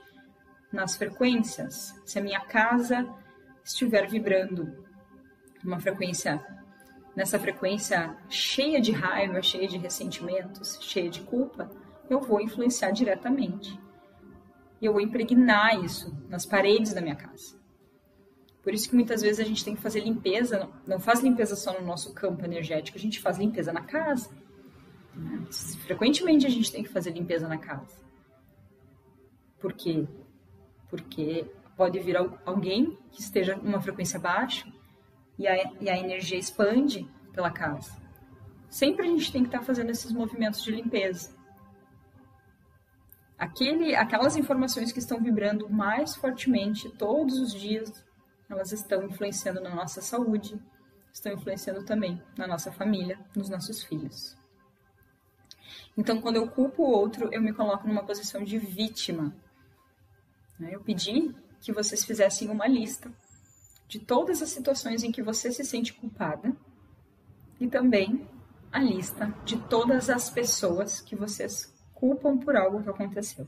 nas 0.72 0.96
frequências. 0.96 1.94
Se 2.06 2.20
a 2.20 2.22
minha 2.22 2.40
casa 2.42 3.08
estiver 3.64 4.08
vibrando 4.08 4.86
uma 5.64 5.80
frequência 5.80 6.44
nessa 7.16 7.38
frequência 7.38 8.16
cheia 8.30 8.80
de 8.80 8.92
raiva, 8.92 9.42
cheia 9.42 9.68
de 9.68 9.78
ressentimentos, 9.78 10.78
cheia 10.82 11.10
de 11.10 11.22
culpa, 11.22 11.70
eu 12.10 12.20
vou 12.20 12.42
influenciar 12.42 12.92
diretamente. 12.92 13.80
Eu 14.82 14.94
vou 14.94 15.02
impregnar 15.02 15.84
isso 15.84 16.16
nas 16.28 16.46
paredes 16.46 16.94
da 16.94 17.02
minha 17.02 17.16
casa. 17.16 17.60
Por 18.64 18.74
isso 18.74 18.90
que 18.90 18.96
muitas 18.96 19.22
vezes 19.22 19.40
a 19.40 19.48
gente 19.48 19.64
tem 19.64 19.76
que 19.76 19.82
fazer 19.82 20.02
limpeza, 20.02 20.70
não 20.86 21.00
faz 21.00 21.20
limpeza 21.22 21.56
só 21.56 21.80
no 21.80 21.86
nosso 21.86 22.14
campo 22.14 22.46
energético, 22.46 22.98
a 22.98 23.02
gente 23.02 23.20
faz 23.20 23.38
limpeza 23.38 23.74
na 23.74 23.82
casa. 23.82 24.30
Frequentemente 25.86 26.46
a 26.46 26.50
gente 26.50 26.72
tem 26.72 26.84
que 26.84 26.90
fazer 26.90 27.12
limpeza 27.12 27.48
na 27.48 27.58
casa. 27.58 28.00
Por 29.60 29.74
quê? 29.74 30.08
Porque 30.92 31.50
pode 31.76 32.00
vir 32.00 32.16
alguém 32.46 32.96
que 33.12 33.22
esteja 33.22 33.56
numa 33.56 33.82
frequência 33.82 34.20
baixa 34.20 34.72
e 35.40 35.48
a, 35.48 35.56
e 35.82 35.90
a 35.90 35.98
energia 35.98 36.38
expande 36.38 37.10
pela 37.34 37.50
casa. 37.50 38.00
Sempre 38.70 39.08
a 39.08 39.10
gente 39.10 39.32
tem 39.32 39.42
que 39.42 39.48
estar 39.48 39.64
fazendo 39.64 39.90
esses 39.90 40.12
movimentos 40.12 40.64
de 40.64 40.72
limpeza. 40.72 41.36
Aquele, 43.38 43.96
aquelas 43.96 44.38
informações 44.38 44.92
que 44.92 45.00
estão 45.00 45.20
vibrando 45.20 45.68
mais 45.68 46.16
fortemente 46.16 46.88
todos 46.90 47.40
os 47.40 47.52
dias, 47.52 48.06
elas 48.48 48.72
estão 48.72 49.04
influenciando 49.04 49.60
na 49.60 49.74
nossa 49.74 50.00
saúde, 50.00 50.62
estão 51.12 51.34
influenciando 51.34 51.84
também 51.84 52.22
na 52.38 52.46
nossa 52.46 52.72
família, 52.72 53.20
nos 53.36 53.50
nossos 53.50 53.82
filhos. 53.84 54.38
Então, 55.98 56.22
quando 56.22 56.36
eu 56.36 56.48
culpo 56.48 56.84
o 56.84 56.92
outro, 56.92 57.34
eu 57.34 57.42
me 57.42 57.52
coloco 57.52 57.88
numa 57.88 58.06
posição 58.06 58.44
de 58.44 58.60
vítima. 58.60 59.36
Eu 60.70 60.82
pedi 60.82 61.34
que 61.60 61.72
vocês 61.72 62.04
fizessem 62.04 62.50
uma 62.50 62.68
lista 62.68 63.12
de 63.88 64.00
todas 64.00 64.42
as 64.42 64.50
situações 64.50 65.04
em 65.04 65.12
que 65.12 65.22
você 65.22 65.52
se 65.52 65.64
sente 65.64 65.94
culpada 65.94 66.56
e 67.60 67.68
também 67.68 68.28
a 68.72 68.80
lista 68.80 69.28
de 69.44 69.58
todas 69.68 70.10
as 70.10 70.30
pessoas 70.30 71.02
que 71.02 71.16
vocês 71.16 71.74
culpam 71.94 72.38
por 72.38 72.56
algo 72.56 72.82
que 72.82 72.90
aconteceu. 72.90 73.48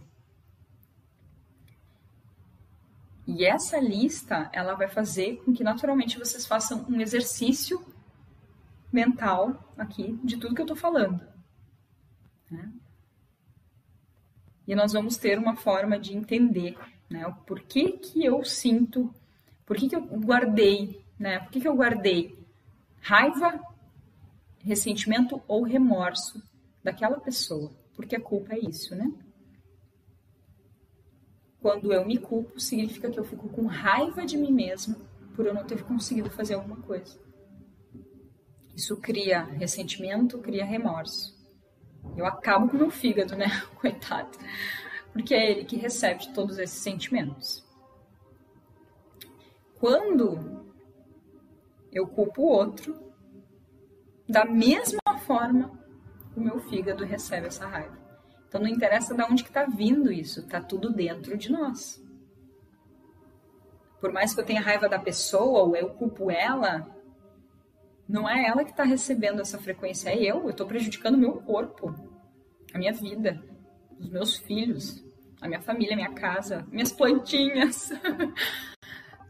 E 3.25 3.45
essa 3.45 3.79
lista, 3.79 4.49
ela 4.51 4.75
vai 4.75 4.89
fazer 4.89 5.37
com 5.43 5.53
que 5.53 5.63
naturalmente 5.63 6.19
vocês 6.19 6.45
façam 6.45 6.85
um 6.89 6.99
exercício 6.99 7.81
mental 8.91 9.73
aqui 9.77 10.19
de 10.23 10.37
tudo 10.37 10.53
que 10.53 10.61
eu 10.61 10.65
estou 10.65 10.77
falando. 10.77 11.25
Né? 12.51 12.71
E 14.67 14.75
nós 14.75 14.91
vamos 14.91 15.17
ter 15.17 15.39
uma 15.39 15.55
forma 15.55 15.97
de 15.97 16.15
entender 16.15 16.77
né, 17.13 17.27
o 17.27 17.33
porquê 17.45 17.91
que 17.91 18.25
eu 18.25 18.43
sinto 18.43 19.13
por 19.65 19.77
que, 19.77 19.87
que 19.87 19.95
eu 19.95 20.01
guardei, 20.01 21.05
né? 21.17 21.39
Por 21.39 21.51
que, 21.51 21.61
que 21.61 21.67
eu 21.67 21.75
guardei 21.75 22.37
raiva, 22.99 23.61
ressentimento 24.59 25.41
ou 25.47 25.63
remorso 25.63 26.41
daquela 26.83 27.19
pessoa? 27.19 27.71
Porque 27.95 28.15
a 28.15 28.21
culpa 28.21 28.53
é 28.53 28.59
isso, 28.59 28.95
né? 28.95 29.11
Quando 31.61 31.93
eu 31.93 32.05
me 32.05 32.17
culpo, 32.17 32.59
significa 32.59 33.09
que 33.09 33.19
eu 33.19 33.23
fico 33.23 33.47
com 33.47 33.65
raiva 33.67 34.25
de 34.25 34.37
mim 34.37 34.51
mesma 34.51 34.97
por 35.35 35.45
eu 35.45 35.53
não 35.53 35.63
ter 35.63 35.83
conseguido 35.83 36.29
fazer 36.29 36.55
alguma 36.55 36.77
coisa. 36.77 37.17
Isso 38.75 38.97
cria 38.97 39.43
ressentimento, 39.43 40.39
cria 40.39 40.65
remorso. 40.65 41.33
Eu 42.17 42.25
acabo 42.25 42.67
com 42.67 42.75
meu 42.75 42.91
fígado, 42.91 43.35
né? 43.35 43.47
Coitado. 43.79 44.37
Porque 45.13 45.33
é 45.33 45.49
ele 45.49 45.63
que 45.63 45.77
recebe 45.77 46.33
todos 46.33 46.57
esses 46.57 46.81
sentimentos. 46.81 47.63
Quando 49.79 50.65
eu 51.91 52.07
culpo 52.07 52.41
o 52.41 52.47
outro, 52.47 53.13
da 54.27 54.43
mesma 54.43 54.99
forma 55.25 55.79
o 56.35 56.41
meu 56.41 56.59
fígado 56.59 57.05
recebe 57.05 57.47
essa 57.47 57.67
raiva. 57.67 57.95
Então 58.47 58.59
não 58.61 58.67
interessa 58.67 59.13
de 59.13 59.21
onde 59.23 59.43
que 59.43 59.49
está 59.49 59.65
vindo 59.65 60.11
isso, 60.11 60.39
está 60.39 60.59
tudo 60.59 60.91
dentro 60.91 61.37
de 61.37 61.51
nós. 61.51 62.03
Por 63.99 64.11
mais 64.11 64.33
que 64.33 64.41
eu 64.41 64.45
tenha 64.45 64.61
raiva 64.61 64.89
da 64.89 64.99
pessoa 64.99 65.63
ou 65.63 65.75
eu 65.75 65.91
culpo 65.91 66.29
ela, 66.29 66.87
não 68.07 68.27
é 68.27 68.47
ela 68.47 68.63
que 68.63 68.71
está 68.71 68.83
recebendo 68.83 69.41
essa 69.41 69.57
frequência, 69.57 70.09
é 70.09 70.17
eu. 70.17 70.43
Eu 70.43 70.49
estou 70.49 70.67
prejudicando 70.67 71.15
o 71.15 71.19
meu 71.19 71.33
corpo, 71.41 71.93
a 72.73 72.77
minha 72.77 72.91
vida, 72.91 73.41
os 74.03 74.09
meus 74.09 74.37
filhos, 74.37 75.03
a 75.41 75.47
minha 75.47 75.61
família, 75.61 75.93
a 75.93 75.97
minha 75.97 76.13
casa, 76.13 76.65
minhas 76.71 76.91
plantinhas. 76.91 77.91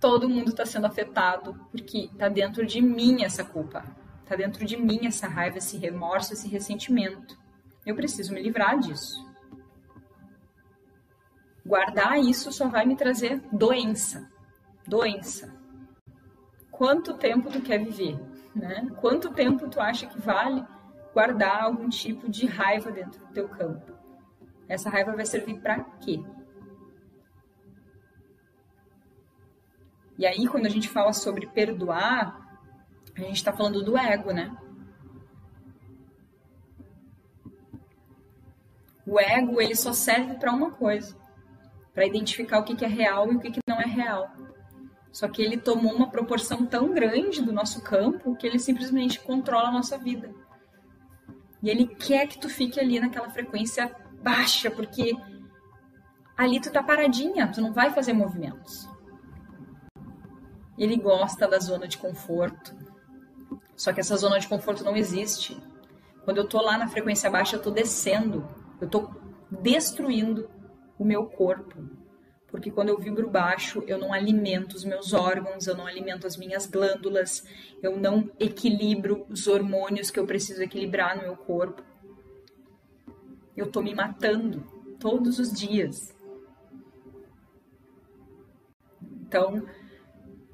todo 0.04 0.28
mundo 0.28 0.50
está 0.50 0.66
sendo 0.66 0.86
afetado 0.86 1.54
porque 1.72 2.10
está 2.12 2.28
dentro 2.28 2.66
de 2.66 2.82
mim 2.82 3.24
essa 3.24 3.42
culpa, 3.42 3.86
está 4.22 4.36
dentro 4.36 4.66
de 4.66 4.76
mim 4.76 5.06
essa 5.06 5.30
raiva, 5.30 5.60
esse 5.60 5.78
remorso, 5.78 6.34
esse 6.34 6.46
ressentimento. 6.50 7.40
Eu 7.86 7.96
preciso 7.96 8.34
me 8.34 8.42
livrar 8.42 8.78
disso. 8.80 9.26
Guardar 11.66 12.20
isso 12.20 12.52
só 12.52 12.68
vai 12.68 12.86
me 12.86 12.98
trazer 12.98 13.42
doença. 13.50 14.30
Doença. 14.86 15.56
Quanto 16.70 17.14
tempo 17.14 17.50
tu 17.50 17.62
quer 17.62 17.82
viver? 17.82 18.20
Né? 18.54 18.86
Quanto 19.00 19.32
tempo 19.32 19.70
tu 19.70 19.80
acha 19.80 20.06
que 20.06 20.20
vale 20.20 20.66
guardar 21.14 21.64
algum 21.64 21.88
tipo 21.88 22.30
de 22.30 22.46
raiva 22.46 22.92
dentro 22.92 23.26
do 23.26 23.32
teu 23.32 23.48
campo? 23.48 23.93
Essa 24.68 24.90
raiva 24.90 25.16
vai 25.16 25.26
servir 25.26 25.60
para 25.60 25.84
quê? 26.02 26.24
E 30.18 30.26
aí, 30.26 30.48
quando 30.48 30.66
a 30.66 30.70
gente 30.70 30.90
fala 30.90 31.12
sobre 31.12 31.48
perdoar, 31.48 32.40
a 33.16 33.22
gente 33.22 33.36
está 33.36 33.52
falando 33.52 33.84
do 33.84 33.98
ego, 33.98 34.32
né? 34.32 34.56
O 39.06 39.20
ego, 39.20 39.60
ele 39.60 39.76
só 39.76 39.92
serve 39.92 40.36
para 40.36 40.52
uma 40.52 40.72
coisa, 40.72 41.16
para 41.94 42.06
identificar 42.06 42.60
o 42.60 42.64
que, 42.64 42.76
que 42.76 42.86
é 42.86 42.88
real 42.88 43.32
e 43.32 43.36
o 43.36 43.40
que, 43.40 43.52
que 43.52 43.60
não 43.68 43.80
é 43.82 43.86
real. 43.86 44.32
Só 45.12 45.28
que 45.28 45.42
ele 45.42 45.58
tomou 45.58 45.94
uma 45.94 46.10
proporção 46.10 46.66
tão 46.66 46.94
grande 46.94 47.42
do 47.42 47.52
nosso 47.52 47.84
campo 47.84 48.36
que 48.36 48.48
ele 48.48 48.58
simplesmente 48.58 49.20
controla 49.20 49.70
a 49.70 49.72
nossa 49.72 49.98
vida. 49.98 50.34
E 51.62 51.70
ele 51.70 51.86
quer 51.86 52.28
que 52.28 52.40
tu 52.40 52.50
fique 52.50 52.80
ali 52.80 53.00
naquela 53.00 53.30
frequência 53.30 53.94
baixa, 54.24 54.72
porque 54.72 55.14
ali 56.38 56.60
tu 56.60 56.72
tá 56.72 56.82
paradinha, 56.82 57.52
tu 57.52 57.62
não 57.62 57.74
vai 57.74 57.92
fazer 57.92 58.14
movimentos. 58.14 58.90
Ele 60.78 60.96
gosta 60.96 61.48
da 61.48 61.60
zona 61.60 61.88
de 61.88 61.98
conforto. 61.98 62.76
Só 63.76 63.92
que 63.92 64.00
essa 64.00 64.18
zona 64.18 64.40
de 64.40 64.48
conforto 64.48 64.84
não 64.84 64.96
existe. 64.96 65.62
Quando 66.24 66.38
eu 66.38 66.48
tô 66.48 66.62
lá 66.62 66.78
na 66.78 66.88
frequência 66.88 67.30
baixa, 67.30 67.58
eu 67.58 67.62
tô 67.62 67.70
descendo. 67.70 68.48
Eu 68.82 68.90
tô 68.90 69.10
destruindo 69.52 70.50
o 70.98 71.06
meu 71.06 71.26
corpo. 71.26 71.84
Porque 72.48 72.72
quando 72.72 72.90
eu 72.90 73.00
vibro 73.00 73.30
baixo, 73.30 73.84
eu 73.88 73.98
não 73.98 74.14
alimento 74.14 74.74
os 74.74 74.86
meus 74.86 75.12
órgãos, 75.12 75.66
eu 75.66 75.76
não 75.76 75.88
alimento 75.88 76.28
as 76.28 76.38
minhas 76.38 76.68
glândulas, 76.68 77.44
eu 77.82 77.98
não 77.98 78.30
equilibro 78.40 79.26
os 79.28 79.48
hormônios 79.48 80.12
que 80.12 80.20
eu 80.20 80.28
preciso 80.28 80.62
equilibrar 80.62 81.16
no 81.18 81.24
meu 81.24 81.36
corpo. 81.36 81.84
Eu 83.56 83.72
tô 83.72 83.82
me 83.82 83.94
matando 83.94 84.62
todos 85.00 85.40
os 85.40 85.52
dias. 85.52 86.16
Então, 89.02 89.66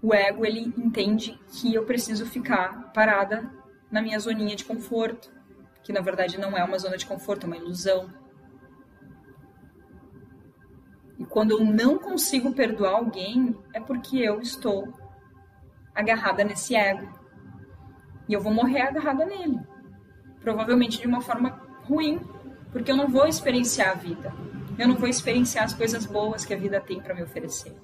o 0.01 0.13
ego 0.13 0.45
ele 0.45 0.73
entende 0.77 1.39
que 1.47 1.73
eu 1.73 1.85
preciso 1.85 2.25
ficar 2.25 2.91
parada 2.93 3.51
na 3.91 4.01
minha 4.01 4.19
zoninha 4.19 4.55
de 4.55 4.65
conforto, 4.65 5.31
que 5.83 5.91
na 5.91 6.01
verdade 6.01 6.39
não 6.39 6.57
é 6.57 6.63
uma 6.63 6.77
zona 6.77 6.97
de 6.97 7.05
conforto, 7.05 7.43
é 7.43 7.47
uma 7.47 7.57
ilusão. 7.57 8.09
E 11.17 11.25
quando 11.25 11.51
eu 11.51 11.63
não 11.65 11.97
consigo 11.97 12.53
perdoar 12.53 12.95
alguém, 12.95 13.53
é 13.73 13.79
porque 13.79 14.17
eu 14.17 14.39
estou 14.39 14.93
agarrada 15.93 16.43
nesse 16.45 16.75
ego. 16.75 17.19
E 18.27 18.33
eu 18.33 18.39
vou 18.39 18.53
morrer 18.53 18.81
agarrada 18.81 19.25
nele. 19.25 19.59
Provavelmente 20.39 21.01
de 21.01 21.07
uma 21.07 21.19
forma 21.19 21.49
ruim, 21.83 22.21
porque 22.71 22.91
eu 22.91 22.97
não 22.97 23.07
vou 23.07 23.27
experienciar 23.27 23.91
a 23.91 23.93
vida. 23.93 24.33
Eu 24.77 24.87
não 24.87 24.95
vou 24.95 25.09
experienciar 25.09 25.65
as 25.65 25.73
coisas 25.73 26.05
boas 26.05 26.45
que 26.45 26.53
a 26.53 26.57
vida 26.57 26.79
tem 26.79 27.01
para 27.01 27.13
me 27.13 27.23
oferecer. 27.23 27.75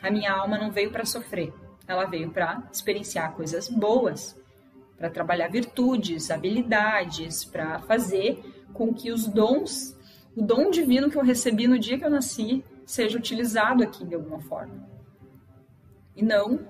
A 0.00 0.10
minha 0.10 0.32
alma 0.32 0.58
não 0.58 0.70
veio 0.70 0.90
para 0.90 1.04
sofrer, 1.04 1.52
ela 1.86 2.06
veio 2.06 2.30
para 2.30 2.62
experienciar 2.72 3.32
coisas 3.34 3.68
boas, 3.68 4.36
para 4.96 5.10
trabalhar 5.10 5.48
virtudes, 5.48 6.30
habilidades, 6.30 7.44
para 7.44 7.80
fazer 7.80 8.42
com 8.72 8.92
que 8.94 9.12
os 9.12 9.26
dons, 9.26 9.96
o 10.34 10.42
dom 10.42 10.70
divino 10.70 11.10
que 11.10 11.18
eu 11.18 11.22
recebi 11.22 11.66
no 11.66 11.78
dia 11.78 11.98
que 11.98 12.04
eu 12.04 12.10
nasci, 12.10 12.64
seja 12.86 13.18
utilizado 13.18 13.82
aqui 13.82 14.04
de 14.04 14.14
alguma 14.14 14.40
forma. 14.40 14.88
E 16.16 16.22
não 16.22 16.60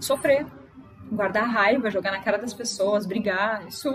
sofrer, 0.00 0.46
guardar 1.10 1.48
raiva, 1.48 1.90
jogar 1.90 2.12
na 2.12 2.20
cara 2.20 2.38
das 2.38 2.54
pessoas, 2.54 3.06
brigar. 3.06 3.66
Isso, 3.66 3.90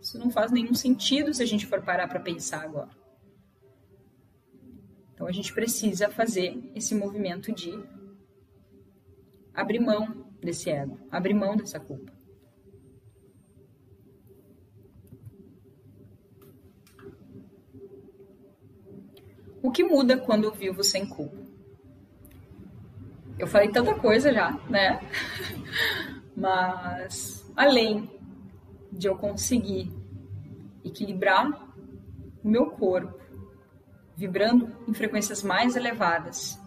isso 0.00 0.18
não 0.18 0.30
faz 0.30 0.50
nenhum 0.50 0.74
sentido 0.74 1.32
se 1.34 1.42
a 1.42 1.46
gente 1.46 1.66
for 1.66 1.82
parar 1.82 2.08
para 2.08 2.20
pensar 2.20 2.62
agora. 2.62 2.90
Então 5.12 5.26
a 5.26 5.32
gente 5.32 5.52
precisa 5.52 6.08
fazer 6.08 6.58
esse 6.74 6.94
movimento 6.94 7.52
de 7.52 7.78
abrir 9.52 9.78
mão 9.78 10.26
desse 10.40 10.70
ego, 10.70 10.98
abrir 11.10 11.34
mão 11.34 11.54
dessa 11.54 11.78
culpa. 11.78 12.10
O 19.62 19.70
que 19.70 19.84
muda 19.84 20.16
quando 20.16 20.44
eu 20.44 20.52
vivo 20.52 20.82
sem 20.82 21.06
culpa? 21.06 21.36
Eu 23.38 23.46
falei 23.46 23.70
tanta 23.70 23.94
coisa 23.94 24.32
já, 24.32 24.52
né? 24.70 25.00
Mas 26.34 27.44
além 27.54 28.19
de 28.92 29.06
eu 29.06 29.16
conseguir 29.16 29.92
equilibrar 30.84 31.68
o 32.42 32.48
meu 32.48 32.66
corpo, 32.70 33.18
vibrando 34.16 34.74
em 34.88 34.94
frequências 34.94 35.42
mais 35.42 35.76
elevadas, 35.76 36.58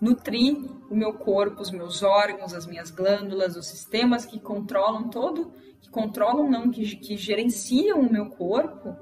nutrir 0.00 0.56
o 0.90 0.94
meu 0.94 1.14
corpo, 1.14 1.62
os 1.62 1.70
meus 1.70 2.02
órgãos, 2.02 2.52
as 2.52 2.66
minhas 2.66 2.90
glândulas, 2.90 3.56
os 3.56 3.66
sistemas 3.66 4.26
que 4.26 4.38
controlam 4.38 5.08
todo, 5.08 5.52
que 5.80 5.90
controlam 5.90 6.48
não, 6.48 6.70
que, 6.70 6.96
que 6.96 7.16
gerenciam 7.16 8.00
o 8.00 8.12
meu 8.12 8.30
corpo, 8.30 8.96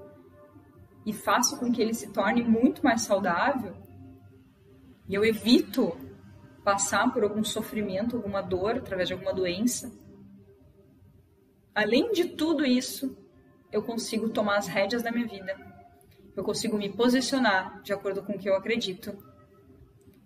e 1.04 1.12
faço 1.12 1.58
com 1.58 1.70
que 1.70 1.82
ele 1.82 1.92
se 1.92 2.12
torne 2.12 2.42
muito 2.42 2.82
mais 2.82 3.02
saudável, 3.02 3.74
e 5.08 5.14
eu 5.14 5.24
evito 5.24 5.92
passar 6.64 7.12
por 7.12 7.22
algum 7.22 7.44
sofrimento, 7.44 8.16
alguma 8.16 8.40
dor, 8.40 8.76
através 8.76 9.08
de 9.08 9.14
alguma 9.14 9.34
doença. 9.34 9.92
Além 11.74 12.12
de 12.12 12.24
tudo 12.24 12.64
isso, 12.64 13.16
eu 13.72 13.82
consigo 13.82 14.28
tomar 14.28 14.58
as 14.58 14.68
rédeas 14.68 15.02
da 15.02 15.10
minha 15.10 15.26
vida. 15.26 15.56
Eu 16.36 16.44
consigo 16.44 16.76
me 16.76 16.88
posicionar 16.88 17.82
de 17.82 17.92
acordo 17.92 18.22
com 18.22 18.34
o 18.34 18.38
que 18.38 18.48
eu 18.48 18.56
acredito. 18.56 19.16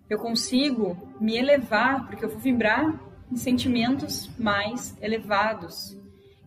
Eu 0.09 0.17
consigo 0.17 1.15
me 1.19 1.37
elevar, 1.37 2.07
porque 2.07 2.25
eu 2.25 2.29
vou 2.29 2.39
vibrar 2.39 2.99
em 3.31 3.35
sentimentos 3.35 4.29
mais 4.37 4.97
elevados. 5.01 5.97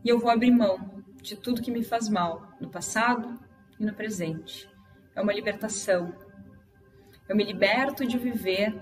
E 0.05 0.09
eu 0.09 0.18
vou 0.18 0.30
abrir 0.30 0.50
mão 0.50 1.03
de 1.20 1.36
tudo 1.36 1.62
que 1.62 1.70
me 1.70 1.84
faz 1.84 2.09
mal 2.09 2.48
no 2.61 2.68
passado, 2.68 3.38
e 3.82 3.84
no 3.84 3.92
presente. 3.92 4.70
É 5.14 5.20
uma 5.20 5.32
libertação. 5.32 6.14
Eu 7.28 7.36
me 7.36 7.44
liberto 7.44 8.07
de 8.07 8.16
viver 8.16 8.80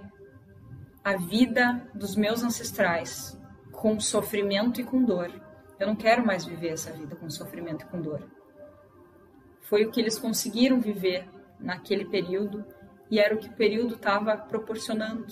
a 1.03 1.17
vida 1.17 1.91
dos 1.95 2.15
meus 2.15 2.43
ancestrais 2.43 3.39
com 3.73 3.99
sofrimento 3.99 4.81
e 4.81 4.85
com 4.85 5.03
dor. 5.03 5.33
Eu 5.81 5.89
não 5.89 5.97
quero 5.97 6.25
mais 6.25 6.45
viver 6.45 6.69
essa 6.69 6.93
vida 6.93 7.17
com 7.17 7.29
sofrimento 7.29 7.85
e 7.85 7.89
com 7.89 8.01
dor. 8.01 8.23
Foi 9.63 9.85
o 9.85 9.91
que 9.91 10.01
eles 10.01 10.19
conseguiram 10.19 10.81
viver 10.81 11.29
naquele 11.59 12.05
período 12.05 12.65
e 13.11 13.19
era 13.19 13.35
o 13.35 13.39
que 13.39 13.49
o 13.49 13.55
período 13.55 13.97
estava 13.97 14.37
proporcionando. 14.37 15.27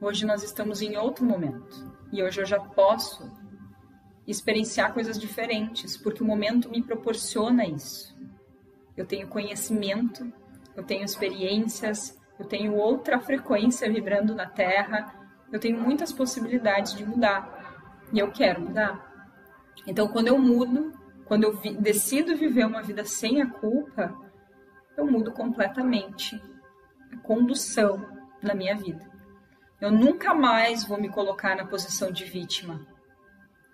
Hoje 0.00 0.26
nós 0.26 0.42
estamos 0.42 0.82
em 0.82 0.96
outro 0.96 1.24
momento 1.24 1.94
e 2.10 2.22
hoje 2.22 2.40
eu 2.40 2.46
já 2.46 2.58
posso 2.58 3.30
experienciar 4.26 4.92
coisas 4.92 5.16
diferentes 5.18 5.96
porque 5.96 6.22
o 6.22 6.26
momento 6.26 6.68
me 6.68 6.82
proporciona 6.82 7.64
isso 7.66 8.18
eu 9.00 9.06
tenho 9.06 9.26
conhecimento, 9.28 10.30
eu 10.76 10.84
tenho 10.84 11.04
experiências, 11.04 12.18
eu 12.38 12.44
tenho 12.44 12.74
outra 12.74 13.18
frequência 13.18 13.90
vibrando 13.90 14.34
na 14.34 14.44
Terra, 14.44 15.14
eu 15.50 15.58
tenho 15.58 15.80
muitas 15.80 16.12
possibilidades 16.12 16.94
de 16.94 17.04
mudar 17.04 17.96
e 18.12 18.18
eu 18.18 18.30
quero 18.30 18.60
mudar. 18.60 19.09
Então, 19.86 20.08
quando 20.08 20.28
eu 20.28 20.38
mudo, 20.38 20.92
quando 21.24 21.44
eu 21.44 21.56
vi, 21.56 21.74
decido 21.74 22.36
viver 22.36 22.66
uma 22.66 22.82
vida 22.82 23.04
sem 23.04 23.40
a 23.42 23.46
culpa, 23.48 24.14
eu 24.96 25.06
mudo 25.06 25.32
completamente 25.32 26.40
a 27.12 27.16
condução 27.18 28.04
na 28.42 28.54
minha 28.54 28.76
vida. 28.76 29.08
Eu 29.80 29.90
nunca 29.90 30.34
mais 30.34 30.84
vou 30.84 31.00
me 31.00 31.08
colocar 31.08 31.56
na 31.56 31.64
posição 31.64 32.12
de 32.12 32.24
vítima. 32.24 32.86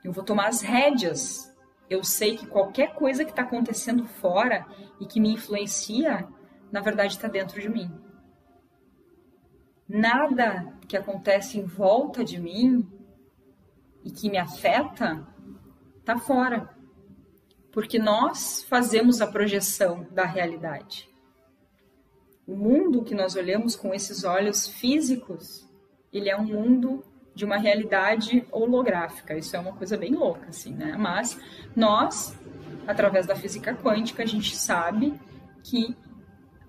Eu 0.04 0.12
vou 0.12 0.22
tomar 0.22 0.46
as 0.46 0.60
rédeas 0.60 1.56
eu 1.88 2.02
sei 2.02 2.36
que 2.36 2.46
qualquer 2.46 2.94
coisa 2.94 3.24
que 3.24 3.30
está 3.30 3.42
acontecendo 3.42 4.04
fora 4.04 4.66
e 5.00 5.06
que 5.06 5.20
me 5.20 5.32
influencia, 5.32 6.28
na 6.70 6.80
verdade 6.80 7.14
está 7.14 7.28
dentro 7.28 7.60
de 7.60 7.68
mim. 7.68 7.90
Nada 9.88 10.76
que 10.88 10.96
acontece 10.96 11.58
em 11.60 11.64
volta 11.64 12.24
de 12.24 12.40
mim 12.40 12.88
e 14.04 14.10
que 14.10 14.28
me 14.28 14.36
afeta 14.36 15.26
está 16.06 16.16
fora. 16.16 16.70
Porque 17.72 17.98
nós 17.98 18.64
fazemos 18.68 19.20
a 19.20 19.26
projeção 19.26 20.06
da 20.12 20.24
realidade. 20.24 21.10
O 22.46 22.56
mundo 22.56 23.02
que 23.02 23.14
nós 23.14 23.34
olhamos 23.34 23.74
com 23.74 23.92
esses 23.92 24.22
olhos 24.22 24.68
físicos, 24.68 25.68
ele 26.12 26.30
é 26.30 26.36
um 26.36 26.44
mundo 26.44 27.04
de 27.34 27.44
uma 27.44 27.58
realidade 27.58 28.46
holográfica. 28.52 29.36
Isso 29.36 29.56
é 29.56 29.58
uma 29.58 29.72
coisa 29.72 29.96
bem 29.96 30.14
louca, 30.14 30.46
assim, 30.48 30.72
né? 30.72 30.96
Mas 30.96 31.38
nós, 31.74 32.38
através 32.86 33.26
da 33.26 33.34
física 33.34 33.74
quântica, 33.74 34.22
a 34.22 34.26
gente 34.26 34.56
sabe 34.56 35.20
que 35.64 35.94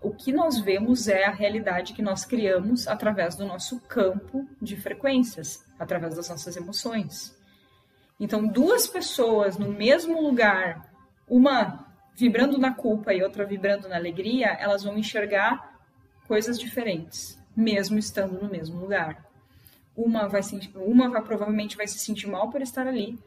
o 0.02 0.12
que 0.12 0.34
nós 0.34 0.60
vemos 0.60 1.08
é 1.08 1.26
a 1.26 1.32
realidade 1.32 1.94
que 1.94 2.02
nós 2.02 2.26
criamos 2.26 2.88
através 2.88 3.36
do 3.36 3.46
nosso 3.46 3.80
campo 3.82 4.48
de 4.60 4.76
frequências, 4.76 5.64
através 5.80 6.16
das 6.16 6.28
nossas 6.28 6.58
emoções. 6.58 7.37
Então, 8.20 8.48
duas 8.48 8.88
pessoas 8.88 9.58
no 9.58 9.72
mesmo 9.72 10.22
lugar, 10.22 10.92
uma 11.28 11.88
vibrando 12.16 12.58
na 12.58 12.74
culpa 12.74 13.14
e 13.14 13.22
outra 13.22 13.46
vibrando 13.46 13.88
na 13.88 13.96
alegria, 13.96 14.48
elas 14.60 14.84
vão 14.84 14.98
enxergar 14.98 15.80
coisas 16.28 16.60
diferentes, 16.60 17.40
mesmo 17.56 18.00
estando 18.00 18.42
no 18.42 18.50
mesmo 18.50 18.80
lugar. 18.80 19.24
Uma 19.96 20.28
vai 20.28 20.42
sentir, 20.42 20.72
uma 20.76 21.10
vai, 21.10 21.22
provavelmente 21.22 21.78
vai 21.78 21.88
se 21.88 22.00
sentir 22.00 22.28
mal 22.28 22.50
por 22.50 22.62
estar 22.62 22.88
ali, 22.88 23.20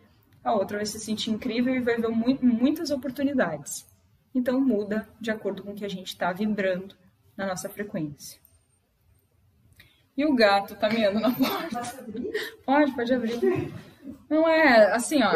a 0.43 0.53
outra 0.53 0.78
vai 0.78 0.86
se 0.86 0.99
sentir 0.99 1.30
incrível 1.30 1.74
e 1.74 1.80
vai 1.80 1.97
ver 1.97 2.09
mu 2.09 2.36
muitas 2.43 2.91
oportunidades. 2.91 3.86
Então 4.34 4.61
muda 4.61 5.09
de 5.20 5.30
acordo 5.30 5.62
com 5.62 5.70
o 5.70 5.74
que 5.74 5.84
a 5.84 5.88
gente 5.88 6.09
está 6.09 6.32
vibrando 6.32 6.97
na 7.36 7.47
nossa 7.47 7.68
frequência. 7.68 8.41
E 10.16 10.24
o 10.24 10.34
gato 10.34 10.74
tá 10.74 10.88
meando 10.88 11.20
na 11.20 11.32
porta. 11.32 11.80
Pode, 12.64 12.93
pode 12.93 13.14
abrir. 13.14 13.72
Não 14.29 14.49
é 14.49 14.93
assim, 14.93 15.23
ó. 15.23 15.33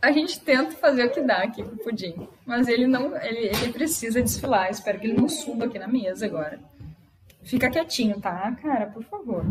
A 0.00 0.12
gente 0.12 0.40
tenta 0.40 0.72
fazer 0.72 1.04
o 1.04 1.10
que 1.10 1.20
dá 1.20 1.42
aqui 1.42 1.62
pro 1.62 1.76
pudim, 1.76 2.28
mas 2.46 2.68
ele 2.68 2.86
não, 2.86 3.14
ele, 3.16 3.48
ele 3.48 3.72
precisa 3.72 4.22
desfilar. 4.22 4.70
Espero 4.70 4.98
que 4.98 5.06
ele 5.06 5.20
não 5.20 5.28
suba 5.28 5.66
aqui 5.66 5.78
na 5.78 5.88
mesa 5.88 6.24
agora. 6.24 6.58
Fica 7.42 7.70
quietinho, 7.70 8.20
tá, 8.20 8.56
cara? 8.62 8.86
Por 8.86 9.02
favor. 9.04 9.44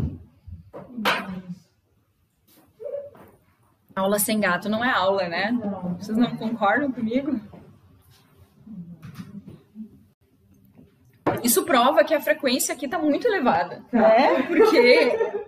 Aula 3.94 4.18
sem 4.18 4.40
gato 4.40 4.68
não 4.68 4.84
é 4.84 4.90
aula, 4.90 5.28
né? 5.28 5.52
Vocês 5.98 6.16
não 6.16 6.36
concordam 6.36 6.90
comigo? 6.90 7.40
Isso 11.42 11.64
prova 11.64 12.04
que 12.04 12.14
a 12.14 12.20
frequência 12.20 12.74
aqui 12.74 12.86
está 12.86 12.98
muito 12.98 13.26
elevada, 13.26 13.84
né? 13.92 14.42
Porque 14.42 15.38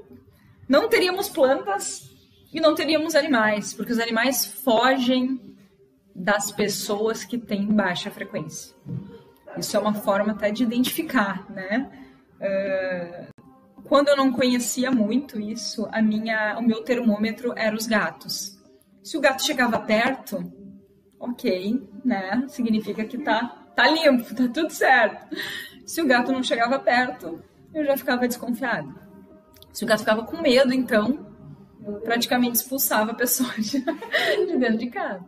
não 0.68 0.88
teríamos 0.88 1.28
plantas 1.28 2.11
e 2.52 2.60
não 2.60 2.74
teríamos 2.74 3.14
animais, 3.14 3.72
porque 3.72 3.92
os 3.92 3.98
animais 3.98 4.44
fogem 4.44 5.40
das 6.14 6.52
pessoas 6.52 7.24
que 7.24 7.38
têm 7.38 7.66
baixa 7.66 8.10
frequência. 8.10 8.74
Isso 9.56 9.76
é 9.76 9.80
uma 9.80 9.94
forma 9.94 10.32
até 10.32 10.50
de 10.50 10.62
identificar, 10.62 11.50
né? 11.50 11.90
Uh, 12.38 13.32
quando 13.84 14.08
eu 14.08 14.16
não 14.16 14.32
conhecia 14.32 14.90
muito 14.90 15.40
isso, 15.40 15.88
a 15.90 16.02
minha, 16.02 16.58
o 16.58 16.62
meu 16.62 16.82
termômetro 16.82 17.52
era 17.56 17.74
os 17.74 17.86
gatos. 17.86 18.58
Se 19.02 19.16
o 19.16 19.20
gato 19.20 19.42
chegava 19.42 19.78
perto, 19.80 20.52
ok, 21.18 21.88
né? 22.04 22.44
Significa 22.48 23.04
que 23.04 23.18
tá, 23.18 23.64
tá 23.74 23.88
limpo, 23.88 24.34
tá 24.34 24.48
tudo 24.48 24.70
certo. 24.70 25.34
Se 25.86 26.02
o 26.02 26.06
gato 26.06 26.32
não 26.32 26.42
chegava 26.42 26.78
perto, 26.78 27.42
eu 27.74 27.84
já 27.84 27.96
ficava 27.96 28.28
desconfiada. 28.28 28.88
Se 29.72 29.84
o 29.84 29.86
gato 29.86 30.00
ficava 30.00 30.24
com 30.24 30.40
medo, 30.40 30.72
então 30.72 31.31
praticamente 32.02 32.56
expulsava 32.56 33.12
a 33.12 33.14
pessoa 33.14 33.52
de, 33.58 33.80
de 34.46 34.58
dentro 34.58 34.78
de 34.78 34.90
casa. 34.90 35.24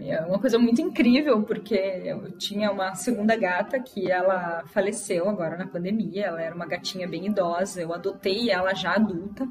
É 0.00 0.20
uma 0.22 0.38
coisa 0.38 0.58
muito 0.58 0.80
incrível, 0.80 1.42
porque 1.42 1.74
eu 1.74 2.32
tinha 2.38 2.70
uma 2.70 2.94
segunda 2.94 3.36
gata 3.36 3.78
que 3.78 4.10
ela 4.10 4.64
faleceu 4.68 5.28
agora 5.28 5.56
na 5.56 5.66
pandemia. 5.66 6.26
Ela 6.26 6.42
era 6.42 6.54
uma 6.54 6.66
gatinha 6.66 7.06
bem 7.06 7.26
idosa. 7.26 7.82
Eu 7.82 7.92
adotei 7.92 8.50
ela 8.50 8.72
já 8.74 8.94
adulta. 8.94 9.46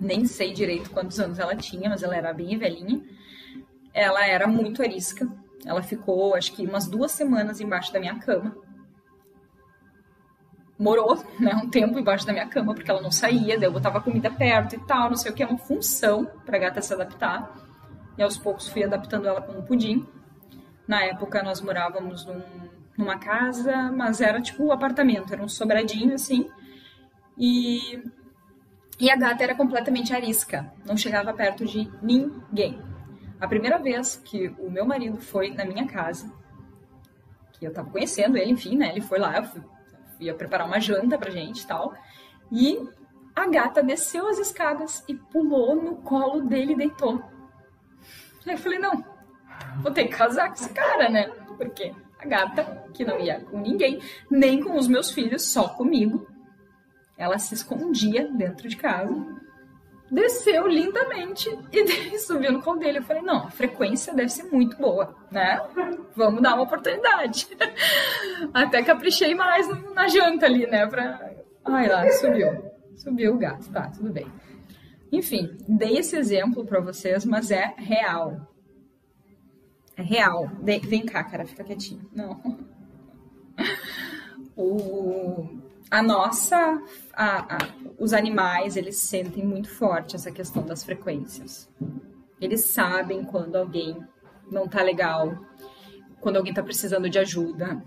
Nem 0.00 0.24
sei 0.24 0.52
direito 0.52 0.90
quantos 0.90 1.20
anos 1.20 1.38
ela 1.38 1.54
tinha, 1.54 1.88
mas 1.88 2.02
ela 2.02 2.16
era 2.16 2.32
bem 2.32 2.58
velhinha. 2.58 3.00
Ela 3.94 4.26
era 4.26 4.48
muito 4.48 4.82
arisca. 4.82 5.28
Ela 5.64 5.82
ficou, 5.82 6.34
acho 6.34 6.52
que, 6.54 6.66
umas 6.66 6.88
duas 6.88 7.12
semanas 7.12 7.60
embaixo 7.60 7.92
da 7.92 8.00
minha 8.00 8.18
cama. 8.18 8.56
Morou, 10.82 11.16
né, 11.38 11.54
um 11.54 11.70
tempo 11.70 11.96
embaixo 11.96 12.26
da 12.26 12.32
minha 12.32 12.48
cama, 12.48 12.74
porque 12.74 12.90
ela 12.90 13.00
não 13.00 13.12
saía. 13.12 13.56
Daí 13.56 13.68
eu 13.68 13.72
botava 13.72 14.00
comida 14.00 14.28
perto 14.28 14.74
e 14.74 14.80
tal, 14.80 15.08
não 15.08 15.16
sei 15.16 15.30
o 15.30 15.34
que. 15.34 15.42
É 15.42 15.46
uma 15.46 15.56
função 15.56 16.24
pra 16.44 16.58
gata 16.58 16.82
se 16.82 16.92
adaptar 16.92 17.54
e 18.18 18.22
aos 18.22 18.36
poucos 18.36 18.68
fui 18.68 18.82
adaptando 18.82 19.28
ela 19.28 19.40
com 19.40 19.52
um 19.52 19.62
pudim. 19.62 20.04
Na 20.88 21.04
época 21.04 21.40
nós 21.40 21.60
morávamos 21.60 22.26
num, 22.26 22.42
numa 22.98 23.16
casa, 23.16 23.92
mas 23.92 24.20
era 24.20 24.40
tipo 24.42 24.64
um 24.64 24.72
apartamento, 24.72 25.32
era 25.32 25.40
um 25.40 25.48
sobradinho 25.48 26.14
assim. 26.14 26.50
E, 27.38 28.02
e 28.98 29.08
a 29.08 29.14
gata 29.14 29.44
era 29.44 29.54
completamente 29.54 30.12
arisca, 30.12 30.72
não 30.84 30.96
chegava 30.96 31.32
perto 31.32 31.64
de 31.64 31.88
ninguém. 32.02 32.82
A 33.40 33.46
primeira 33.46 33.78
vez 33.78 34.20
que 34.24 34.48
o 34.58 34.68
meu 34.68 34.84
marido 34.84 35.18
foi 35.20 35.50
na 35.50 35.64
minha 35.64 35.86
casa, 35.86 36.28
que 37.52 37.64
eu 37.64 37.72
tava 37.72 37.88
conhecendo 37.88 38.36
ele, 38.36 38.50
enfim, 38.50 38.76
né? 38.76 38.90
Ele 38.90 39.00
foi 39.00 39.20
lá, 39.20 39.36
eu 39.36 39.44
fui, 39.44 39.62
ia 40.22 40.34
preparar 40.34 40.66
uma 40.66 40.80
janta 40.80 41.18
pra 41.18 41.30
gente 41.30 41.62
e 41.62 41.66
tal. 41.66 41.94
E 42.50 42.88
a 43.34 43.46
gata 43.46 43.82
desceu 43.82 44.28
as 44.28 44.38
escadas 44.38 45.04
e 45.08 45.14
pulou 45.14 45.74
no 45.74 45.96
colo 45.96 46.42
dele 46.42 46.72
e 46.72 46.76
deitou. 46.76 47.22
Aí 48.46 48.54
eu 48.54 48.58
falei, 48.58 48.78
não, 48.78 49.04
vou 49.80 49.92
ter 49.92 50.04
que 50.04 50.16
casar 50.16 50.48
com 50.48 50.54
esse 50.54 50.68
cara, 50.70 51.08
né? 51.08 51.28
Porque 51.56 51.94
a 52.18 52.26
gata, 52.26 52.84
que 52.92 53.04
não 53.04 53.18
ia 53.18 53.40
com 53.40 53.58
ninguém, 53.58 54.00
nem 54.30 54.62
com 54.62 54.76
os 54.76 54.86
meus 54.88 55.10
filhos, 55.10 55.50
só 55.50 55.68
comigo, 55.68 56.26
ela 57.16 57.38
se 57.38 57.54
escondia 57.54 58.28
dentro 58.28 58.68
de 58.68 58.76
casa, 58.76 59.14
desceu 60.12 60.68
lindamente 60.68 61.48
e 61.72 62.18
subiu 62.20 62.52
no 62.52 62.62
colo 62.62 62.78
dele. 62.78 62.98
Eu 62.98 63.02
falei, 63.02 63.22
não, 63.22 63.46
a 63.46 63.50
frequência 63.50 64.14
deve 64.14 64.28
ser 64.28 64.44
muito 64.44 64.76
boa, 64.76 65.16
né? 65.30 65.58
Vamos 66.14 66.42
dar 66.42 66.54
uma 66.54 66.64
oportunidade. 66.64 67.48
Até 68.52 68.82
caprichei 68.82 69.34
mais 69.34 69.66
na 69.94 70.06
janta 70.06 70.44
ali, 70.44 70.66
né? 70.66 70.86
Pra... 70.86 71.32
Ai 71.64 71.88
lá, 71.88 72.08
subiu. 72.12 72.70
Subiu 72.94 73.34
o 73.34 73.38
gato, 73.38 73.72
tá, 73.72 73.88
tudo 73.88 74.12
bem. 74.12 74.26
Enfim, 75.10 75.56
dei 75.66 75.96
esse 75.96 76.14
exemplo 76.14 76.64
para 76.64 76.80
vocês, 76.80 77.24
mas 77.24 77.50
é 77.50 77.74
real. 77.78 78.48
É 79.96 80.02
real. 80.02 80.48
De, 80.60 80.78
vem 80.80 81.06
cá, 81.06 81.24
cara, 81.24 81.46
fica 81.46 81.64
quietinho. 81.64 82.08
Não. 82.14 82.38
O, 84.54 85.61
a 85.92 86.02
nossa, 86.02 86.82
a, 87.12 87.54
a, 87.54 87.58
os 87.98 88.14
animais, 88.14 88.78
eles 88.78 88.96
sentem 88.96 89.44
muito 89.44 89.68
forte 89.68 90.16
essa 90.16 90.32
questão 90.32 90.64
das 90.64 90.82
frequências. 90.82 91.70
Eles 92.40 92.64
sabem 92.64 93.22
quando 93.22 93.56
alguém 93.56 94.02
não 94.50 94.66
tá 94.66 94.82
legal, 94.82 95.36
quando 96.18 96.38
alguém 96.38 96.54
tá 96.54 96.62
precisando 96.62 97.10
de 97.10 97.18
ajuda. 97.18 97.84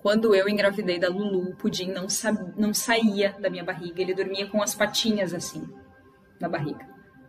Quando 0.00 0.34
eu 0.34 0.48
engravidei 0.48 0.98
da 0.98 1.08
Lulu, 1.08 1.50
o 1.50 1.56
pudim 1.56 1.92
não, 1.92 2.08
não 2.56 2.74
saía 2.74 3.36
da 3.38 3.48
minha 3.48 3.62
barriga, 3.62 4.02
ele 4.02 4.14
dormia 4.14 4.48
com 4.48 4.60
as 4.60 4.74
patinhas 4.74 5.32
assim 5.32 5.62
na 6.40 6.48
barriga. 6.48 6.88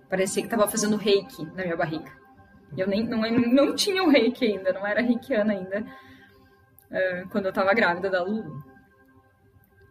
Parecia 0.09 0.41
que 0.41 0.47
estava 0.47 0.67
fazendo 0.67 0.97
reiki 0.97 1.45
na 1.53 1.61
minha 1.61 1.77
barriga. 1.77 2.11
Eu 2.75 2.87
nem 2.87 3.07
não, 3.07 3.21
não 3.29 3.75
tinha 3.75 4.03
o 4.03 4.09
reiki 4.09 4.43
ainda, 4.43 4.73
não 4.73 4.87
era 4.87 5.03
reikiana 5.03 5.53
ainda 5.53 5.85
uh, 6.91 7.29
quando 7.29 7.45
eu 7.45 7.49
estava 7.49 7.73
grávida 7.73 8.09
da 8.09 8.23
Lulu. 8.23 8.63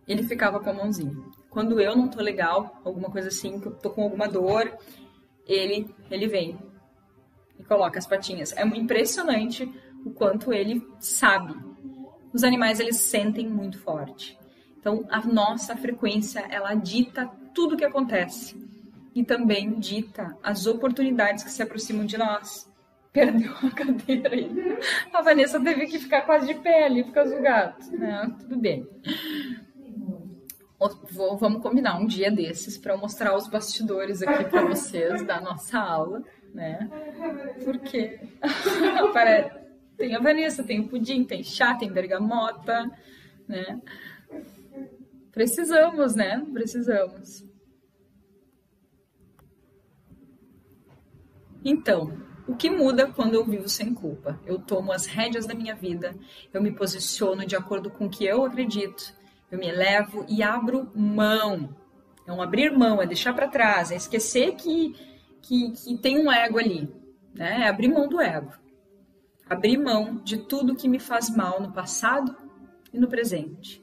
Ele 0.06 0.22
ficava 0.22 0.60
com 0.60 0.70
a 0.70 0.74
mãozinha. 0.74 1.14
Quando 1.50 1.80
eu 1.80 1.96
não 1.96 2.08
tô 2.08 2.20
legal, 2.20 2.80
alguma 2.84 3.10
coisa 3.10 3.28
assim, 3.28 3.60
que 3.60 3.68
eu 3.68 3.72
tô 3.72 3.90
com 3.90 4.02
alguma 4.02 4.28
dor, 4.28 4.70
ele 5.46 5.94
ele 6.10 6.26
vem 6.26 6.58
e 7.58 7.64
coloca 7.64 7.98
as 7.98 8.06
patinhas. 8.06 8.52
É 8.52 8.62
impressionante 8.64 9.70
o 10.04 10.10
quanto 10.10 10.52
ele 10.52 10.86
sabe 10.98 11.54
os 12.34 12.42
animais 12.42 12.80
eles 12.80 12.96
sentem 12.96 13.48
muito 13.48 13.78
forte. 13.78 14.36
Então, 14.76 15.06
a 15.08 15.20
nossa 15.20 15.76
frequência, 15.76 16.40
ela 16.50 16.74
dita 16.74 17.30
tudo 17.54 17.74
o 17.74 17.78
que 17.78 17.84
acontece 17.84 18.60
e 19.14 19.24
também 19.24 19.78
dita 19.78 20.36
as 20.42 20.66
oportunidades 20.66 21.44
que 21.44 21.50
se 21.50 21.62
aproximam 21.62 22.04
de 22.04 22.18
nós. 22.18 22.68
Perdeu 23.14 23.52
a 23.62 23.70
cadeira 23.70 24.34
aí. 24.34 24.50
A 25.12 25.22
Vanessa 25.22 25.62
teve 25.62 25.86
que 25.86 26.00
ficar 26.00 26.22
quase 26.22 26.48
de 26.48 26.54
pé 26.54 26.84
ali 26.84 27.04
por 27.04 27.12
causa 27.12 27.36
do 27.36 27.40
gato. 27.40 27.96
Né? 27.96 28.34
Tudo 28.40 28.58
bem. 28.58 28.88
Vou, 31.12 31.38
vamos 31.38 31.62
combinar 31.62 31.96
um 31.96 32.06
dia 32.06 32.28
desses 32.28 32.76
para 32.76 32.96
mostrar 32.96 33.36
os 33.36 33.46
bastidores 33.46 34.20
aqui 34.20 34.50
para 34.50 34.66
vocês 34.66 35.24
da 35.24 35.40
nossa 35.40 35.78
aula, 35.78 36.24
né? 36.52 36.90
Porque 37.64 38.18
tem 39.96 40.16
a 40.16 40.18
Vanessa, 40.18 40.64
tem 40.64 40.80
o 40.80 40.88
pudim, 40.88 41.22
tem 41.22 41.44
chá, 41.44 41.76
tem 41.76 41.92
bergamota, 41.92 42.90
né? 43.46 43.80
Precisamos, 45.30 46.16
né? 46.16 46.44
Precisamos. 46.52 47.44
Então, 51.64 52.12
o 52.46 52.54
que 52.54 52.70
muda 52.70 53.10
quando 53.10 53.34
eu 53.34 53.44
vivo 53.44 53.68
sem 53.68 53.94
culpa? 53.94 54.38
Eu 54.44 54.58
tomo 54.58 54.92
as 54.92 55.06
rédeas 55.06 55.46
da 55.46 55.54
minha 55.54 55.74
vida, 55.74 56.14
eu 56.52 56.62
me 56.62 56.72
posiciono 56.72 57.46
de 57.46 57.56
acordo 57.56 57.90
com 57.90 58.06
o 58.06 58.10
que 58.10 58.24
eu 58.24 58.44
acredito, 58.44 59.14
eu 59.50 59.58
me 59.58 59.68
elevo 59.68 60.24
e 60.28 60.42
abro 60.42 60.90
mão. 60.94 61.74
É 62.26 62.32
um 62.32 62.40
abrir 62.40 62.70
mão, 62.70 63.02
é 63.02 63.06
deixar 63.06 63.34
para 63.34 63.48
trás, 63.48 63.90
é 63.90 63.96
esquecer 63.96 64.54
que, 64.54 64.94
que, 65.42 65.72
que 65.72 65.98
tem 65.98 66.18
um 66.18 66.32
ego 66.32 66.58
ali, 66.58 66.88
né? 67.34 67.62
É 67.62 67.68
abrir 67.68 67.88
mão 67.88 68.08
do 68.08 68.20
ego 68.20 68.52
abrir 69.48 69.76
mão 69.76 70.16
de 70.16 70.38
tudo 70.38 70.74
que 70.74 70.88
me 70.88 70.98
faz 70.98 71.28
mal 71.30 71.60
no 71.60 71.72
passado 71.72 72.36
e 72.92 72.98
no 72.98 73.08
presente. 73.08 73.82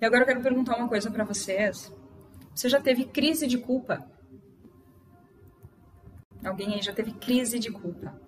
E 0.00 0.04
agora 0.04 0.22
eu 0.22 0.26
quero 0.26 0.42
perguntar 0.42 0.76
uma 0.76 0.88
coisa 0.88 1.10
para 1.10 1.24
vocês. 1.24 1.92
Você 2.54 2.68
já 2.68 2.80
teve 2.80 3.04
crise 3.06 3.46
de 3.46 3.58
culpa? 3.58 4.08
Alguém 6.44 6.74
aí 6.74 6.82
já 6.82 6.92
teve 6.92 7.12
crise 7.12 7.58
de 7.58 7.70
culpa? 7.70 8.20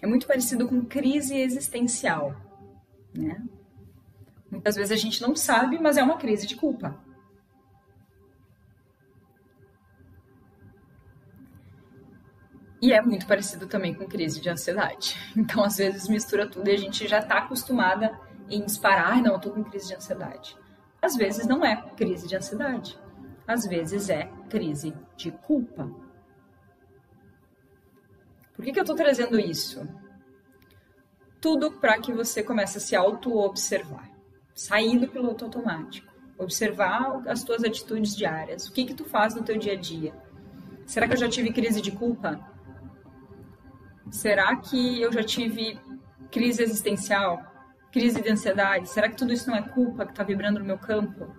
É 0.00 0.06
muito 0.06 0.26
parecido 0.26 0.68
com 0.68 0.84
crise 0.84 1.34
existencial, 1.34 2.36
né? 3.14 3.42
Muitas 4.50 4.76
vezes 4.76 4.92
a 4.92 4.96
gente 4.96 5.20
não 5.22 5.34
sabe, 5.34 5.78
mas 5.78 5.96
é 5.96 6.02
uma 6.02 6.18
crise 6.18 6.46
de 6.46 6.54
culpa. 6.54 7.02
E 12.80 12.92
é 12.92 13.00
muito 13.00 13.26
parecido 13.26 13.66
também 13.66 13.94
com 13.94 14.06
crise 14.06 14.40
de 14.40 14.50
ansiedade. 14.50 15.16
Então, 15.34 15.64
às 15.64 15.78
vezes, 15.78 16.06
mistura 16.06 16.46
tudo 16.46 16.68
e 16.68 16.72
a 16.72 16.76
gente 16.76 17.08
já 17.08 17.18
está 17.18 17.38
acostumada 17.38 18.16
em 18.48 18.64
disparar, 18.64 19.22
não, 19.22 19.34
eu 19.34 19.40
tô 19.40 19.50
com 19.50 19.64
crise 19.64 19.88
de 19.88 19.94
ansiedade. 19.94 20.56
Às 21.00 21.16
vezes 21.16 21.46
não 21.46 21.64
é 21.64 21.76
crise 21.96 22.26
de 22.26 22.36
ansiedade. 22.36 22.98
Às 23.46 23.66
vezes 23.66 24.08
é 24.08 24.30
crise 24.48 24.94
de 25.16 25.30
culpa. 25.30 25.90
Por 28.54 28.64
que, 28.64 28.72
que 28.72 28.78
eu 28.78 28.84
estou 28.84 28.96
trazendo 28.96 29.38
isso? 29.38 29.86
Tudo 31.40 31.72
para 31.72 31.98
que 32.00 32.12
você 32.12 32.42
comece 32.42 32.78
a 32.78 32.80
se 32.80 32.96
auto-observar. 32.96 34.10
Sair 34.54 34.98
do 34.98 35.08
piloto 35.08 35.44
automático. 35.44 36.12
Observar 36.38 37.22
as 37.28 37.44
tuas 37.44 37.62
atitudes 37.64 38.16
diárias. 38.16 38.66
O 38.66 38.72
que 38.72 38.86
que 38.86 38.94
tu 38.94 39.04
faz 39.04 39.34
no 39.34 39.42
teu 39.42 39.58
dia 39.58 39.74
a 39.74 39.76
dia? 39.76 40.14
Será 40.86 41.06
que 41.06 41.14
eu 41.14 41.18
já 41.18 41.28
tive 41.28 41.52
crise 41.52 41.80
de 41.80 41.90
culpa? 41.90 42.40
Será 44.10 44.56
que 44.56 45.02
eu 45.02 45.12
já 45.12 45.22
tive 45.22 45.78
crise 46.30 46.62
existencial? 46.62 47.53
Crise 47.94 48.20
de 48.20 48.28
ansiedade? 48.28 48.88
Será 48.88 49.08
que 49.08 49.14
tudo 49.14 49.32
isso 49.32 49.48
não 49.48 49.56
é 49.56 49.62
culpa 49.62 50.04
que 50.04 50.10
está 50.10 50.24
vibrando 50.24 50.58
no 50.58 50.64
meu 50.64 50.76
campo? 50.76 51.32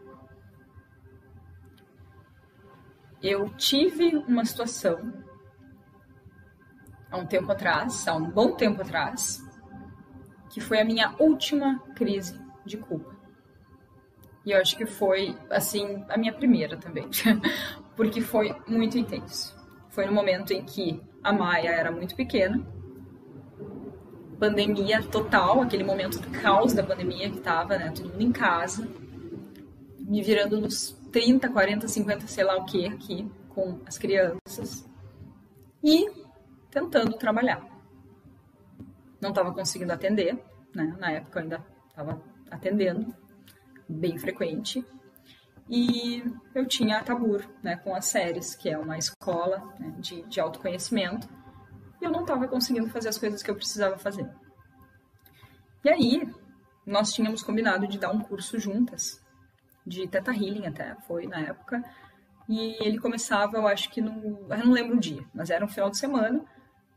Eu 3.21 3.49
tive 3.57 4.15
uma 4.25 4.45
situação 4.45 5.21
há 7.11 7.17
um 7.17 7.25
tempo 7.25 7.51
atrás, 7.51 8.07
há 8.07 8.15
um 8.15 8.31
bom 8.31 8.55
tempo 8.55 8.81
atrás, 8.81 9.45
que 10.49 10.61
foi 10.61 10.79
a 10.79 10.85
minha 10.85 11.13
última 11.19 11.77
crise 11.93 12.39
de 12.65 12.77
culpa. 12.77 13.13
E 14.45 14.51
eu 14.51 14.61
acho 14.61 14.77
que 14.77 14.85
foi, 14.85 15.37
assim, 15.49 16.05
a 16.07 16.17
minha 16.17 16.31
primeira 16.31 16.77
também. 16.77 17.09
porque 17.97 18.21
foi 18.21 18.55
muito 18.65 18.97
intenso. 18.97 19.53
Foi 19.89 20.05
no 20.05 20.13
momento 20.13 20.53
em 20.53 20.63
que 20.63 21.03
a 21.21 21.33
Maia 21.33 21.71
era 21.71 21.91
muito 21.91 22.15
pequena, 22.15 22.65
pandemia 24.39 25.01
total, 25.03 25.61
aquele 25.61 25.83
momento 25.83 26.19
do 26.19 26.29
caos 26.41 26.73
da 26.73 26.83
pandemia 26.83 27.29
que 27.29 27.39
tava, 27.39 27.77
né? 27.77 27.91
Todo 27.91 28.09
mundo 28.09 28.21
em 28.21 28.31
casa, 28.31 28.87
me 29.99 30.21
virando 30.21 30.59
nos 30.59 30.91
30, 31.11 31.49
40, 31.49 31.87
50, 31.87 32.27
sei 32.27 32.43
lá 32.43 32.57
o 32.57 32.65
que 32.65 32.85
aqui 32.85 33.29
com 33.49 33.79
as 33.85 33.97
crianças 33.97 34.87
e 35.83 36.09
tentando 36.69 37.17
trabalhar. 37.17 37.65
Não 39.21 39.29
estava 39.29 39.53
conseguindo 39.53 39.93
atender, 39.93 40.37
né? 40.73 40.95
Na 40.99 41.11
época 41.11 41.39
eu 41.39 41.43
ainda 41.43 41.65
estava 41.89 42.21
atendendo, 42.51 43.15
bem 43.87 44.17
frequente. 44.17 44.85
E 45.69 46.23
eu 46.53 46.67
tinha 46.67 46.99
a 46.99 47.03
Tabur, 47.03 47.43
né, 47.63 47.75
com 47.77 47.95
as 47.95 48.05
séries, 48.05 48.53
que 48.53 48.69
é 48.69 48.77
uma 48.77 48.99
escola 48.99 49.63
né, 49.79 49.95
de, 49.97 50.21
de 50.23 50.39
autoconhecimento 50.39 51.27
eu 52.05 52.11
não 52.11 52.21
estava 52.21 52.47
conseguindo 52.47 52.89
fazer 52.89 53.09
as 53.09 53.17
coisas 53.17 53.41
que 53.41 53.49
eu 53.49 53.55
precisava 53.55 53.97
fazer. 53.97 54.29
E 55.83 55.89
aí, 55.89 56.33
nós 56.85 57.13
tínhamos 57.13 57.43
combinado 57.43 57.87
de 57.87 57.97
dar 57.97 58.11
um 58.11 58.19
curso 58.19 58.59
juntas, 58.59 59.21
de 59.85 60.07
Teta 60.07 60.31
Healing 60.31 60.65
até, 60.65 60.95
foi 61.07 61.27
na 61.27 61.39
época, 61.39 61.83
e 62.47 62.75
ele 62.83 62.99
começava, 62.99 63.57
eu 63.57 63.67
acho 63.67 63.89
que 63.89 64.01
no. 64.01 64.47
Eu 64.49 64.65
não 64.65 64.71
lembro 64.71 64.97
o 64.97 64.99
dia, 64.99 65.23
mas 65.33 65.49
era 65.49 65.65
um 65.65 65.67
final 65.67 65.89
de 65.89 65.97
semana. 65.97 66.43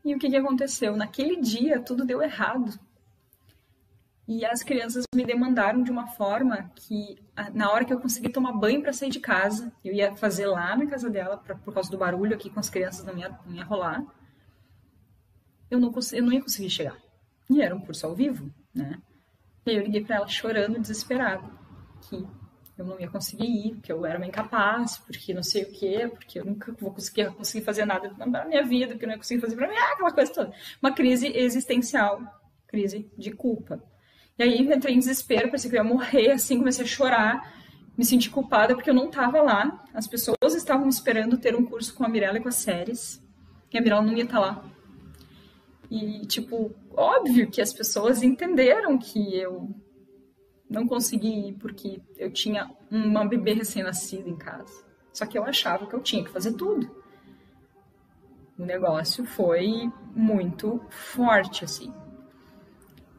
E 0.05 0.15
o 0.15 0.19
que, 0.19 0.29
que 0.29 0.37
aconteceu? 0.37 0.95
Naquele 0.95 1.41
dia, 1.41 1.79
tudo 1.81 2.05
deu 2.05 2.21
errado. 2.21 2.79
E 4.27 4.45
as 4.45 4.61
crianças 4.61 5.05
me 5.13 5.25
demandaram 5.25 5.81
de 5.81 5.89
uma 5.89 6.05
forma 6.05 6.71
que, 6.75 7.17
na 7.51 7.71
hora 7.71 7.83
que 7.83 7.91
eu 7.91 7.99
consegui 7.99 8.29
tomar 8.29 8.53
banho 8.53 8.79
para 8.81 8.93
sair 8.93 9.09
de 9.09 9.19
casa, 9.19 9.73
eu 9.83 9.91
ia 9.91 10.15
fazer 10.15 10.45
lá 10.45 10.75
na 10.77 10.85
casa 10.85 11.09
dela, 11.09 11.37
pra, 11.37 11.55
por 11.55 11.73
causa 11.73 11.89
do 11.89 11.97
barulho 11.97 12.35
aqui 12.35 12.47
com 12.47 12.59
as 12.59 12.69
crianças, 12.69 13.03
não 13.03 13.17
ia, 13.17 13.35
não 13.43 13.55
ia 13.55 13.63
rolar 13.65 14.05
eu 15.69 15.79
não, 15.79 15.93
eu 16.13 16.23
não 16.23 16.33
ia 16.33 16.41
conseguir 16.41 16.69
chegar. 16.69 16.97
E 17.49 17.61
era 17.61 17.75
um 17.75 17.79
curso 17.79 18.05
ao 18.05 18.15
vivo, 18.15 18.49
né? 18.73 18.99
E 19.65 19.71
aí 19.71 19.77
eu 19.77 19.83
liguei 19.83 20.03
para 20.03 20.17
ela 20.17 20.27
chorando, 20.27 20.79
desesperada, 20.79 21.43
que 22.01 22.25
eu 22.77 22.85
não 22.85 22.99
ia 22.99 23.09
conseguir 23.09 23.45
ir, 23.45 23.75
porque 23.75 23.91
eu 23.91 24.05
era 24.05 24.17
uma 24.17 24.25
incapaz, 24.25 24.97
porque 24.99 25.33
não 25.33 25.43
sei 25.43 25.63
o 25.63 25.71
quê, 25.71 26.09
porque 26.11 26.39
eu 26.39 26.45
nunca 26.45 26.71
vou 26.79 26.91
conseguir, 26.91 27.29
conseguir 27.31 27.65
fazer 27.65 27.85
nada 27.85 28.13
na 28.25 28.45
minha 28.45 28.63
vida, 28.63 28.93
porque 28.93 29.05
eu 29.05 29.07
não 29.07 29.15
ia 29.15 29.19
conseguir 29.19 29.41
fazer 29.41 29.55
para 29.55 29.67
mim, 29.67 29.75
ah, 29.75 29.93
aquela 29.93 30.11
coisa 30.11 30.33
toda. 30.33 30.53
Uma 30.81 30.93
crise 30.93 31.27
existencial, 31.35 32.21
crise 32.67 33.11
de 33.17 33.31
culpa. 33.31 33.83
E 34.37 34.43
aí 34.43 34.65
eu 34.65 34.73
entrei 34.73 34.95
em 34.95 34.99
desespero, 34.99 35.51
pensei 35.51 35.69
que 35.69 35.75
eu 35.75 35.83
ia 35.83 35.89
morrer, 35.89 36.31
assim, 36.31 36.57
comecei 36.57 36.85
a 36.85 36.87
chorar, 36.87 37.53
me 37.97 38.05
senti 38.05 38.29
culpada 38.29 38.73
porque 38.73 38.89
eu 38.89 38.93
não 38.93 39.07
estava 39.07 39.41
lá. 39.41 39.83
As 39.93 40.07
pessoas 40.07 40.55
estavam 40.55 40.87
esperando 40.87 41.37
ter 41.37 41.55
um 41.55 41.65
curso 41.65 41.93
com 41.93 42.05
a 42.05 42.07
Mirella 42.09 42.37
e 42.37 42.41
com 42.41 42.47
as 42.47 42.55
séries, 42.55 43.21
e 43.71 43.77
a 43.77 43.81
Mirella 43.81 44.01
não 44.01 44.13
ia 44.13 44.23
estar 44.23 44.39
lá. 44.39 44.63
E, 45.89 46.25
tipo, 46.27 46.75
óbvio 46.91 47.49
que 47.49 47.61
as 47.61 47.73
pessoas 47.73 48.21
entenderam 48.21 48.97
que 48.97 49.35
eu 49.35 49.73
não 50.69 50.87
consegui 50.87 51.49
ir 51.49 51.53
porque 51.53 51.99
eu 52.15 52.31
tinha 52.31 52.69
uma 52.91 53.25
bebê 53.25 53.53
recém-nascida 53.53 54.29
em 54.29 54.37
casa. 54.37 54.85
Só 55.11 55.25
que 55.25 55.37
eu 55.37 55.43
achava 55.43 55.87
que 55.87 55.95
eu 55.95 56.01
tinha 56.01 56.23
que 56.23 56.29
fazer 56.29 56.53
tudo. 56.53 56.87
O 58.57 58.65
negócio 58.65 59.25
foi 59.25 59.91
muito 60.15 60.79
forte, 60.89 61.65
assim. 61.65 61.91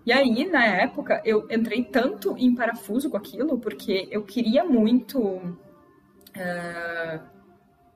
E 0.06 0.12
aí, 0.12 0.48
na 0.48 0.64
época, 0.64 1.20
eu 1.24 1.46
entrei 1.50 1.84
tanto 1.84 2.36
em 2.38 2.54
parafuso 2.54 3.10
com 3.10 3.16
aquilo, 3.16 3.58
porque 3.58 4.08
eu 4.10 4.22
queria 4.22 4.64
muito 4.64 5.58
estar 6.28 7.16
uh, 7.16 7.30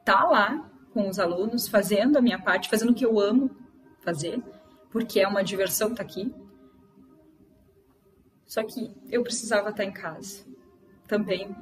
tá 0.05 0.25
lá 0.25 0.71
com 0.93 1.09
os 1.09 1.19
alunos, 1.19 1.69
fazendo 1.69 2.17
a 2.17 2.21
minha 2.21 2.39
parte, 2.39 2.69
fazendo 2.69 2.91
o 2.91 2.95
que 2.95 3.05
eu 3.05 3.21
amo 3.21 3.51
fazer 4.01 4.43
porque 4.95 5.19
é 5.19 5.27
uma 5.27 5.43
diversão 5.43 5.89
estar 5.91 6.05
tá 6.05 6.09
aqui. 6.09 6.33
Só 8.47 8.63
que 8.63 8.95
eu 9.11 9.25
precisava 9.25 9.71
estar 9.71 9.83
tá 9.83 9.85
em 9.85 9.91
casa. 9.91 10.47
Também. 11.09 11.53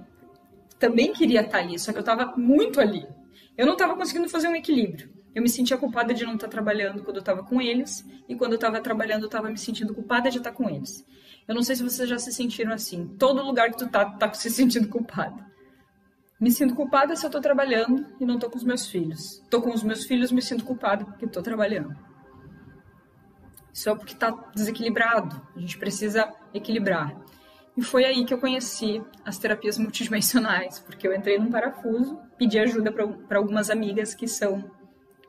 Também 0.78 1.14
queria 1.14 1.41
estar 1.41 1.53
tá 1.53 1.64
ali, 1.64 1.78
só 1.78 1.93
que 1.93 1.99
eu 1.99 2.03
estava 2.03 2.37
muito 2.37 2.78
ali. 2.78 3.09
Eu 3.57 3.64
não 3.64 3.72
estava 3.72 3.97
conseguindo 3.97 4.28
fazer 4.28 4.49
um 4.49 4.55
equilíbrio. 4.55 5.11
Eu 5.35 5.41
me 5.41 5.49
sentia 5.49 5.78
culpada 5.78 6.12
de 6.12 6.26
não 6.26 6.35
estar 6.35 6.47
trabalhando 6.47 7.03
quando 7.03 7.16
eu 7.16 7.20
estava 7.20 7.43
com 7.43 7.59
eles, 7.59 8.07
e 8.28 8.37
quando 8.37 8.53
eu 8.53 8.57
estava 8.57 8.83
trabalhando, 8.83 9.22
eu 9.22 9.28
estava 9.28 9.49
me 9.49 9.57
sentindo 9.57 9.95
culpada 9.95 10.30
de 10.30 10.37
estar 10.37 10.53
com 10.53 10.68
eles. 10.68 11.03
Eu 11.49 11.55
não 11.55 11.62
sei 11.62 11.74
se 11.74 11.83
vocês 11.83 12.07
já 12.07 12.18
se 12.18 12.35
sentiram 12.35 12.72
assim. 12.74 13.16
Todo 13.18 13.43
lugar 13.43 13.70
que 13.70 13.78
tu 13.78 13.89
tá, 13.89 14.05
tá 14.11 14.30
se 14.35 14.51
sentindo 14.51 14.89
culpada. 14.89 15.51
Me 16.39 16.51
sinto 16.51 16.74
culpada 16.74 17.16
se 17.16 17.24
eu 17.24 17.28
estou 17.28 17.41
trabalhando 17.41 18.14
e 18.20 18.26
não 18.26 18.35
estou 18.35 18.51
com 18.51 18.59
os 18.59 18.64
meus 18.64 18.87
filhos. 18.89 19.41
Estou 19.41 19.62
com 19.62 19.72
os 19.72 19.83
meus 19.83 20.05
filhos, 20.05 20.30
me 20.30 20.43
sinto 20.43 20.66
culpada 20.66 21.07
porque 21.07 21.24
estou 21.24 21.43
trabalhando. 21.43 22.12
Isso 23.73 23.89
é 23.89 23.95
porque 23.95 24.12
está 24.12 24.31
desequilibrado. 24.55 25.41
A 25.57 25.61
gente 25.61 25.79
precisa 25.79 26.33
equilibrar. 26.53 27.16
E 27.77 27.83
foi 27.83 28.05
aí 28.05 28.25
que 28.25 28.35
eu 28.35 28.39
conheci 28.39 29.03
as 29.25 29.39
terapias 29.39 29.79
multidimensionais, 29.79 30.79
porque 30.79 31.09
eu 31.09 31.14
entrei 31.14 31.39
num 31.39 31.51
parafuso, 31.51 32.18
pedi 32.37 32.59
ajuda 32.59 32.93
para 32.93 33.39
algumas 33.39 33.70
amigas 33.70 34.14
que 34.14 34.29
são 34.29 34.70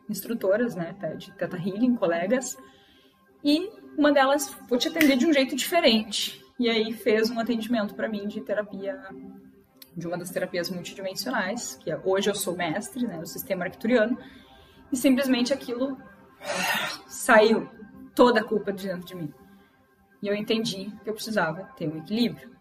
instrutoras, 0.09 0.75
né, 0.75 0.93
de 1.17 1.31
Teta 1.31 1.55
Healing, 1.57 1.95
colegas, 1.95 2.57
e 3.41 3.69
uma 3.97 4.11
delas 4.11 4.53
vou 4.67 4.77
te 4.77 4.89
atender 4.89 5.15
de 5.15 5.25
um 5.25 5.31
jeito 5.31 5.55
diferente. 5.55 6.43
E 6.59 6.69
aí 6.69 6.91
fez 6.91 7.29
um 7.29 7.39
atendimento 7.39 7.95
para 7.95 8.09
mim 8.09 8.27
de 8.27 8.41
terapia, 8.41 9.01
de 9.95 10.05
uma 10.05 10.17
das 10.17 10.29
terapias 10.29 10.69
multidimensionais, 10.69 11.75
que 11.75 11.89
é, 11.89 11.97
hoje 12.03 12.29
eu 12.29 12.35
sou 12.35 12.55
mestre, 12.57 13.07
né, 13.07 13.17
no 13.17 13.25
sistema 13.25 13.63
arcturiano, 13.63 14.17
e 14.91 14.97
simplesmente 14.97 15.53
aquilo 15.53 15.97
saiu 17.07 17.69
toda 18.15 18.41
a 18.41 18.43
culpa 18.43 18.71
de 18.71 18.87
dentro 18.87 19.05
de 19.05 19.15
mim. 19.15 19.33
E 20.21 20.27
eu 20.27 20.35
entendi 20.35 20.91
que 21.03 21.09
eu 21.09 21.13
precisava 21.13 21.63
ter 21.75 21.87
um 21.87 21.97
equilíbrio. 21.97 22.51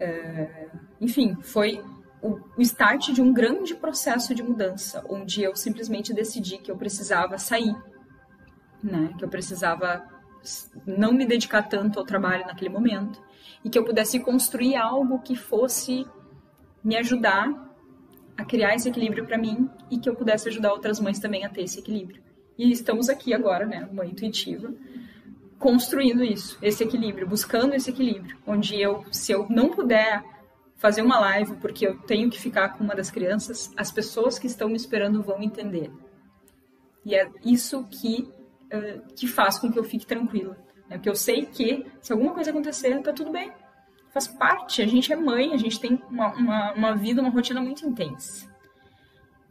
É, 0.00 0.68
enfim, 1.00 1.36
foi 1.42 1.84
o, 2.22 2.40
o 2.56 2.62
start 2.62 3.10
de 3.10 3.20
um 3.20 3.32
grande 3.32 3.74
processo 3.74 4.34
de 4.34 4.42
mudança, 4.42 5.04
onde 5.08 5.42
eu 5.42 5.54
simplesmente 5.54 6.14
decidi 6.14 6.56
que 6.56 6.70
eu 6.70 6.76
precisava 6.76 7.36
sair, 7.36 7.76
né? 8.82 9.14
Que 9.18 9.24
eu 9.24 9.28
precisava 9.28 10.08
não 10.86 11.12
me 11.12 11.26
dedicar 11.26 11.62
tanto 11.62 11.98
ao 11.98 12.04
trabalho 12.04 12.46
naquele 12.46 12.70
momento 12.70 13.22
e 13.62 13.68
que 13.68 13.78
eu 13.78 13.84
pudesse 13.84 14.20
construir 14.20 14.76
algo 14.76 15.20
que 15.20 15.36
fosse 15.36 16.06
me 16.82 16.96
ajudar 16.96 17.48
a 18.36 18.44
criar 18.44 18.74
esse 18.74 18.88
equilíbrio 18.88 19.26
para 19.26 19.38
mim 19.38 19.70
e 19.90 19.98
que 19.98 20.08
eu 20.08 20.14
pudesse 20.14 20.48
ajudar 20.48 20.72
outras 20.72 20.98
mães 20.98 21.18
também 21.18 21.44
a 21.44 21.48
ter 21.50 21.62
esse 21.62 21.78
equilíbrio. 21.78 22.23
E 22.56 22.70
estamos 22.70 23.08
aqui 23.08 23.34
agora, 23.34 23.66
né, 23.66 23.88
uma 23.90 24.06
intuitiva, 24.06 24.72
construindo 25.58 26.22
isso, 26.22 26.58
esse 26.62 26.84
equilíbrio, 26.84 27.26
buscando 27.26 27.74
esse 27.74 27.90
equilíbrio, 27.90 28.36
onde 28.46 28.80
eu, 28.80 29.04
se 29.10 29.32
eu 29.32 29.46
não 29.48 29.70
puder 29.70 30.22
fazer 30.76 31.02
uma 31.02 31.18
live 31.18 31.56
porque 31.56 31.86
eu 31.86 31.98
tenho 32.00 32.30
que 32.30 32.38
ficar 32.38 32.70
com 32.70 32.84
uma 32.84 32.94
das 32.94 33.10
crianças, 33.10 33.72
as 33.76 33.90
pessoas 33.90 34.38
que 34.38 34.46
estão 34.46 34.68
me 34.68 34.76
esperando 34.76 35.22
vão 35.22 35.42
entender. 35.42 35.90
E 37.04 37.14
é 37.14 37.30
isso 37.44 37.84
que, 37.84 38.28
uh, 38.72 39.14
que 39.14 39.26
faz 39.26 39.58
com 39.58 39.72
que 39.72 39.78
eu 39.78 39.84
fique 39.84 40.06
tranquila. 40.06 40.56
Né? 40.88 40.96
Porque 40.96 41.08
eu 41.08 41.14
sei 41.14 41.46
que 41.46 41.86
se 42.00 42.12
alguma 42.12 42.32
coisa 42.32 42.50
acontecer, 42.50 43.00
tá 43.02 43.12
tudo 43.12 43.30
bem. 43.30 43.52
Faz 44.10 44.28
parte, 44.28 44.80
a 44.80 44.86
gente 44.86 45.12
é 45.12 45.16
mãe, 45.16 45.52
a 45.52 45.56
gente 45.56 45.80
tem 45.80 46.00
uma, 46.08 46.32
uma, 46.34 46.72
uma 46.72 46.94
vida, 46.94 47.20
uma 47.20 47.30
rotina 47.30 47.60
muito 47.60 47.86
intensa. 47.86 48.53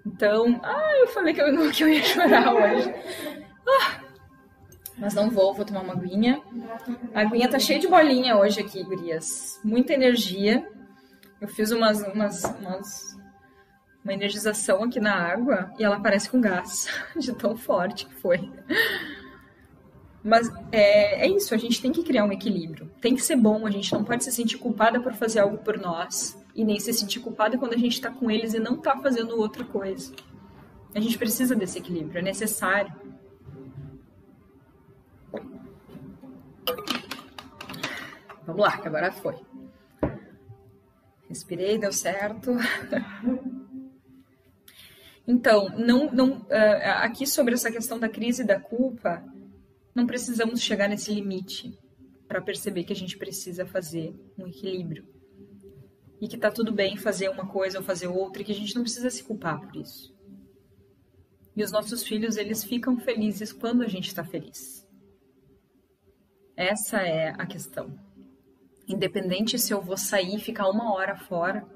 Então, 0.05 0.59
ah, 0.63 0.97
eu 0.99 1.07
falei 1.07 1.33
que 1.33 1.41
eu, 1.41 1.51
não, 1.51 1.71
que 1.71 1.83
eu 1.83 1.89
ia 1.89 2.03
chorar 2.03 2.53
hoje. 2.53 2.93
Ah, 3.67 4.01
mas 4.97 5.13
não 5.13 5.29
vou, 5.29 5.53
vou 5.53 5.65
tomar 5.65 5.81
uma 5.81 5.93
aguinha. 5.93 6.41
A 7.13 7.21
aguinha 7.21 7.49
tá 7.49 7.57
cheia 7.57 7.79
de 7.79 7.87
bolinha 7.87 8.37
hoje 8.37 8.59
aqui, 8.59 8.83
gurias. 8.83 9.59
Muita 9.63 9.93
energia. 9.93 10.67
Eu 11.39 11.47
fiz 11.47 11.71
umas, 11.71 12.01
umas, 12.03 12.43
umas 12.43 13.17
uma 14.03 14.13
energização 14.13 14.83
aqui 14.83 14.99
na 14.99 15.15
água 15.15 15.71
e 15.79 15.83
ela 15.83 15.99
parece 15.99 16.29
com 16.29 16.41
gás, 16.41 16.87
de 17.15 17.33
tão 17.33 17.55
forte 17.55 18.05
que 18.05 18.13
foi. 18.15 18.51
Mas 20.21 20.49
é, 20.71 21.25
é 21.25 21.29
isso, 21.29 21.53
a 21.53 21.57
gente 21.57 21.81
tem 21.81 21.91
que 21.91 22.03
criar 22.03 22.25
um 22.25 22.31
equilíbrio. 22.31 22.91
Tem 23.01 23.15
que 23.15 23.21
ser 23.21 23.35
bom, 23.35 23.65
a 23.65 23.71
gente 23.71 23.91
não 23.93 24.03
pode 24.03 24.23
se 24.23 24.31
sentir 24.31 24.57
culpada 24.57 24.99
por 24.99 25.13
fazer 25.13 25.39
algo 25.39 25.57
por 25.57 25.77
nós 25.77 26.42
e 26.55 26.63
nem 26.63 26.79
se 26.79 26.93
sentir 26.93 27.19
culpada 27.19 27.57
quando 27.57 27.73
a 27.73 27.77
gente 27.77 27.93
está 27.93 28.11
com 28.11 28.29
eles 28.29 28.53
e 28.53 28.59
não 28.59 28.75
está 28.75 28.97
fazendo 28.97 29.37
outra 29.37 29.63
coisa. 29.65 30.13
A 30.93 30.99
gente 30.99 31.17
precisa 31.17 31.55
desse 31.55 31.79
equilíbrio, 31.79 32.19
é 32.19 32.21
necessário. 32.21 32.93
Vamos 38.45 38.61
lá, 38.61 38.77
que 38.77 38.87
agora 38.87 39.11
foi. 39.11 39.35
Respirei, 41.27 41.77
deu 41.77 41.91
certo. 41.91 42.51
Então, 45.25 45.69
não, 45.69 46.11
não, 46.11 46.41
uh, 46.41 46.47
aqui 46.97 47.25
sobre 47.25 47.53
essa 47.53 47.71
questão 47.71 47.97
da 47.97 48.09
crise 48.09 48.43
da 48.43 48.59
culpa, 48.59 49.23
não 49.95 50.05
precisamos 50.05 50.61
chegar 50.61 50.89
nesse 50.89 51.13
limite 51.13 51.79
para 52.27 52.41
perceber 52.41 52.83
que 52.83 52.91
a 52.91 52.95
gente 52.95 53.17
precisa 53.17 53.65
fazer 53.65 54.13
um 54.37 54.45
equilíbrio. 54.45 55.07
E 56.23 56.27
que 56.29 56.37
tá 56.37 56.49
tudo 56.49 56.71
bem 56.71 56.95
fazer 56.95 57.27
uma 57.27 57.45
coisa 57.45 57.79
ou 57.79 57.83
fazer 57.83 58.07
outra 58.07 58.41
e 58.41 58.45
que 58.45 58.53
a 58.53 58.55
gente 58.55 58.73
não 58.75 58.81
precisa 58.81 59.09
se 59.09 59.21
culpar 59.21 59.59
por 59.59 59.75
isso. 59.75 60.15
E 61.53 61.61
os 61.61 61.69
nossos 61.69 62.01
filhos, 62.01 62.37
eles 62.37 62.63
ficam 62.63 62.97
felizes 62.97 63.51
quando 63.51 63.83
a 63.83 63.89
gente 63.89 64.07
está 64.07 64.23
feliz. 64.23 64.87
Essa 66.55 67.01
é 67.01 67.31
a 67.31 67.45
questão. 67.45 67.93
Independente 68.87 69.59
se 69.59 69.73
eu 69.73 69.81
vou 69.81 69.97
sair 69.97 70.37
e 70.37 70.39
ficar 70.39 70.69
uma 70.69 70.93
hora 70.93 71.17
fora, 71.17 71.67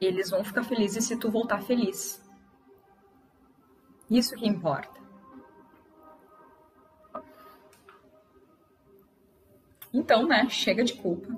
eles 0.00 0.30
vão 0.30 0.42
ficar 0.42 0.64
felizes 0.64 1.04
se 1.04 1.18
tu 1.18 1.30
voltar 1.30 1.62
feliz. 1.62 2.26
Isso 4.08 4.34
que 4.36 4.48
importa. 4.48 4.98
Então, 9.92 10.26
né, 10.26 10.48
chega 10.48 10.84
de 10.84 10.94
culpa. 10.94 11.36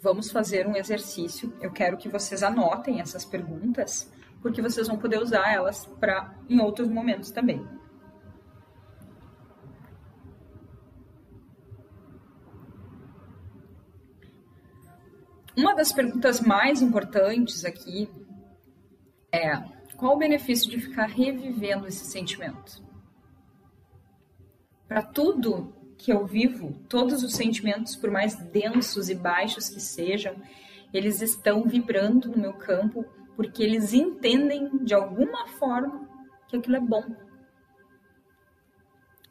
Vamos 0.00 0.30
fazer 0.30 0.66
um 0.66 0.76
exercício. 0.76 1.52
Eu 1.60 1.70
quero 1.70 1.96
que 1.98 2.08
vocês 2.08 2.42
anotem 2.42 3.00
essas 3.00 3.24
perguntas, 3.24 4.10
porque 4.40 4.62
vocês 4.62 4.88
vão 4.88 4.96
poder 4.96 5.18
usar 5.18 5.52
elas 5.52 5.84
para 5.98 6.34
em 6.48 6.58
outros 6.60 6.88
momentos 6.88 7.30
também. 7.30 7.66
Uma 15.56 15.74
das 15.74 15.92
perguntas 15.92 16.40
mais 16.40 16.80
importantes 16.80 17.66
aqui 17.66 18.08
é: 19.30 19.54
qual 19.98 20.14
o 20.14 20.18
benefício 20.18 20.70
de 20.70 20.80
ficar 20.80 21.06
revivendo 21.06 21.86
esse 21.86 22.06
sentimento? 22.06 22.82
Para 24.88 25.02
tudo 25.02 25.74
que 26.00 26.10
eu 26.10 26.26
vivo, 26.26 26.72
todos 26.88 27.22
os 27.22 27.34
sentimentos, 27.34 27.94
por 27.94 28.10
mais 28.10 28.34
densos 28.34 29.10
e 29.10 29.14
baixos 29.14 29.68
que 29.68 29.80
sejam, 29.80 30.34
eles 30.94 31.20
estão 31.20 31.64
vibrando 31.64 32.30
no 32.30 32.38
meu 32.38 32.54
campo 32.54 33.04
porque 33.36 33.62
eles 33.62 33.92
entendem 33.92 34.78
de 34.78 34.94
alguma 34.94 35.46
forma 35.46 36.08
que 36.48 36.56
aquilo 36.56 36.76
é 36.76 36.80
bom. 36.80 37.04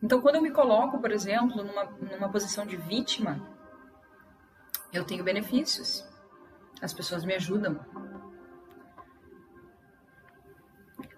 Então, 0.01 0.21
quando 0.21 0.35
eu 0.35 0.41
me 0.41 0.51
coloco, 0.51 0.99
por 0.99 1.11
exemplo, 1.11 1.63
numa, 1.63 1.85
numa 1.85 2.29
posição 2.29 2.65
de 2.65 2.77
vítima, 2.77 3.45
eu 4.93 5.03
tenho 5.03 5.23
benefícios. 5.23 6.07
As 6.81 6.93
pessoas 6.93 7.25
me 7.25 7.33
ajudam. 7.33 7.79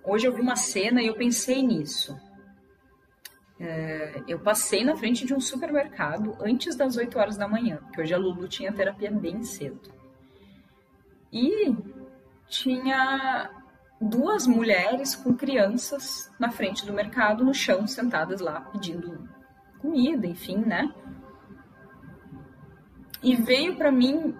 Hoje 0.03 0.27
eu 0.27 0.33
vi 0.33 0.41
uma 0.41 0.55
cena 0.55 1.01
e 1.01 1.07
eu 1.07 1.15
pensei 1.15 1.61
nisso. 1.61 2.17
É, 3.63 4.23
eu 4.27 4.39
passei 4.39 4.83
na 4.83 4.95
frente 4.95 5.23
de 5.23 5.35
um 5.35 5.39
supermercado 5.39 6.35
antes 6.41 6.75
das 6.75 6.97
8 6.97 7.19
horas 7.19 7.37
da 7.37 7.47
manhã, 7.47 7.77
porque 7.77 8.01
hoje 8.01 8.11
a 8.11 8.17
Lulu 8.17 8.47
tinha 8.47 8.73
terapia 8.73 9.11
bem 9.11 9.43
cedo. 9.43 9.93
E 11.31 11.71
tinha 12.47 13.51
duas 14.01 14.47
mulheres 14.47 15.15
com 15.15 15.35
crianças 15.35 16.31
na 16.39 16.49
frente 16.49 16.87
do 16.87 16.91
mercado, 16.91 17.45
no 17.45 17.53
chão, 17.53 17.85
sentadas 17.85 18.41
lá 18.41 18.61
pedindo 18.61 19.29
comida, 19.77 20.25
enfim, 20.25 20.57
né? 20.57 20.91
E 23.21 23.35
veio 23.35 23.75
para 23.75 23.91
mim 23.91 24.35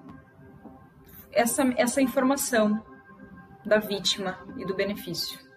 essa, 1.31 1.61
essa 1.77 2.01
informação 2.01 2.83
da 3.63 3.77
vítima 3.77 4.39
e 4.57 4.65
do 4.65 4.73
benefício 4.73 5.50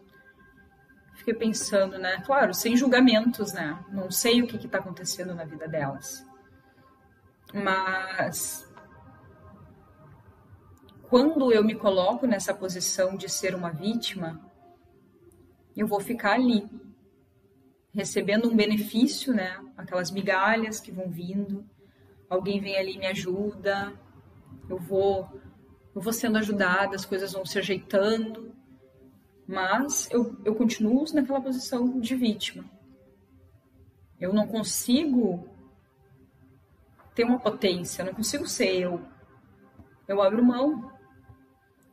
fiquei 1.24 1.34
pensando, 1.34 1.98
né? 1.98 2.22
Claro, 2.26 2.52
sem 2.52 2.76
julgamentos, 2.76 3.54
né? 3.54 3.82
Não 3.90 4.10
sei 4.10 4.42
o 4.42 4.46
que 4.46 4.56
está 4.56 4.76
acontecendo 4.78 5.34
na 5.34 5.44
vida 5.44 5.66
delas. 5.66 6.22
Mas 7.52 8.70
quando 11.08 11.50
eu 11.50 11.64
me 11.64 11.74
coloco 11.74 12.26
nessa 12.26 12.52
posição 12.52 13.16
de 13.16 13.28
ser 13.28 13.54
uma 13.54 13.70
vítima, 13.70 14.38
eu 15.74 15.86
vou 15.86 16.00
ficar 16.00 16.32
ali, 16.32 16.68
recebendo 17.94 18.50
um 18.50 18.56
benefício, 18.56 19.32
né? 19.32 19.58
Aquelas 19.78 20.10
migalhas 20.10 20.78
que 20.78 20.92
vão 20.92 21.08
vindo, 21.08 21.64
alguém 22.28 22.60
vem 22.60 22.76
ali 22.76 22.96
e 22.96 22.98
me 22.98 23.06
ajuda, 23.06 23.98
eu 24.68 24.76
vou, 24.76 25.40
eu 25.94 26.02
vou 26.02 26.12
sendo 26.12 26.36
ajudada, 26.36 26.94
as 26.94 27.06
coisas 27.06 27.32
vão 27.32 27.46
se 27.46 27.58
ajeitando, 27.58 28.53
mas 29.46 30.08
eu, 30.10 30.36
eu 30.44 30.54
continuo 30.54 31.04
naquela 31.12 31.40
posição 31.40 32.00
de 32.00 32.14
vítima. 32.14 32.64
Eu 34.20 34.32
não 34.32 34.46
consigo 34.46 35.48
ter 37.14 37.24
uma 37.24 37.38
potência, 37.38 38.02
eu 38.02 38.06
não 38.06 38.14
consigo 38.14 38.46
ser 38.46 38.74
eu. 38.74 39.00
Eu 40.08 40.22
abro 40.22 40.44
mão. 40.44 40.92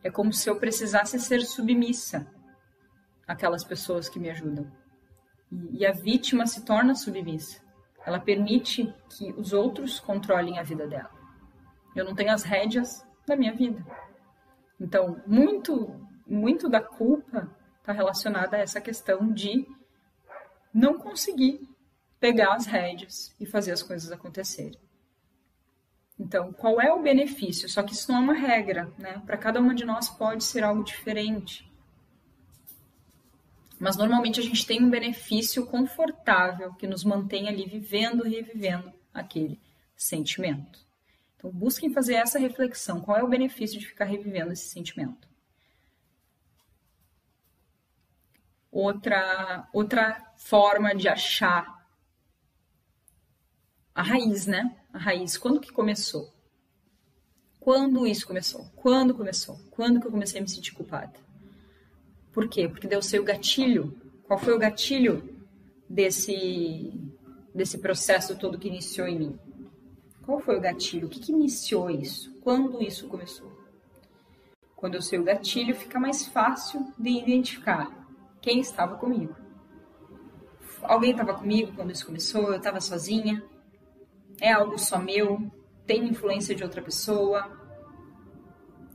É 0.03 0.09
como 0.09 0.33
se 0.33 0.49
eu 0.49 0.55
precisasse 0.55 1.19
ser 1.19 1.41
submissa 1.41 2.27
àquelas 3.27 3.63
pessoas 3.63 4.09
que 4.09 4.19
me 4.19 4.29
ajudam. 4.29 4.71
E, 5.73 5.85
a 5.85 5.91
vítima 5.91 6.47
se 6.47 6.63
torna 6.63 6.95
submissa. 6.95 7.61
Ela 8.05 8.19
permite 8.19 8.93
que 9.09 9.31
os 9.33 9.53
outros 9.53 9.99
controlem 9.99 10.57
a 10.57 10.63
vida 10.63 10.87
dela. 10.87 11.11
Eu 11.95 12.05
não 12.05 12.15
tenho 12.15 12.31
as 12.31 12.43
rédeas 12.43 13.05
da 13.27 13.35
minha 13.35 13.53
vida. 13.53 13.85
Então, 14.79 15.21
muito 15.27 15.99
muito 16.25 16.69
da 16.69 16.81
culpa 16.81 17.49
está 17.79 17.91
relacionada 17.91 18.57
a 18.57 18.59
essa 18.59 18.79
questão 18.79 19.31
de 19.31 19.67
não 20.73 20.97
conseguir 20.97 21.67
pegar 22.19 22.53
as 22.53 22.65
rédeas 22.65 23.35
e 23.39 23.45
fazer 23.45 23.71
as 23.71 23.81
coisas 23.81 24.11
acontecerem. 24.11 24.79
Então, 26.19 26.53
qual 26.53 26.79
é 26.79 26.93
o 26.93 27.01
benefício? 27.01 27.67
Só 27.67 27.81
que 27.81 27.93
isso 27.93 28.11
não 28.11 28.19
é 28.19 28.21
uma 28.21 28.33
regra, 28.33 28.93
né? 28.97 29.21
Para 29.25 29.37
cada 29.37 29.59
uma 29.59 29.73
de 29.73 29.83
nós 29.83 30.07
pode 30.07 30.43
ser 30.43 30.63
algo 30.63 30.83
diferente. 30.83 31.67
Mas 33.79 33.97
normalmente 33.97 34.39
a 34.39 34.43
gente 34.43 34.63
tem 34.63 34.83
um 34.83 34.89
benefício 34.91 35.65
confortável 35.65 36.75
que 36.75 36.85
nos 36.85 37.03
mantém 37.03 37.49
ali 37.49 37.65
vivendo 37.65 38.27
e 38.27 38.35
revivendo 38.35 38.93
aquele 39.11 39.59
sentimento. 39.97 40.79
Então, 41.35 41.49
busquem 41.49 41.91
fazer 41.91 42.13
essa 42.13 42.37
reflexão. 42.37 43.01
Qual 43.01 43.17
é 43.17 43.23
o 43.23 43.27
benefício 43.27 43.79
de 43.79 43.87
ficar 43.87 44.05
revivendo 44.05 44.51
esse 44.51 44.69
sentimento? 44.69 45.30
Outra, 48.71 49.67
outra 49.73 50.33
forma 50.37 50.95
de 50.95 51.09
achar 51.09 51.81
a 53.93 54.01
raiz, 54.01 54.47
né? 54.47 54.75
A 54.93 54.97
raiz. 54.97 55.37
Quando 55.37 55.59
que 55.59 55.71
começou? 55.71 56.33
Quando 57.59 58.07
isso 58.07 58.25
começou? 58.25 58.65
Quando 58.75 59.13
começou? 59.13 59.59
Quando 59.69 59.99
que 59.99 60.07
eu 60.07 60.11
comecei 60.11 60.39
a 60.39 60.41
me 60.41 60.49
sentir 60.49 60.71
culpada? 60.71 61.13
Por 62.31 62.47
quê? 62.47 62.67
Porque 62.67 62.87
deu 62.87 63.01
seu 63.01 63.23
gatilho. 63.23 63.95
Qual 64.23 64.39
foi 64.39 64.55
o 64.55 64.59
gatilho 64.59 65.45
desse, 65.89 66.91
desse 67.53 67.77
processo 67.77 68.37
todo 68.37 68.57
que 68.57 68.69
iniciou 68.69 69.07
em 69.07 69.19
mim? 69.19 69.39
Qual 70.23 70.39
foi 70.39 70.57
o 70.57 70.61
gatilho? 70.61 71.07
O 71.07 71.09
que, 71.09 71.19
que 71.19 71.31
iniciou 71.33 71.89
isso? 71.89 72.33
Quando 72.41 72.81
isso 72.81 73.07
começou? 73.07 73.51
Quando 74.75 74.95
eu 74.95 75.01
sei 75.01 75.19
o 75.19 75.23
gatilho, 75.23 75.75
fica 75.75 75.99
mais 75.99 76.25
fácil 76.25 76.91
de 76.97 77.09
identificar 77.09 78.00
quem 78.41 78.59
estava 78.59 78.95
comigo. 78.95 79.35
Alguém 80.81 81.11
estava 81.11 81.33
comigo 81.35 81.73
quando 81.75 81.91
isso 81.91 82.05
começou, 82.05 82.49
eu 82.49 82.57
estava 82.57 82.81
sozinha. 82.81 83.43
É 84.39 84.51
algo 84.51 84.77
só 84.79 84.97
meu? 84.97 85.39
Tem 85.85 86.03
influência 86.07 86.55
de 86.55 86.63
outra 86.63 86.81
pessoa? 86.81 87.59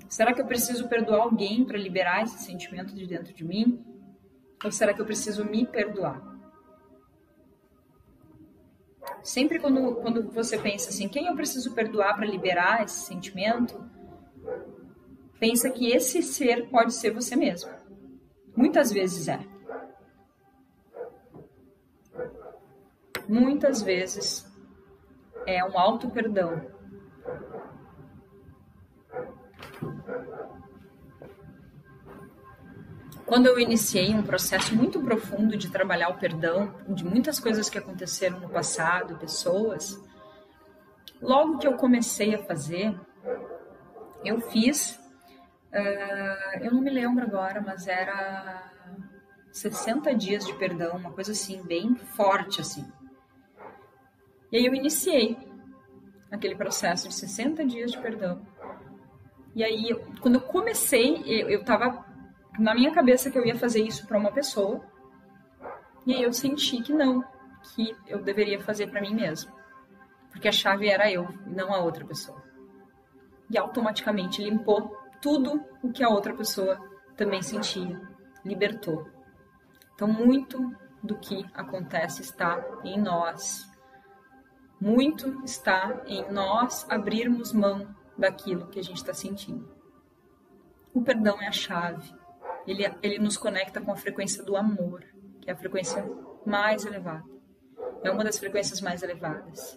Será 0.09 0.33
que 0.33 0.41
eu 0.41 0.47
preciso 0.47 0.89
perdoar 0.89 1.23
alguém 1.23 1.65
para 1.65 1.79
liberar 1.79 2.25
esse 2.25 2.39
sentimento 2.43 2.95
de 2.95 3.07
dentro 3.07 3.33
de 3.33 3.45
mim? 3.45 3.85
Ou 4.65 4.73
será 4.73 4.93
que 4.93 5.01
eu 5.01 5.07
preciso 5.07 5.45
me 5.45 5.67
perdoar? 5.67 6.21
Sempre 9.23 9.59
quando, 9.59 9.97
quando 9.97 10.29
você 10.31 10.59
pensa 10.59 10.91
assim, 10.91 11.09
quem 11.09 11.27
eu 11.27 11.37
preciso 11.37 11.75
perdoar 11.75 12.17
para 12.17 12.27
liberar 12.27 12.85
esse 12.85 13.07
sentimento, 13.07 13.89
pensa 15.39 15.71
que 15.71 15.91
esse 15.91 16.23
ser 16.23 16.69
pode 16.69 16.95
ser 16.95 17.13
você 17.13 17.37
mesmo. 17.37 17.76
Muitas 18.57 18.91
vezes 18.91 19.29
é. 19.29 19.39
Muitas 23.29 23.83
vezes 23.83 24.51
é 25.47 25.63
um 25.63 25.79
auto 25.79 26.09
perdão. 26.09 26.75
Quando 33.27 33.47
eu 33.47 33.59
iniciei 33.59 34.15
um 34.15 34.23
processo 34.23 34.75
muito 34.75 35.03
profundo 35.03 35.57
de 35.57 35.69
trabalhar 35.69 36.09
o 36.09 36.19
perdão, 36.19 36.73
de 36.89 37.05
muitas 37.05 37.41
coisas 37.41 37.69
que 37.69 37.77
aconteceram 37.77 38.39
no 38.39 38.49
passado, 38.49 39.19
pessoas, 39.19 40.01
logo 41.21 41.59
que 41.59 41.67
eu 41.67 41.75
comecei 41.75 42.35
a 42.37 42.39
fazer, 42.45 42.99
eu 44.25 44.41
fiz 44.41 44.99
Uh, 45.73 46.65
eu 46.65 46.73
não 46.73 46.81
me 46.81 46.91
lembro 46.91 47.25
agora, 47.25 47.61
mas 47.61 47.87
era 47.87 48.73
60 49.53 50.15
dias 50.15 50.47
de 50.47 50.55
perdão, 50.55 50.97
uma 50.97 51.13
coisa 51.13 51.33
assim, 51.33 51.63
bem 51.63 51.95
forte 51.95 52.61
assim. 52.61 52.87
E 54.53 54.57
aí 54.59 54.67
eu 54.67 54.75
iniciei. 54.75 55.37
aquele 56.31 56.55
processo 56.55 57.09
de 57.09 57.15
60 57.15 57.65
dias 57.65 57.93
de 57.93 57.99
perdão. 57.99 58.41
E 59.55 59.65
aí, 59.65 59.95
quando 60.21 60.35
eu 60.35 60.41
comecei, 60.43 61.23
eu, 61.25 61.49
eu 61.49 61.65
tava 61.65 62.05
na 62.59 62.75
minha 62.75 62.93
cabeça 62.93 63.31
que 63.31 63.39
eu 63.39 63.47
ia 63.47 63.57
fazer 63.57 63.81
isso 63.81 64.07
para 64.07 64.19
uma 64.19 64.31
pessoa. 64.31 64.85
E 66.07 66.15
aí 66.15 66.23
eu 66.23 66.33
senti 66.33 66.83
que 66.83 66.93
não, 66.93 67.25
que 67.75 67.97
eu 68.07 68.23
deveria 68.23 68.61
fazer 68.61 68.89
para 68.89 69.01
mim 69.01 69.15
mesmo. 69.15 69.53
Porque 70.31 70.49
a 70.49 70.53
chave 70.53 70.89
era 70.89 71.11
eu, 71.11 71.27
não 71.47 71.73
a 71.73 71.79
outra 71.79 72.05
pessoa. 72.05 72.43
E 73.51 73.57
automaticamente 73.57 74.43
limpou 74.43 74.95
tudo 75.27 75.61
o 75.83 75.91
que 75.91 76.05
a 76.05 76.09
outra 76.09 76.33
pessoa 76.33 76.81
também 77.17 77.43
sentia, 77.43 78.01
libertou. 78.45 79.11
Então, 79.93 80.07
muito 80.07 80.73
do 81.03 81.19
que 81.19 81.45
acontece 81.53 82.23
está 82.23 82.65
em 82.85 82.97
nós. 82.97 83.69
Muito 84.81 85.43
está 85.45 86.01
em 86.07 86.31
nós 86.31 86.87
abrirmos 86.89 87.53
mão 87.53 87.93
daquilo 88.17 88.69
que 88.69 88.79
a 88.79 88.85
gente 88.85 88.99
está 88.99 89.13
sentindo. 89.13 89.69
O 90.95 91.03
perdão 91.03 91.43
é 91.43 91.49
a 91.49 91.53
chave. 91.53 92.15
Ele, 92.65 92.85
ele 93.03 93.19
nos 93.19 93.37
conecta 93.37 93.81
com 93.81 93.91
a 93.91 93.97
frequência 93.97 94.45
do 94.45 94.57
amor, 94.57 95.03
que 95.41 95.51
é 95.51 95.55
a 95.55 95.57
frequência 95.57 96.09
mais 96.47 96.85
elevada. 96.85 97.25
É 98.05 98.13
uma 98.13 98.23
das 98.23 98.39
frequências 98.39 98.81
mais 98.81 99.03
elevadas. 99.03 99.77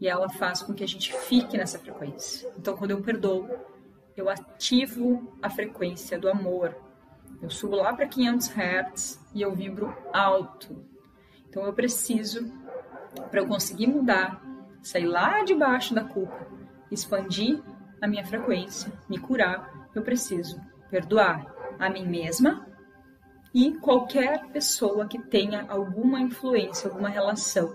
E 0.00 0.08
ela 0.08 0.28
faz 0.28 0.60
com 0.60 0.74
que 0.74 0.82
a 0.82 0.88
gente 0.88 1.12
fique 1.12 1.56
nessa 1.56 1.78
frequência. 1.78 2.52
Então, 2.58 2.76
quando 2.76 2.90
eu 2.90 3.00
perdoo, 3.00 3.48
eu 4.20 4.28
ativo 4.28 5.36
a 5.42 5.48
frequência 5.48 6.18
do 6.18 6.28
amor. 6.28 6.76
Eu 7.40 7.50
subo 7.50 7.76
lá 7.76 7.92
para 7.92 8.06
500 8.06 8.48
Hz 8.48 9.20
e 9.34 9.40
eu 9.40 9.52
vibro 9.54 9.96
alto. 10.12 10.84
Então, 11.48 11.64
eu 11.64 11.72
preciso, 11.72 12.52
para 13.30 13.40
eu 13.40 13.46
conseguir 13.46 13.86
mudar, 13.86 14.42
sair 14.82 15.06
lá 15.06 15.42
de 15.42 15.54
baixo 15.54 15.94
da 15.94 16.04
culpa, 16.04 16.46
expandir 16.90 17.60
a 18.00 18.06
minha 18.06 18.24
frequência, 18.24 18.92
me 19.08 19.18
curar, 19.18 19.88
eu 19.94 20.02
preciso 20.02 20.60
perdoar 20.90 21.46
a 21.78 21.88
mim 21.88 22.06
mesma 22.06 22.66
e 23.54 23.72
qualquer 23.78 24.46
pessoa 24.48 25.08
que 25.08 25.18
tenha 25.18 25.66
alguma 25.68 26.20
influência, 26.20 26.88
alguma 26.88 27.08
relação 27.08 27.74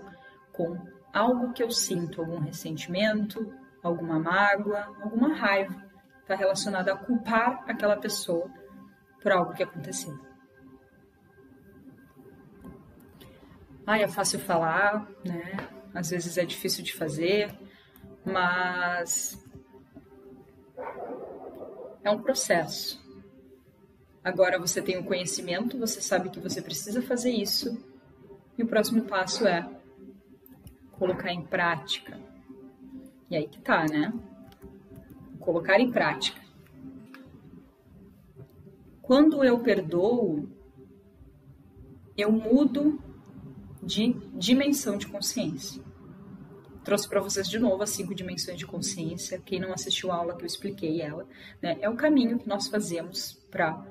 com 0.52 0.78
algo 1.12 1.52
que 1.52 1.62
eu 1.62 1.70
sinto, 1.70 2.20
algum 2.20 2.38
ressentimento, 2.38 3.52
alguma 3.82 4.18
mágoa, 4.18 4.86
alguma 5.02 5.34
raiva, 5.34 5.85
está 6.26 6.34
relacionada 6.34 6.92
a 6.92 6.96
culpar 6.96 7.62
aquela 7.68 7.96
pessoa 7.96 8.50
por 9.22 9.30
algo 9.30 9.54
que 9.54 9.62
aconteceu. 9.62 10.18
Ah, 13.86 14.00
é 14.00 14.08
fácil 14.08 14.40
falar, 14.40 15.08
né? 15.24 15.56
Às 15.94 16.10
vezes 16.10 16.36
é 16.36 16.44
difícil 16.44 16.82
de 16.82 16.92
fazer, 16.92 17.56
mas 18.24 19.40
é 22.02 22.10
um 22.10 22.20
processo. 22.20 23.00
Agora 24.24 24.58
você 24.58 24.82
tem 24.82 24.98
o 24.98 25.04
conhecimento, 25.04 25.78
você 25.78 26.00
sabe 26.00 26.28
que 26.30 26.40
você 26.40 26.60
precisa 26.60 27.00
fazer 27.00 27.30
isso, 27.30 27.80
e 28.58 28.64
o 28.64 28.66
próximo 28.66 29.04
passo 29.04 29.46
é 29.46 29.64
colocar 30.90 31.32
em 31.32 31.46
prática. 31.46 32.18
E 33.30 33.36
aí 33.36 33.46
que 33.46 33.60
tá, 33.60 33.84
né? 33.84 34.12
Colocar 35.46 35.80
em 35.80 35.90
prática. 35.90 36.38
Quando 39.00 39.42
eu 39.42 39.60
perdoo, 39.60 40.46
eu 42.14 42.30
mudo 42.30 43.02
de 43.82 44.12
dimensão 44.34 44.98
de 44.98 45.06
consciência 45.06 45.82
trouxe 46.86 47.08
para 47.08 47.20
vocês 47.20 47.48
de 47.48 47.58
novo 47.58 47.82
as 47.82 47.90
cinco 47.90 48.14
dimensões 48.14 48.56
de 48.56 48.64
consciência. 48.64 49.42
Quem 49.44 49.58
não 49.58 49.72
assistiu 49.72 50.12
a 50.12 50.14
aula 50.14 50.36
que 50.36 50.44
eu 50.44 50.46
expliquei 50.46 51.02
ela, 51.02 51.26
né, 51.60 51.76
é 51.80 51.90
o 51.90 51.96
caminho 51.96 52.38
que 52.38 52.48
nós 52.48 52.68
fazemos 52.68 53.32
para 53.50 53.84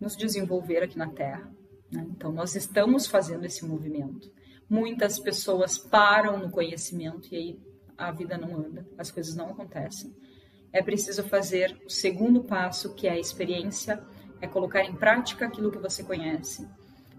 nos 0.00 0.16
desenvolver 0.16 0.82
aqui 0.82 0.98
na 0.98 1.08
Terra. 1.08 1.48
Né? 1.92 2.04
Então, 2.10 2.32
nós 2.32 2.56
estamos 2.56 3.06
fazendo 3.06 3.44
esse 3.44 3.64
movimento. 3.64 4.32
Muitas 4.68 5.20
pessoas 5.20 5.78
param 5.78 6.40
no 6.40 6.50
conhecimento 6.50 7.32
e 7.32 7.36
aí 7.36 7.60
a 7.96 8.10
vida 8.10 8.36
não 8.36 8.56
anda, 8.56 8.84
as 8.98 9.12
coisas 9.12 9.36
não 9.36 9.50
acontecem. 9.50 10.12
É 10.72 10.82
preciso 10.82 11.22
fazer 11.24 11.80
o 11.86 11.90
segundo 11.90 12.44
passo, 12.44 12.94
que 12.94 13.06
é 13.06 13.12
a 13.12 13.18
experiência, 13.18 14.02
é 14.40 14.46
colocar 14.46 14.84
em 14.84 14.94
prática 14.94 15.46
aquilo 15.46 15.70
que 15.70 15.78
você 15.78 16.04
conhece. 16.04 16.68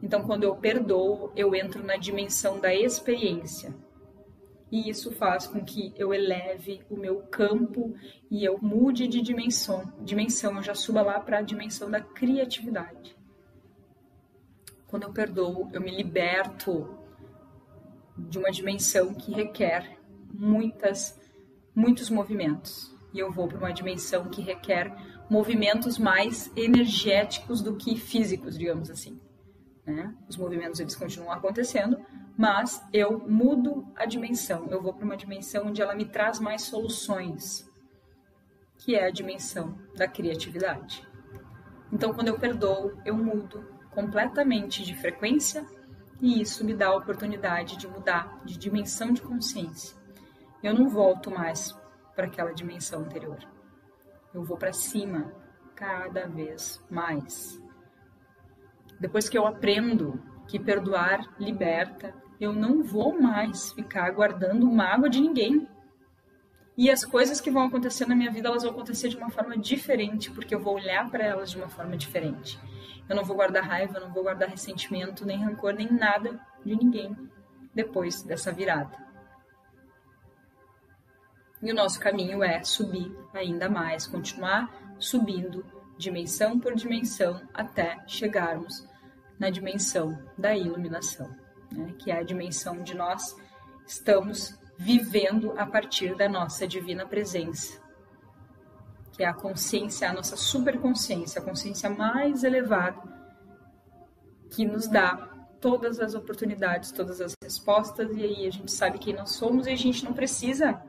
Então, 0.02 0.24
quando 0.24 0.44
eu 0.44 0.56
perdoo, 0.56 1.32
eu 1.36 1.54
entro 1.56 1.84
na 1.84 1.98
dimensão 1.98 2.60
da 2.60 2.74
experiência 2.74 3.74
e 4.72 4.90
isso 4.90 5.12
faz 5.12 5.48
com 5.48 5.64
que 5.64 5.94
eu 5.98 6.14
eleve 6.14 6.82
o 6.90 6.96
meu 6.96 7.22
campo 7.24 7.96
e 8.30 8.44
eu 8.44 8.60
mude 8.62 9.08
de 9.08 9.22
dimensão, 9.22 9.92
dimensão, 10.02 10.58
eu 10.58 10.64
já 10.64 10.76
suba 10.76 11.02
lá 11.02 11.20
para 11.20 11.40
a 11.40 11.42
dimensão 11.42 11.90
da 11.90 12.00
criatividade. 12.00 13.18
Quando 14.88 15.04
eu 15.04 15.14
perdoo, 15.14 15.70
eu 15.74 15.82
me 15.82 15.96
liberto 15.96 16.98
de 18.18 18.38
uma 18.38 18.52
dimensão 18.52 19.14
que 19.14 19.32
requer 19.32 19.98
muitas 20.32 21.20
muitos 21.76 22.10
movimentos. 22.10 22.94
E 23.14 23.20
eu 23.20 23.32
vou 23.32 23.48
para 23.48 23.58
uma 23.58 23.74
dimensão 23.74 24.30
que 24.30 24.42
requer 24.42 24.96
movimentos 25.30 25.98
mais 25.98 26.52
energéticos 26.56 27.62
do 27.62 27.76
que 27.76 27.98
físicos, 27.98 28.58
digamos 28.58 28.90
assim. 28.90 29.20
Né? 29.86 30.14
Os 30.28 30.38
movimentos 30.38 30.80
eles 30.80 30.96
continuam 30.96 31.32
acontecendo, 31.32 32.00
mas 32.38 32.82
eu 32.94 33.20
mudo 33.28 33.88
a 33.96 34.06
dimensão. 34.06 34.68
Eu 34.70 34.82
vou 34.82 34.94
para 34.94 35.06
uma 35.06 35.18
dimensão 35.18 35.68
onde 35.68 35.82
ela 35.82 35.96
me 35.96 36.06
traz 36.06 36.40
mais 36.40 36.64
soluções, 36.64 37.68
que 38.78 38.96
é 38.96 39.06
a 39.06 39.12
dimensão 39.12 39.78
da 39.96 40.08
criatividade. 40.08 41.08
Então, 41.92 42.14
quando 42.14 42.28
eu 42.28 42.38
perdoo, 42.38 42.94
eu 43.04 43.16
mudo 43.16 43.68
completamente 43.92 44.84
de 44.84 44.96
frequência 44.96 45.66
e 46.22 46.42
isso 46.42 46.64
me 46.64 46.74
dá 46.74 46.88
a 46.88 46.96
oportunidade 46.96 47.78
de 47.78 47.88
mudar 47.88 48.42
de 48.46 48.58
dimensão 48.58 49.12
de 49.12 49.22
consciência. 49.22 49.98
Eu 50.62 50.74
não 50.74 50.90
volto 50.90 51.32
mais 51.32 51.72
para 52.20 52.28
aquela 52.28 52.52
dimensão 52.52 53.04
anterior. 53.04 53.38
Eu 54.34 54.44
vou 54.44 54.58
para 54.58 54.74
cima 54.74 55.34
cada 55.74 56.28
vez 56.28 56.84
mais. 56.90 57.64
Depois 59.00 59.30
que 59.30 59.38
eu 59.38 59.48
aprendo 59.48 60.22
que 60.46 60.60
perdoar 60.60 61.34
liberta, 61.40 62.14
eu 62.38 62.52
não 62.52 62.84
vou 62.84 63.18
mais 63.18 63.72
ficar 63.72 64.12
guardando 64.12 64.70
mágoa 64.70 65.10
de 65.10 65.22
ninguém. 65.22 65.66
E 66.78 66.92
as 66.92 67.06
coisas 67.06 67.40
que 67.40 67.50
vão 67.50 67.68
acontecer 67.68 68.06
na 68.06 68.18
minha 68.18 68.32
vida, 68.32 68.50
elas 68.50 68.64
vão 68.64 68.74
acontecer 68.74 69.08
de 69.08 69.16
uma 69.16 69.30
forma 69.30 69.58
diferente, 69.58 70.30
porque 70.30 70.54
eu 70.54 70.60
vou 70.60 70.76
olhar 70.76 71.10
para 71.10 71.24
elas 71.24 71.50
de 71.50 71.58
uma 71.58 71.70
forma 71.70 71.96
diferente. 71.96 72.60
Eu 73.08 73.16
não 73.16 73.24
vou 73.24 73.38
guardar 73.38 73.64
raiva, 73.64 73.98
não 73.98 74.12
vou 74.12 74.24
guardar 74.24 74.50
ressentimento, 74.50 75.26
nem 75.26 75.42
rancor, 75.42 75.72
nem 75.72 75.90
nada 75.90 76.38
de 76.66 76.76
ninguém 76.76 77.16
depois 77.74 78.24
dessa 78.24 78.52
virada. 78.52 79.09
E 81.62 81.72
o 81.72 81.76
nosso 81.76 82.00
caminho 82.00 82.44
é 82.44 82.64
subir 82.64 83.16
ainda 83.34 83.70
mais, 83.70 84.08
continuar 84.08 84.70
subindo 84.98 85.66
dimensão 85.98 86.60
por 86.60 86.74
dimensão 86.76 87.42
até 87.54 88.02
chegarmos 88.08 88.88
na 89.38 89.50
dimensão 89.50 90.18
da 90.38 90.56
iluminação 90.56 91.30
né, 91.72 91.94
que 91.98 92.12
é 92.12 92.18
a 92.18 92.24
dimensão 92.24 92.82
de 92.82 92.96
nós 92.96 93.36
estamos 93.86 94.58
vivendo 94.78 95.54
a 95.58 95.66
partir 95.66 96.16
da 96.16 96.30
nossa 96.30 96.68
divina 96.68 97.06
presença, 97.06 97.80
que 99.12 99.24
é 99.24 99.28
a 99.28 99.34
consciência, 99.34 100.10
a 100.10 100.14
nossa 100.14 100.38
superconsciência, 100.38 101.42
a 101.42 101.44
consciência 101.44 101.90
mais 101.90 102.44
elevada, 102.44 103.02
que 104.50 104.66
nos 104.66 104.88
dá 104.88 105.30
todas 105.60 106.00
as 106.00 106.16
oportunidades, 106.16 106.92
todas 106.92 107.20
as 107.20 107.34
respostas, 107.44 108.16
e 108.16 108.24
aí 108.24 108.48
a 108.48 108.52
gente 108.52 108.72
sabe 108.72 108.98
quem 108.98 109.14
nós 109.14 109.32
somos 109.32 109.68
e 109.68 109.72
a 109.72 109.76
gente 109.76 110.06
não 110.06 110.14
precisa 110.14 110.82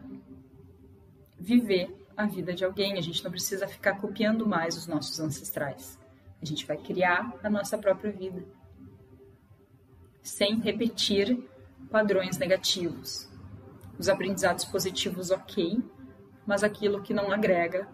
viver 1.40 2.06
a 2.14 2.26
vida 2.26 2.52
de 2.52 2.64
alguém, 2.64 2.98
a 2.98 3.00
gente 3.00 3.24
não 3.24 3.30
precisa 3.30 3.66
ficar 3.66 3.98
copiando 3.98 4.46
mais 4.46 4.76
os 4.76 4.86
nossos 4.86 5.18
ancestrais. 5.18 5.98
A 6.40 6.44
gente 6.44 6.66
vai 6.66 6.76
criar 6.76 7.32
a 7.42 7.48
nossa 7.48 7.78
própria 7.78 8.12
vida 8.12 8.44
sem 10.22 10.60
repetir 10.60 11.48
padrões 11.90 12.36
negativos. 12.36 13.28
Os 13.98 14.08
aprendizados 14.08 14.66
positivos, 14.66 15.30
ok, 15.30 15.82
mas 16.46 16.62
aquilo 16.62 17.02
que 17.02 17.14
não 17.14 17.32
agrega, 17.32 17.88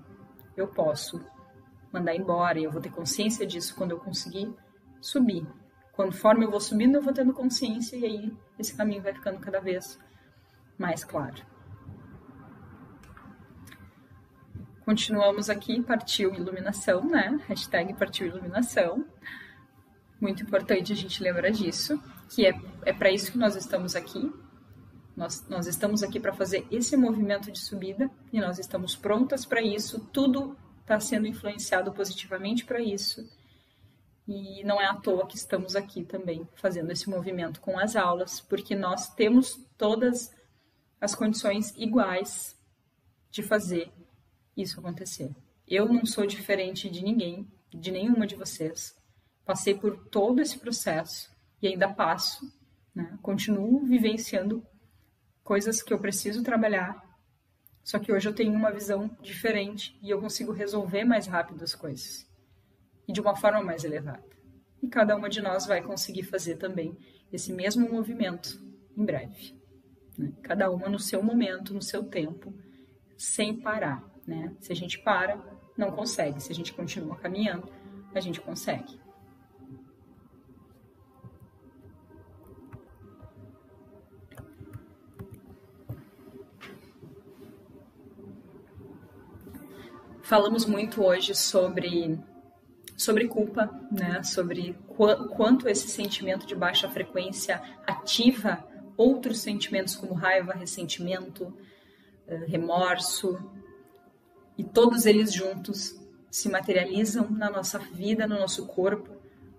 eu 0.56 0.66
posso 0.66 1.24
mandar 1.92 2.14
embora 2.14 2.58
e 2.58 2.64
eu 2.64 2.70
vou 2.70 2.80
ter 2.80 2.90
consciência 2.90 3.46
disso 3.46 3.74
quando 3.76 3.92
eu 3.92 3.98
conseguir 3.98 4.52
subir. 5.00 5.46
Conforme 5.92 6.44
eu 6.44 6.50
vou 6.50 6.60
subindo, 6.60 6.96
eu 6.96 7.02
vou 7.02 7.12
tendo 7.12 7.32
consciência 7.32 7.96
e 7.96 8.04
aí 8.04 8.36
esse 8.58 8.76
caminho 8.76 9.02
vai 9.02 9.14
ficando 9.14 9.38
cada 9.38 9.60
vez 9.60 9.98
mais 10.76 11.04
claro. 11.04 11.55
Continuamos 14.86 15.50
aqui, 15.50 15.82
partiu 15.82 16.32
iluminação, 16.32 17.04
né? 17.04 17.40
Hashtag 17.48 17.92
partiu 17.94 18.28
iluminação. 18.28 19.04
Muito 20.20 20.44
importante 20.44 20.92
a 20.92 20.94
gente 20.94 21.20
lembrar 21.24 21.50
disso 21.50 22.00
que 22.30 22.46
é, 22.46 22.54
é 22.84 22.92
para 22.92 23.10
isso 23.10 23.32
que 23.32 23.36
nós 23.36 23.56
estamos 23.56 23.96
aqui, 23.96 24.32
Nós, 25.16 25.44
nós 25.48 25.66
estamos 25.66 26.04
aqui 26.04 26.20
para 26.20 26.32
fazer 26.32 26.64
esse 26.70 26.96
movimento 26.96 27.50
de 27.50 27.58
subida 27.58 28.08
e 28.32 28.40
nós 28.40 28.60
estamos 28.60 28.94
prontas 28.94 29.44
para 29.44 29.60
isso. 29.60 29.98
Tudo 30.12 30.56
está 30.82 31.00
sendo 31.00 31.26
influenciado 31.26 31.92
positivamente 31.92 32.64
para 32.64 32.80
isso. 32.80 33.28
E 34.28 34.62
não 34.62 34.80
é 34.80 34.86
à 34.86 34.94
toa 34.94 35.26
que 35.26 35.36
estamos 35.36 35.74
aqui 35.74 36.04
também 36.04 36.48
fazendo 36.54 36.92
esse 36.92 37.10
movimento 37.10 37.60
com 37.60 37.76
as 37.76 37.96
aulas, 37.96 38.40
porque 38.40 38.76
nós 38.76 39.12
temos 39.16 39.58
todas 39.76 40.32
as 41.00 41.12
condições 41.12 41.74
iguais 41.76 42.56
de 43.32 43.42
fazer 43.42 43.90
isso 44.56 44.80
acontecer. 44.80 45.34
Eu 45.66 45.86
não 45.86 46.06
sou 46.06 46.26
diferente 46.26 46.88
de 46.88 47.02
ninguém, 47.02 47.46
de 47.70 47.90
nenhuma 47.90 48.26
de 48.26 48.34
vocês. 48.34 48.96
Passei 49.44 49.74
por 49.74 50.08
todo 50.08 50.40
esse 50.40 50.58
processo 50.58 51.30
e 51.60 51.68
ainda 51.68 51.92
passo, 51.92 52.50
né? 52.94 53.18
continuo 53.22 53.84
vivenciando 53.84 54.64
coisas 55.42 55.82
que 55.82 55.92
eu 55.92 55.98
preciso 55.98 56.42
trabalhar, 56.42 57.04
só 57.84 58.00
que 58.00 58.12
hoje 58.12 58.28
eu 58.28 58.34
tenho 58.34 58.52
uma 58.52 58.72
visão 58.72 59.08
diferente 59.22 59.96
e 60.02 60.10
eu 60.10 60.20
consigo 60.20 60.50
resolver 60.50 61.04
mais 61.04 61.26
rápido 61.28 61.62
as 61.62 61.74
coisas 61.74 62.26
e 63.06 63.12
de 63.12 63.20
uma 63.20 63.36
forma 63.36 63.62
mais 63.62 63.84
elevada. 63.84 64.24
E 64.82 64.88
cada 64.88 65.16
uma 65.16 65.28
de 65.28 65.40
nós 65.40 65.66
vai 65.66 65.80
conseguir 65.82 66.24
fazer 66.24 66.56
também 66.56 66.98
esse 67.32 67.52
mesmo 67.52 67.88
movimento 67.88 68.60
em 68.96 69.04
breve. 69.04 69.56
Né? 70.18 70.32
Cada 70.42 70.70
uma 70.70 70.88
no 70.88 70.98
seu 70.98 71.22
momento, 71.22 71.72
no 71.72 71.82
seu 71.82 72.02
tempo, 72.04 72.52
sem 73.16 73.60
parar. 73.60 74.04
Né? 74.26 74.54
Se 74.60 74.72
a 74.72 74.76
gente 74.76 74.98
para, 74.98 75.38
não 75.76 75.90
consegue. 75.92 76.42
Se 76.42 76.50
a 76.50 76.54
gente 76.54 76.72
continua 76.72 77.16
caminhando, 77.16 77.68
a 78.14 78.20
gente 78.20 78.40
consegue. 78.40 78.98
Falamos 90.22 90.66
muito 90.66 91.04
hoje 91.04 91.36
sobre 91.36 92.18
sobre 92.96 93.28
culpa, 93.28 93.70
né? 93.92 94.24
Sobre 94.24 94.76
qu 94.88 95.28
quanto 95.28 95.68
esse 95.68 95.86
sentimento 95.86 96.46
de 96.46 96.56
baixa 96.56 96.88
frequência 96.88 97.62
ativa 97.86 98.66
outros 98.96 99.38
sentimentos 99.38 99.94
como 99.94 100.14
raiva, 100.14 100.52
ressentimento, 100.52 101.56
eh, 102.26 102.44
remorso, 102.48 103.38
e 104.56 104.64
todos 104.64 105.06
eles 105.06 105.32
juntos 105.32 105.98
se 106.30 106.48
materializam 106.48 107.30
na 107.30 107.50
nossa 107.50 107.78
vida, 107.78 108.26
no 108.26 108.38
nosso 108.38 108.66
corpo, 108.66 109.10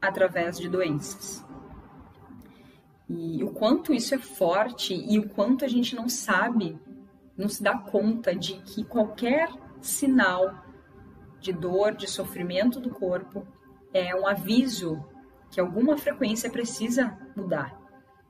através 0.01 0.57
de 0.57 0.69
doenças. 0.69 1.43
E 3.09 3.43
o 3.43 3.51
quanto 3.51 3.93
isso 3.93 4.13
é 4.13 4.19
forte 4.19 4.93
e 4.93 5.17
o 5.17 5.29
quanto 5.29 5.63
a 5.63 5.67
gente 5.67 5.95
não 5.95 6.09
sabe, 6.09 6.77
não 7.37 7.47
se 7.47 7.63
dá 7.63 7.77
conta 7.77 8.35
de 8.35 8.55
que 8.61 8.83
qualquer 8.83 9.49
sinal 9.81 10.65
de 11.39 11.53
dor, 11.53 11.95
de 11.95 12.07
sofrimento 12.07 12.79
do 12.79 12.89
corpo 12.89 13.47
é 13.93 14.13
um 14.15 14.27
aviso 14.27 15.03
que 15.49 15.59
alguma 15.59 15.97
frequência 15.97 16.49
precisa 16.49 17.17
mudar, 17.35 17.79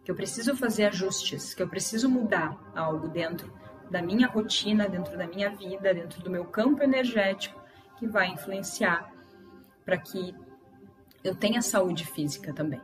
que 0.04 0.12
eu 0.12 0.16
preciso 0.16 0.56
fazer 0.56 0.86
ajustes, 0.86 1.54
que 1.54 1.64
eu 1.64 1.68
preciso 1.68 2.08
mudar 2.10 2.72
algo 2.76 3.08
dentro 3.08 3.52
da 3.90 4.02
minha 4.02 4.28
rotina, 4.28 4.88
dentro 4.88 5.18
da 5.18 5.28
minha 5.28 5.50
vida, 5.50 5.94
dentro 5.94 6.22
do 6.22 6.30
meu 6.30 6.46
campo 6.46 6.84
energético, 6.84 7.60
que 7.98 8.08
vai 8.08 8.28
influenciar 8.28 9.12
para 9.86 9.98
que 9.98 10.36
eu 11.24 11.36
tenha 11.36 11.62
saúde 11.62 12.06
física 12.06 12.54
também. 12.54 12.82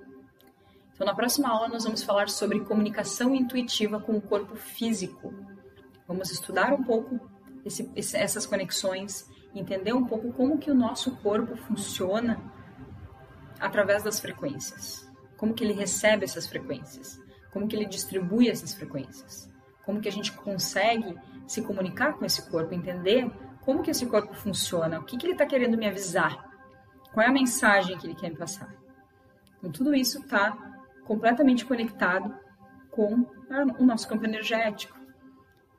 Então, 0.93 1.05
na 1.05 1.15
próxima 1.15 1.49
aula, 1.49 1.67
nós 1.67 1.83
vamos 1.83 2.03
falar 2.03 2.29
sobre 2.29 2.59
comunicação 2.61 3.33
intuitiva 3.33 3.99
com 3.99 4.13
o 4.13 4.21
corpo 4.21 4.55
físico. 4.55 5.33
Vamos 6.07 6.31
estudar 6.31 6.73
um 6.73 6.83
pouco 6.83 7.19
esse, 7.65 7.89
essas 7.95 8.45
conexões, 8.45 9.29
entender 9.55 9.93
um 9.93 10.05
pouco 10.05 10.31
como 10.33 10.57
que 10.57 10.69
o 10.69 10.75
nosso 10.75 11.15
corpo 11.17 11.55
funciona 11.55 12.39
através 13.59 14.03
das 14.03 14.19
frequências. 14.19 15.09
Como 15.37 15.53
que 15.53 15.63
ele 15.63 15.73
recebe 15.73 16.25
essas 16.25 16.47
frequências? 16.47 17.19
Como 17.51 17.67
que 17.67 17.75
ele 17.75 17.85
distribui 17.85 18.49
essas 18.49 18.73
frequências? 18.73 19.52
Como 19.85 19.99
que 19.99 20.07
a 20.07 20.11
gente 20.11 20.31
consegue 20.31 21.15
se 21.47 21.61
comunicar 21.61 22.13
com 22.13 22.25
esse 22.25 22.49
corpo, 22.49 22.73
entender 22.73 23.29
como 23.61 23.81
que 23.81 23.91
esse 23.91 24.05
corpo 24.05 24.33
funciona, 24.33 24.99
o 24.99 25.03
que, 25.03 25.17
que 25.17 25.25
ele 25.25 25.33
está 25.33 25.45
querendo 25.45 25.77
me 25.77 25.87
avisar, 25.87 26.49
qual 27.13 27.25
é 27.25 27.29
a 27.29 27.33
mensagem 27.33 27.97
que 27.97 28.07
ele 28.07 28.15
quer 28.15 28.29
me 28.29 28.37
passar. 28.37 28.73
Então, 29.57 29.71
tudo 29.71 29.93
isso 29.93 30.19
está 30.19 30.57
completamente 31.05 31.65
conectado 31.65 32.33
com 32.91 33.25
o 33.79 33.85
nosso 33.85 34.07
campo 34.07 34.25
energético. 34.25 34.99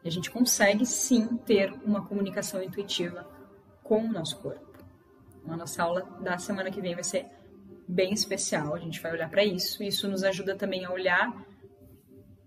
E 0.03 0.09
a 0.09 0.11
gente 0.11 0.31
consegue 0.31 0.85
sim 0.85 1.37
ter 1.39 1.73
uma 1.85 2.05
comunicação 2.05 2.63
intuitiva 2.63 3.27
com 3.83 4.05
o 4.05 4.13
nosso 4.13 4.39
corpo. 4.41 4.73
A 5.49 5.57
nossa 5.57 5.83
aula 5.83 6.03
da 6.21 6.39
semana 6.39 6.71
que 6.71 6.81
vem 6.81 6.95
vai 6.95 7.05
ser 7.05 7.27
bem 7.87 8.13
especial. 8.13 8.75
A 8.75 8.79
gente 8.79 9.01
vai 9.01 9.13
olhar 9.13 9.29
para 9.29 9.45
isso. 9.45 9.83
Isso 9.83 10.09
nos 10.09 10.25
ajuda 10.25 10.57
também 10.57 10.85
a 10.85 10.91
olhar 10.91 11.33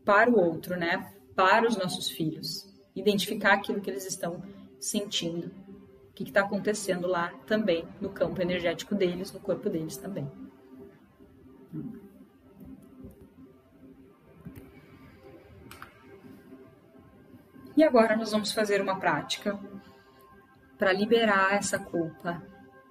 para 0.04 0.30
o 0.30 0.40
outro, 0.40 0.78
né? 0.78 1.14
Para 1.38 1.68
os 1.68 1.78
nossos 1.78 2.10
filhos, 2.10 2.68
identificar 2.96 3.54
aquilo 3.54 3.80
que 3.80 3.92
eles 3.92 4.08
estão 4.08 4.42
sentindo, 4.80 5.52
o 6.10 6.14
que 6.16 6.24
está 6.24 6.42
acontecendo 6.42 7.08
lá 7.08 7.32
também 7.46 7.88
no 8.02 8.10
campo 8.10 8.42
energético 8.42 8.96
deles, 8.96 9.32
no 9.32 9.40
corpo 9.40 9.70
deles 9.70 9.98
também. 9.98 10.28
E 17.76 17.84
agora 17.84 18.18
nós 18.18 18.32
vamos 18.32 18.52
fazer 18.52 18.82
uma 18.82 19.00
prática 19.00 19.60
para 20.76 20.92
liberar 20.92 21.54
essa 21.54 21.78
culpa. 21.78 22.42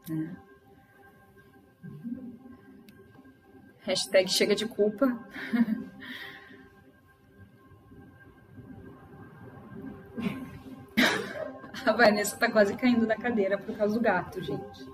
Né? 0.08 0.36
Hashtag 3.80 4.30
chega 4.30 4.54
de 4.54 4.66
culpa. 4.66 5.18
A 11.84 11.92
Vanessa 11.92 12.36
tá 12.36 12.50
quase 12.50 12.76
caindo 12.76 13.06
da 13.06 13.16
cadeira 13.16 13.58
por 13.58 13.76
causa 13.76 13.94
do 13.94 14.00
gato, 14.00 14.42
gente. 14.42 14.86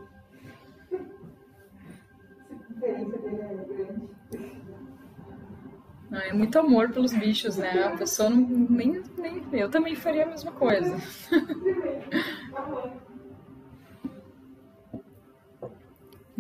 Não, 6.10 6.20
é 6.20 6.32
muito 6.32 6.58
amor 6.58 6.90
pelos 6.90 7.12
bichos, 7.12 7.56
né? 7.56 7.84
A 7.84 7.96
pessoa 7.96 8.28
não, 8.28 8.40
nem, 8.40 9.02
nem. 9.16 9.46
Eu 9.52 9.70
também 9.70 9.94
faria 9.94 10.24
a 10.24 10.28
mesma 10.28 10.52
coisa. 10.52 10.96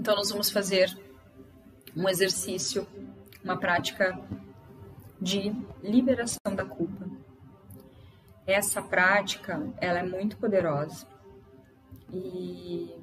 Então, 0.02 0.16
nós 0.16 0.30
vamos 0.30 0.50
fazer 0.50 0.98
um 1.96 2.08
exercício, 2.08 2.88
uma 3.44 3.56
prática 3.56 4.18
de 5.20 5.54
liberação 5.80 6.56
da 6.56 6.64
culpa. 6.64 7.11
Essa 8.52 8.82
prática, 8.82 9.72
ela 9.80 10.00
é 10.00 10.02
muito 10.02 10.36
poderosa. 10.36 11.06
E 12.12 12.94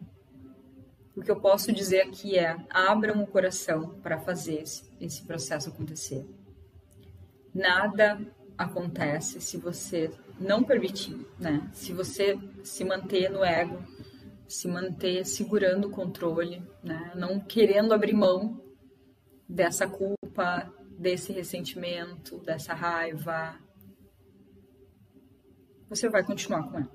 o 1.15 1.21
que 1.21 1.31
eu 1.31 1.39
posso 1.39 1.71
dizer 1.71 2.01
aqui 2.01 2.37
é: 2.37 2.55
abram 2.69 3.21
o 3.21 3.27
coração 3.27 3.89
para 4.01 4.19
fazer 4.19 4.61
esse, 4.61 4.89
esse 5.01 5.23
processo 5.23 5.69
acontecer. 5.69 6.25
Nada 7.53 8.19
acontece 8.57 9.41
se 9.41 9.57
você 9.57 10.11
não 10.39 10.63
permitir, 10.63 11.25
né? 11.39 11.67
Se 11.73 11.93
você 11.93 12.37
se 12.63 12.83
manter 12.83 13.29
no 13.29 13.43
ego, 13.43 13.83
se 14.47 14.67
manter 14.67 15.25
segurando 15.25 15.87
o 15.87 15.91
controle, 15.91 16.61
né? 16.83 17.11
Não 17.15 17.39
querendo 17.39 17.93
abrir 17.93 18.13
mão 18.13 18.61
dessa 19.47 19.87
culpa, 19.87 20.71
desse 20.97 21.31
ressentimento, 21.31 22.37
dessa 22.39 22.73
raiva, 22.73 23.57
você 25.89 26.07
vai 26.07 26.23
continuar 26.23 26.63
com 26.63 26.77
ela. 26.77 26.91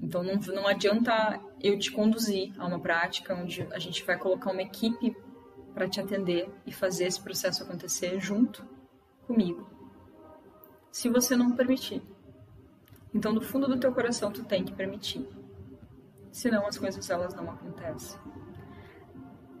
Então 0.00 0.22
não, 0.22 0.34
não 0.34 0.66
adianta 0.66 1.40
eu 1.60 1.78
te 1.78 1.90
conduzir 1.90 2.52
a 2.58 2.66
uma 2.66 2.80
prática 2.80 3.34
onde 3.34 3.62
a 3.72 3.78
gente 3.78 4.04
vai 4.04 4.18
colocar 4.18 4.50
uma 4.50 4.62
equipe 4.62 5.16
para 5.72 5.88
te 5.88 6.00
atender 6.00 6.50
e 6.66 6.72
fazer 6.72 7.04
esse 7.04 7.20
processo 7.20 7.62
acontecer 7.62 8.20
junto 8.20 8.66
comigo, 9.26 9.66
se 10.90 11.08
você 11.08 11.34
não 11.34 11.52
permitir. 11.52 12.02
Então, 13.14 13.32
do 13.32 13.40
fundo 13.40 13.66
do 13.66 13.78
teu 13.78 13.92
coração, 13.92 14.32
tu 14.32 14.44
tem 14.44 14.64
que 14.64 14.72
permitir. 14.72 15.26
Senão 16.30 16.66
as 16.66 16.78
coisas 16.78 17.08
elas 17.10 17.34
não 17.34 17.50
acontecem. 17.50 18.18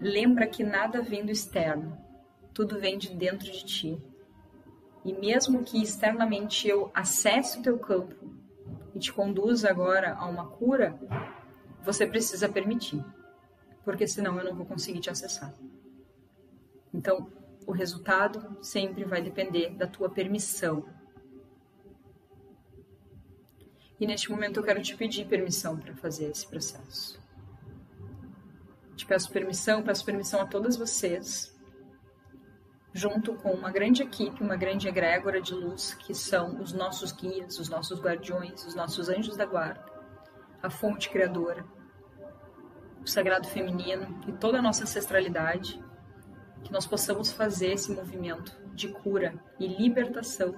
Lembra 0.00 0.46
que 0.46 0.64
nada 0.64 1.02
vem 1.02 1.24
do 1.24 1.30
externo, 1.30 1.96
tudo 2.52 2.78
vem 2.78 2.98
de 2.98 3.14
dentro 3.14 3.50
de 3.50 3.64
ti. 3.64 4.02
E 5.04 5.12
mesmo 5.12 5.62
que 5.62 5.82
externamente 5.82 6.66
eu 6.66 6.90
acesse 6.94 7.58
o 7.58 7.62
teu 7.62 7.78
campo 7.78 8.31
e 8.94 8.98
te 8.98 9.12
conduz 9.12 9.64
agora 9.64 10.14
a 10.14 10.26
uma 10.26 10.46
cura, 10.46 10.98
você 11.82 12.06
precisa 12.06 12.48
permitir, 12.48 13.04
porque 13.84 14.06
senão 14.06 14.38
eu 14.38 14.44
não 14.44 14.54
vou 14.54 14.66
conseguir 14.66 15.00
te 15.00 15.10
acessar. 15.10 15.52
Então, 16.92 17.30
o 17.66 17.72
resultado 17.72 18.58
sempre 18.62 19.04
vai 19.04 19.22
depender 19.22 19.70
da 19.70 19.86
tua 19.86 20.10
permissão. 20.10 20.84
E 23.98 24.06
neste 24.06 24.30
momento 24.30 24.58
eu 24.58 24.64
quero 24.64 24.82
te 24.82 24.96
pedir 24.96 25.26
permissão 25.26 25.76
para 25.76 25.94
fazer 25.94 26.30
esse 26.30 26.46
processo. 26.46 27.20
Te 28.96 29.06
peço 29.06 29.30
permissão, 29.30 29.82
peço 29.82 30.04
permissão 30.04 30.40
a 30.40 30.46
todas 30.46 30.76
vocês 30.76 31.51
junto 32.92 33.34
com 33.34 33.52
uma 33.52 33.70
grande 33.70 34.02
equipe, 34.02 34.42
uma 34.42 34.56
grande 34.56 34.86
egrégora 34.86 35.40
de 35.40 35.54
luz, 35.54 35.94
que 35.94 36.14
são 36.14 36.60
os 36.60 36.72
nossos 36.72 37.12
guias, 37.12 37.58
os 37.58 37.68
nossos 37.68 38.00
guardiões, 38.00 38.64
os 38.66 38.74
nossos 38.74 39.08
anjos 39.08 39.36
da 39.36 39.46
guarda, 39.46 39.84
a 40.62 40.68
fonte 40.68 41.08
criadora, 41.08 41.64
o 43.02 43.06
sagrado 43.06 43.48
feminino 43.48 44.20
e 44.28 44.32
toda 44.32 44.58
a 44.58 44.62
nossa 44.62 44.84
ancestralidade, 44.84 45.82
que 46.62 46.72
nós 46.72 46.86
possamos 46.86 47.32
fazer 47.32 47.72
esse 47.72 47.92
movimento 47.92 48.56
de 48.74 48.88
cura 48.88 49.34
e 49.58 49.66
libertação 49.66 50.54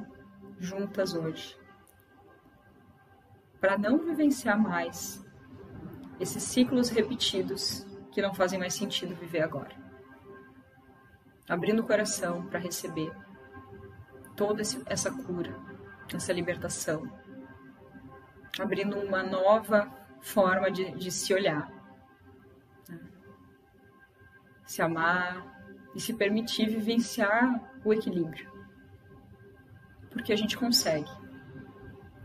juntas 0.59 1.15
hoje 1.15 1.57
para 3.65 3.79
não 3.79 3.99
vivenciar 3.99 4.61
mais 4.61 5.25
esses 6.21 6.43
ciclos 6.43 6.91
repetidos 6.91 7.87
que 8.13 8.21
não 8.21 8.35
fazem 8.35 8.59
mais 8.59 8.75
sentido 8.75 9.15
viver 9.15 9.41
agora. 9.41 9.84
Abrindo 11.49 11.81
o 11.81 11.87
coração 11.87 12.47
para 12.47 12.59
receber 12.59 13.13
toda 14.35 14.63
essa 14.63 15.11
cura, 15.11 15.55
essa 16.13 16.33
libertação. 16.33 17.11
Abrindo 18.59 18.99
uma 18.99 19.23
nova 19.23 19.91
forma 20.21 20.71
de, 20.71 20.93
de 20.93 21.11
se 21.11 21.35
olhar. 21.35 21.71
Né? 22.89 23.01
Se 24.67 24.81
amar 24.81 25.45
e 25.95 26.01
se 26.01 26.15
permitir 26.15 26.69
vivenciar 26.69 27.61
o 27.85 27.93
equilíbrio. 27.93 28.51
Porque 30.11 30.33
a 30.33 30.37
gente 30.37 30.57
consegue. 30.57 31.11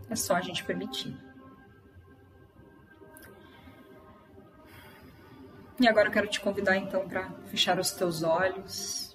É 0.10 0.16
só 0.16 0.36
a 0.36 0.42
gente 0.42 0.64
permitir. 0.64 1.18
E 5.80 5.88
agora 5.88 6.10
eu 6.10 6.12
quero 6.12 6.28
te 6.28 6.42
convidar 6.42 6.76
então 6.76 7.08
para 7.08 7.30
fechar 7.46 7.80
os 7.80 7.92
teus 7.92 8.22
olhos. 8.22 9.09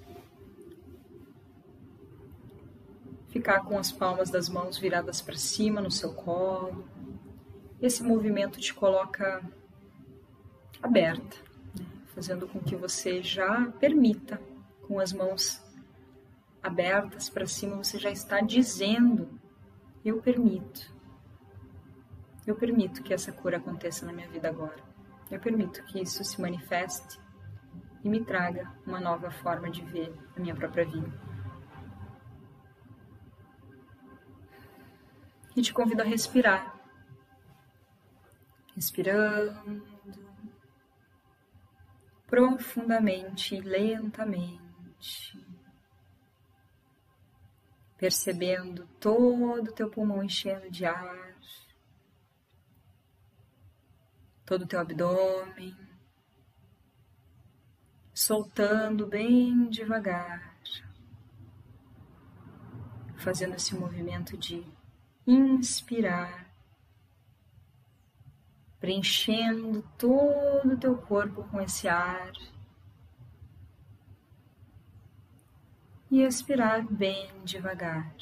Ficar 3.34 3.64
com 3.64 3.76
as 3.76 3.90
palmas 3.90 4.30
das 4.30 4.48
mãos 4.48 4.78
viradas 4.78 5.20
para 5.20 5.34
cima 5.34 5.80
no 5.80 5.90
seu 5.90 6.14
colo. 6.14 6.84
Esse 7.82 8.00
movimento 8.00 8.60
te 8.60 8.72
coloca 8.72 9.42
aberta, 10.80 11.36
né? 11.76 11.84
fazendo 12.14 12.46
com 12.46 12.60
que 12.60 12.76
você 12.76 13.24
já 13.24 13.72
permita, 13.80 14.40
com 14.86 15.00
as 15.00 15.12
mãos 15.12 15.60
abertas 16.62 17.28
para 17.28 17.44
cima, 17.44 17.74
você 17.74 17.98
já 17.98 18.08
está 18.08 18.40
dizendo: 18.40 19.28
Eu 20.04 20.22
permito. 20.22 20.94
Eu 22.46 22.54
permito 22.54 23.02
que 23.02 23.12
essa 23.12 23.32
cura 23.32 23.56
aconteça 23.56 24.06
na 24.06 24.12
minha 24.12 24.28
vida 24.28 24.48
agora. 24.48 24.78
Eu 25.28 25.40
permito 25.40 25.82
que 25.86 26.00
isso 26.00 26.22
se 26.22 26.40
manifeste 26.40 27.18
e 28.04 28.08
me 28.08 28.24
traga 28.24 28.72
uma 28.86 29.00
nova 29.00 29.32
forma 29.32 29.68
de 29.68 29.84
ver 29.84 30.14
a 30.36 30.40
minha 30.40 30.54
própria 30.54 30.84
vida. 30.84 31.23
E 35.56 35.62
te 35.62 35.72
convido 35.72 36.02
a 36.02 36.04
respirar. 36.04 36.74
Respirando 38.74 39.86
profundamente 42.26 43.54
e 43.54 43.60
lentamente. 43.60 45.38
Percebendo 47.96 48.86
todo 48.98 49.68
o 49.68 49.72
teu 49.72 49.88
pulmão 49.88 50.22
enchendo 50.22 50.70
de 50.70 50.84
ar 50.84 51.34
todo 54.44 54.62
o 54.62 54.66
teu 54.66 54.80
abdômen, 54.80 55.74
soltando 58.12 59.06
bem 59.06 59.68
devagar, 59.70 60.54
fazendo 63.16 63.54
esse 63.54 63.74
movimento 63.74 64.36
de 64.36 64.64
inspirar, 65.26 66.50
preenchendo 68.78 69.82
todo 69.96 70.74
o 70.74 70.78
teu 70.78 70.96
corpo 70.96 71.44
com 71.44 71.60
esse 71.60 71.88
ar. 71.88 72.32
E 76.10 76.20
expirar 76.22 76.86
bem 76.86 77.28
devagar. 77.44 78.14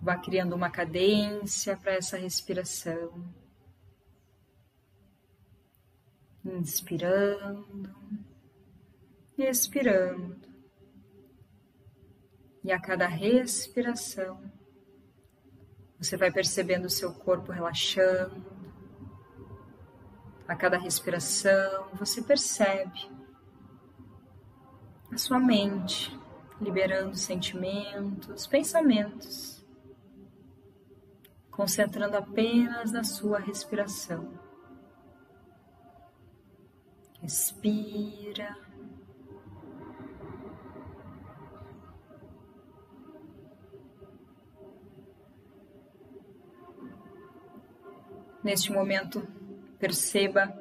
Vá 0.00 0.18
criando 0.18 0.54
uma 0.54 0.68
cadência 0.68 1.76
para 1.76 1.92
essa 1.92 2.16
respiração. 2.18 3.24
Inspirando, 6.44 7.94
expirando. 9.38 10.53
E 12.64 12.72
a 12.72 12.80
cada 12.80 13.06
respiração, 13.06 14.40
você 15.98 16.16
vai 16.16 16.32
percebendo 16.32 16.86
o 16.86 16.90
seu 16.90 17.12
corpo 17.12 17.52
relaxando. 17.52 18.42
A 20.48 20.56
cada 20.56 20.78
respiração, 20.78 21.88
você 21.92 22.22
percebe 22.22 23.08
a 25.12 25.18
sua 25.18 25.38
mente 25.38 26.18
liberando 26.60 27.14
sentimentos, 27.14 28.46
pensamentos 28.46 29.64
concentrando 31.54 32.16
apenas 32.16 32.90
na 32.90 33.04
sua 33.04 33.38
respiração. 33.38 34.28
Respira. 37.20 38.63
Neste 48.44 48.70
momento, 48.70 49.26
perceba 49.78 50.54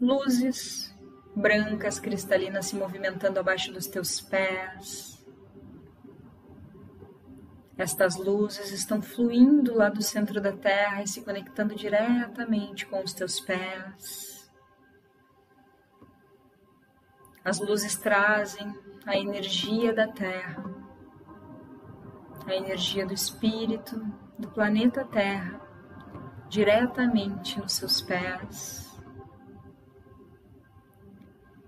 luzes 0.00 0.92
brancas 1.36 2.00
cristalinas 2.00 2.66
se 2.66 2.74
movimentando 2.74 3.38
abaixo 3.38 3.72
dos 3.72 3.86
teus 3.86 4.20
pés. 4.20 5.24
Estas 7.76 8.16
luzes 8.16 8.72
estão 8.72 9.00
fluindo 9.00 9.72
lá 9.72 9.88
do 9.88 10.02
centro 10.02 10.40
da 10.40 10.52
Terra 10.52 11.04
e 11.04 11.06
se 11.06 11.22
conectando 11.22 11.76
diretamente 11.76 12.84
com 12.84 13.00
os 13.04 13.12
teus 13.12 13.38
pés. 13.38 14.50
As 17.44 17.60
luzes 17.60 17.96
trazem 17.96 18.74
a 19.06 19.16
energia 19.16 19.94
da 19.94 20.08
Terra, 20.08 20.64
a 22.44 22.52
energia 22.52 23.06
do 23.06 23.14
Espírito 23.14 23.96
do 24.36 24.48
planeta 24.48 25.04
Terra, 25.04 25.67
diretamente 26.48 27.58
nos 27.58 27.72
seus 27.72 28.00
pés. 28.00 28.88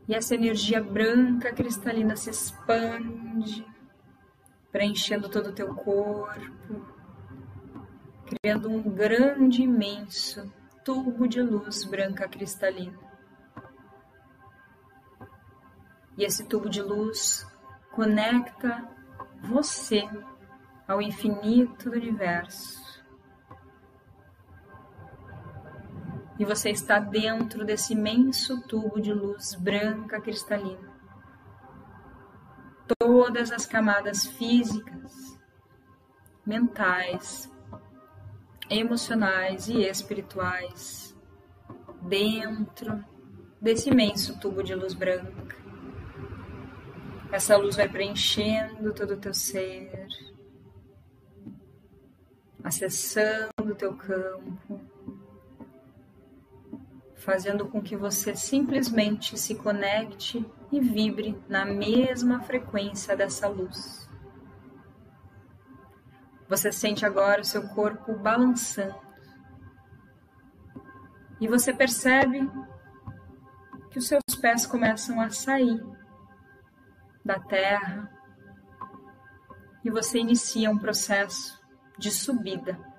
E 0.09 0.15
essa 0.15 0.35
energia 0.35 0.83
branca 0.83 1.53
cristalina 1.53 2.17
se 2.17 2.31
expande 2.31 3.65
preenchendo 4.73 5.29
todo 5.29 5.49
o 5.51 5.53
teu 5.53 5.75
corpo, 5.75 6.87
criando 8.27 8.71
um 8.71 8.83
grande, 8.83 9.63
imenso 9.63 10.53
tubo 10.85 11.29
de 11.29 11.43
luz 11.43 11.85
branca 11.85 12.29
cristalina. 12.29 12.99
E 16.17 16.25
esse 16.25 16.45
tubo 16.45 16.69
de 16.69 16.83
luz 16.83 17.47
conecta 17.93 18.89
você 19.43 20.09
ao 20.87 21.01
infinito 21.01 21.91
do 21.91 21.97
universo. 21.97 22.90
E 26.41 26.45
você 26.45 26.71
está 26.71 26.99
dentro 26.99 27.65
desse 27.65 27.93
imenso 27.93 28.63
tubo 28.63 29.01
de 29.01 29.13
luz 29.13 29.55
branca 29.55 30.21
cristalina 30.21 30.91
todas 32.99 33.53
as 33.53 33.67
camadas 33.67 34.27
físicas, 34.27 35.39
mentais, 36.45 37.51
emocionais 38.69 39.69
e 39.69 39.83
espirituais 39.83 41.17
dentro 42.03 43.05
desse 43.61 43.91
imenso 43.91 44.39
tubo 44.41 44.63
de 44.63 44.75
luz 44.75 44.95
branca. 44.95 45.57
Essa 47.31 47.57
luz 47.57 47.77
vai 47.77 47.89
preenchendo 47.89 48.93
todo 48.93 49.15
o 49.15 49.17
teu 49.17 49.33
ser, 49.33 50.09
acessando 52.65 53.73
o 53.73 53.75
teu 53.75 53.95
campo, 53.97 54.81
fazendo 57.21 57.69
com 57.69 57.83
que 57.83 57.95
você 57.95 58.35
simplesmente 58.35 59.39
se 59.39 59.55
conecte 59.55 60.45
e 60.73 60.81
vibre 60.81 61.39
na 61.49 61.65
mesma 61.65 62.41
frequência 62.41 63.15
dessa 63.15 63.47
luz. 63.47 64.09
Você 66.49 66.73
sente 66.73 67.05
agora 67.05 67.43
o 67.43 67.45
seu 67.45 67.69
corpo 67.69 68.17
balançando. 68.17 68.99
E 71.41 71.47
você 71.47 71.73
percebe 71.73 72.51
que 73.91 73.99
os 73.99 74.09
seus 74.09 74.23
pés 74.41 74.67
começam 74.67 75.21
a 75.21 75.31
sair 75.31 75.79
da 77.25 77.39
terra 77.39 78.11
e 79.85 79.91
você 79.91 80.19
inicia 80.19 80.71
um 80.71 80.79
processo 80.79 81.61
de 81.99 82.11
subida 82.11 82.90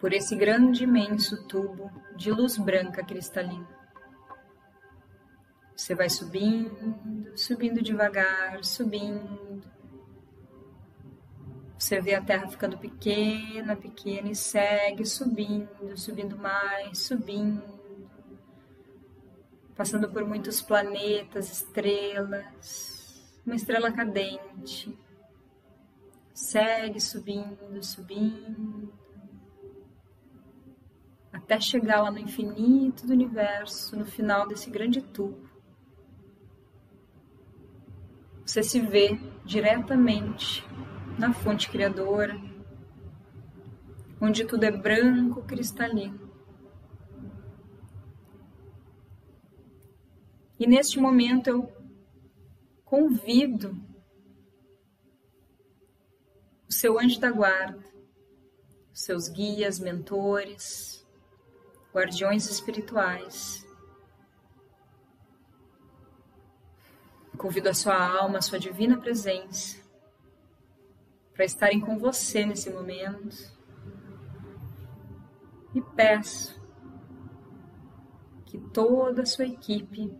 por 0.00 0.12
esse 0.12 0.36
grande 0.36 0.84
imenso 0.84 1.44
tubo 1.46 1.90
de 2.16 2.30
luz 2.30 2.56
branca 2.56 3.04
cristalina. 3.04 3.66
Você 5.76 5.94
vai 5.94 6.08
subindo, 6.08 7.36
subindo 7.36 7.82
devagar, 7.82 8.64
subindo. 8.64 9.62
Você 11.78 12.00
vê 12.00 12.14
a 12.14 12.22
Terra 12.22 12.48
ficando 12.48 12.78
pequena, 12.78 13.76
pequena 13.76 14.30
e 14.30 14.34
segue 14.34 15.04
subindo, 15.04 15.96
subindo 15.96 16.36
mais, 16.38 17.00
subindo. 17.00 17.62
Passando 19.76 20.10
por 20.10 20.24
muitos 20.24 20.62
planetas, 20.62 21.52
estrelas, 21.52 23.22
uma 23.44 23.54
estrela 23.54 23.92
cadente. 23.92 24.98
Segue 26.32 26.98
subindo, 26.98 27.82
subindo. 27.82 28.75
Até 31.46 31.60
chegar 31.60 32.02
lá 32.02 32.10
no 32.10 32.18
infinito 32.18 33.06
do 33.06 33.12
universo, 33.12 33.96
no 33.96 34.04
final 34.04 34.48
desse 34.48 34.68
grande 34.68 35.00
tubo. 35.00 35.48
Você 38.44 38.64
se 38.64 38.80
vê 38.80 39.16
diretamente 39.44 40.66
na 41.16 41.32
fonte 41.32 41.70
criadora, 41.70 42.36
onde 44.20 44.44
tudo 44.44 44.64
é 44.64 44.72
branco 44.72 45.40
cristalino. 45.44 46.18
E 50.58 50.66
neste 50.66 50.98
momento 50.98 51.46
eu 51.46 51.72
convido 52.84 53.80
o 56.68 56.72
seu 56.72 56.98
anjo 56.98 57.20
da 57.20 57.30
guarda, 57.30 57.84
os 58.92 59.02
seus 59.02 59.28
guias, 59.28 59.78
mentores, 59.78 60.95
guardiões 61.96 62.50
espirituais, 62.50 63.64
Convido 67.38 67.68
a 67.68 67.74
sua 67.74 67.94
alma, 67.94 68.38
a 68.38 68.42
sua 68.42 68.58
divina 68.58 68.98
presença, 68.98 69.76
para 71.34 71.44
estarem 71.44 71.78
com 71.80 71.98
você 71.98 72.46
nesse 72.46 72.70
momento. 72.70 73.36
E 75.74 75.82
peço 75.94 76.58
que 78.46 78.58
toda 78.58 79.22
a 79.22 79.26
sua 79.26 79.44
equipe, 79.44 80.18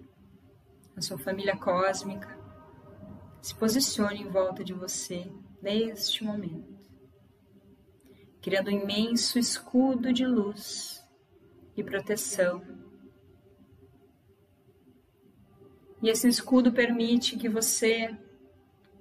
a 0.95 1.01
sua 1.01 1.17
família 1.17 1.57
cósmica, 1.57 2.39
se 3.41 3.55
posicione 3.55 4.21
em 4.21 4.29
volta 4.29 4.63
de 4.63 4.75
você 4.75 5.33
neste 5.63 6.23
momento, 6.23 6.79
criando 8.43 8.69
um 8.69 8.79
imenso 8.79 9.39
escudo 9.39 10.13
de 10.13 10.27
luz 10.27 10.96
e 11.77 11.85
proteção 11.85 12.63
E 16.03 16.09
esse 16.09 16.29
escudo 16.29 16.73
permite 16.73 17.37
que 17.37 17.49
você 17.49 18.17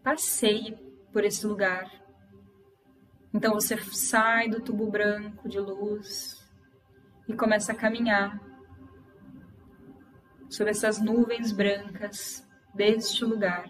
passeie 0.01 0.75
por 1.11 1.23
esse 1.23 1.45
lugar. 1.45 1.91
Então 3.33 3.53
você 3.53 3.77
sai 3.77 4.49
do 4.49 4.61
tubo 4.61 4.89
branco 4.89 5.47
de 5.49 5.59
luz 5.59 6.43
e 7.27 7.33
começa 7.35 7.73
a 7.73 7.75
caminhar 7.75 8.41
sobre 10.49 10.71
essas 10.71 11.01
nuvens 11.01 11.51
brancas 11.51 12.47
deste 12.73 13.25
lugar. 13.25 13.69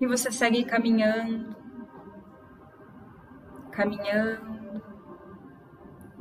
E 0.00 0.06
você 0.06 0.30
segue 0.30 0.64
caminhando, 0.64 1.56
caminhando, 3.70 4.82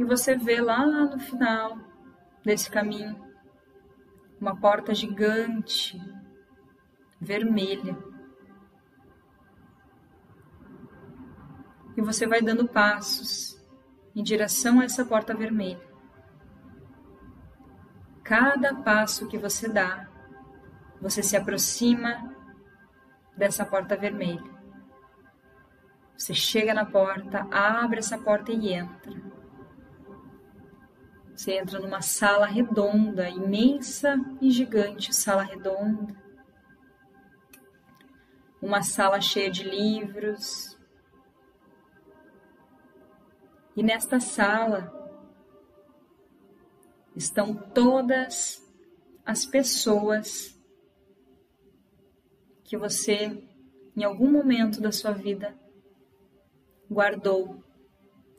e 0.01 0.03
você 0.03 0.35
vê 0.35 0.59
lá 0.59 0.83
no 0.83 1.19
final 1.19 1.77
desse 2.43 2.71
caminho 2.71 3.15
uma 4.39 4.59
porta 4.59 4.95
gigante, 4.95 6.01
vermelha. 7.19 7.95
E 11.95 12.01
você 12.01 12.25
vai 12.25 12.41
dando 12.41 12.67
passos 12.67 13.63
em 14.15 14.23
direção 14.23 14.79
a 14.79 14.85
essa 14.85 15.05
porta 15.05 15.35
vermelha. 15.35 15.87
Cada 18.23 18.73
passo 18.73 19.27
que 19.27 19.37
você 19.37 19.69
dá, 19.69 20.09
você 20.99 21.21
se 21.21 21.37
aproxima 21.37 22.35
dessa 23.37 23.63
porta 23.63 23.95
vermelha. 23.95 24.49
Você 26.17 26.33
chega 26.33 26.73
na 26.73 26.85
porta, 26.85 27.47
abre 27.51 27.99
essa 27.99 28.17
porta 28.17 28.51
e 28.51 28.73
entra. 28.73 29.30
Você 31.41 31.53
entra 31.53 31.79
numa 31.79 32.03
sala 32.03 32.45
redonda, 32.45 33.27
imensa 33.27 34.15
e 34.39 34.51
gigante 34.51 35.11
sala 35.11 35.41
redonda. 35.41 36.15
Uma 38.61 38.83
sala 38.83 39.19
cheia 39.19 39.49
de 39.49 39.63
livros. 39.63 40.77
E 43.75 43.81
nesta 43.81 44.19
sala 44.19 44.93
estão 47.15 47.55
todas 47.55 48.61
as 49.25 49.43
pessoas 49.43 50.55
que 52.63 52.77
você, 52.77 53.43
em 53.97 54.03
algum 54.03 54.29
momento 54.29 54.79
da 54.79 54.91
sua 54.91 55.11
vida, 55.11 55.59
guardou 56.87 57.63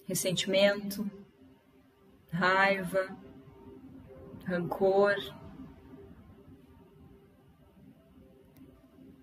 ressentimento, 0.06 1.10
raiva, 2.32 3.16
rancor. 4.46 5.14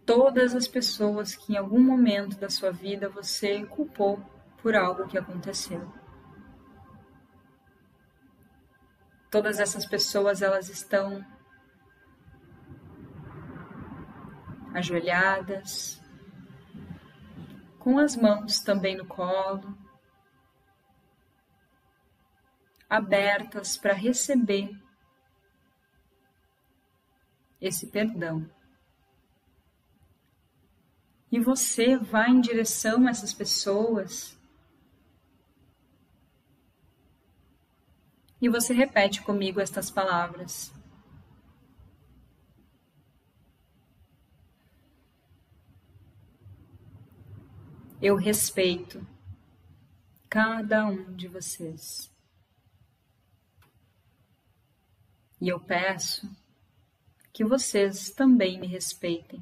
Todas 0.05 0.55
as 0.55 0.67
pessoas 0.67 1.35
que 1.35 1.53
em 1.53 1.57
algum 1.57 1.81
momento 1.81 2.37
da 2.37 2.49
sua 2.49 2.71
vida 2.71 3.09
você 3.09 3.65
culpou 3.65 4.19
por 4.61 4.75
algo 4.75 5.07
que 5.07 5.17
aconteceu. 5.17 5.91
Todas 9.29 9.59
essas 9.59 9.85
pessoas 9.85 10.41
elas 10.41 10.69
estão 10.69 11.23
ajoelhadas, 14.73 16.01
com 17.77 17.97
as 17.99 18.15
mãos 18.15 18.59
também 18.61 18.97
no 18.97 19.05
colo, 19.05 19.77
abertas 22.89 23.77
para 23.77 23.93
receber 23.93 24.75
esse 27.61 27.87
perdão. 27.87 28.49
E 31.31 31.39
você 31.39 31.95
vai 31.95 32.29
em 32.29 32.41
direção 32.41 33.05
a 33.05 33.11
essas 33.11 33.33
pessoas 33.33 34.35
e 38.41 38.49
você 38.49 38.73
repete 38.73 39.21
comigo 39.21 39.59
estas 39.59 39.91
palavras. 39.91 40.73
Eu 48.01 48.15
respeito 48.15 49.05
cada 50.29 50.85
um 50.85 51.13
de 51.13 51.27
vocês. 51.27 52.09
E 55.41 55.47
eu 55.47 55.59
peço 55.59 56.29
que 57.31 57.45
vocês 57.45 58.09
também 58.09 58.59
me 58.59 58.67
respeitem. 58.67 59.41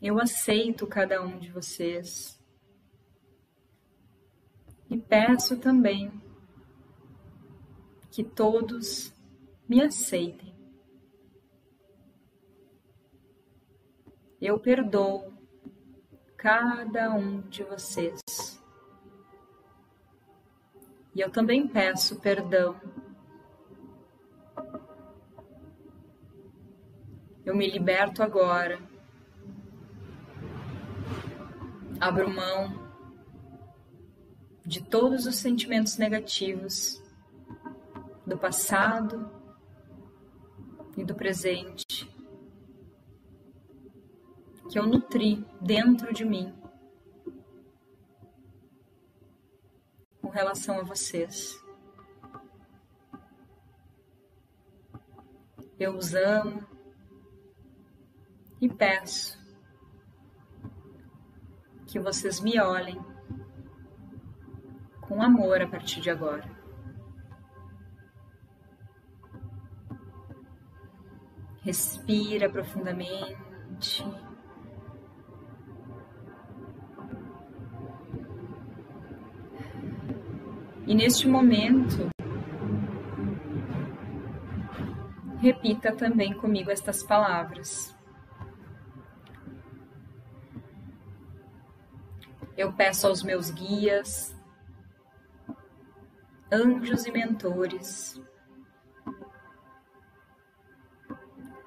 Eu 0.00 0.20
aceito 0.20 0.86
cada 0.86 1.22
um 1.22 1.38
de 1.38 1.50
vocês 1.50 2.38
e 4.90 4.96
peço 4.96 5.58
também 5.58 6.10
que 8.10 8.22
todos 8.22 9.12
me 9.68 9.82
aceitem. 9.82 10.54
Eu 14.40 14.58
perdoo 14.58 15.32
cada 16.36 17.12
um 17.12 17.40
de 17.40 17.64
vocês. 17.64 18.20
E 21.18 21.20
eu 21.20 21.32
também 21.32 21.66
peço 21.66 22.20
perdão. 22.20 22.80
Eu 27.44 27.56
me 27.56 27.68
liberto 27.68 28.22
agora. 28.22 28.80
Abro 31.98 32.30
mão 32.30 32.88
de 34.64 34.80
todos 34.80 35.26
os 35.26 35.34
sentimentos 35.34 35.98
negativos 35.98 37.02
do 38.24 38.38
passado 38.38 39.28
e 40.96 41.02
do 41.04 41.16
presente 41.16 42.08
que 44.70 44.78
eu 44.78 44.86
nutri 44.86 45.44
dentro 45.60 46.14
de 46.14 46.24
mim 46.24 46.57
com 50.28 50.34
relação 50.34 50.78
a 50.78 50.82
vocês. 50.82 51.58
Eu 55.78 55.96
os 55.96 56.14
amo 56.14 56.62
e 58.60 58.68
peço 58.68 59.38
que 61.86 61.98
vocês 61.98 62.40
me 62.40 62.60
olhem 62.60 63.02
com 65.00 65.22
amor 65.22 65.62
a 65.62 65.66
partir 65.66 66.02
de 66.02 66.10
agora. 66.10 66.46
Respira 71.62 72.50
profundamente. 72.50 74.04
E 80.88 80.94
neste 80.94 81.28
momento, 81.28 82.08
repita 85.38 85.94
também 85.94 86.32
comigo 86.32 86.70
estas 86.70 87.02
palavras. 87.02 87.94
Eu 92.56 92.72
peço 92.72 93.06
aos 93.06 93.22
meus 93.22 93.50
guias, 93.50 94.34
anjos 96.50 97.04
e 97.04 97.12
mentores 97.12 98.18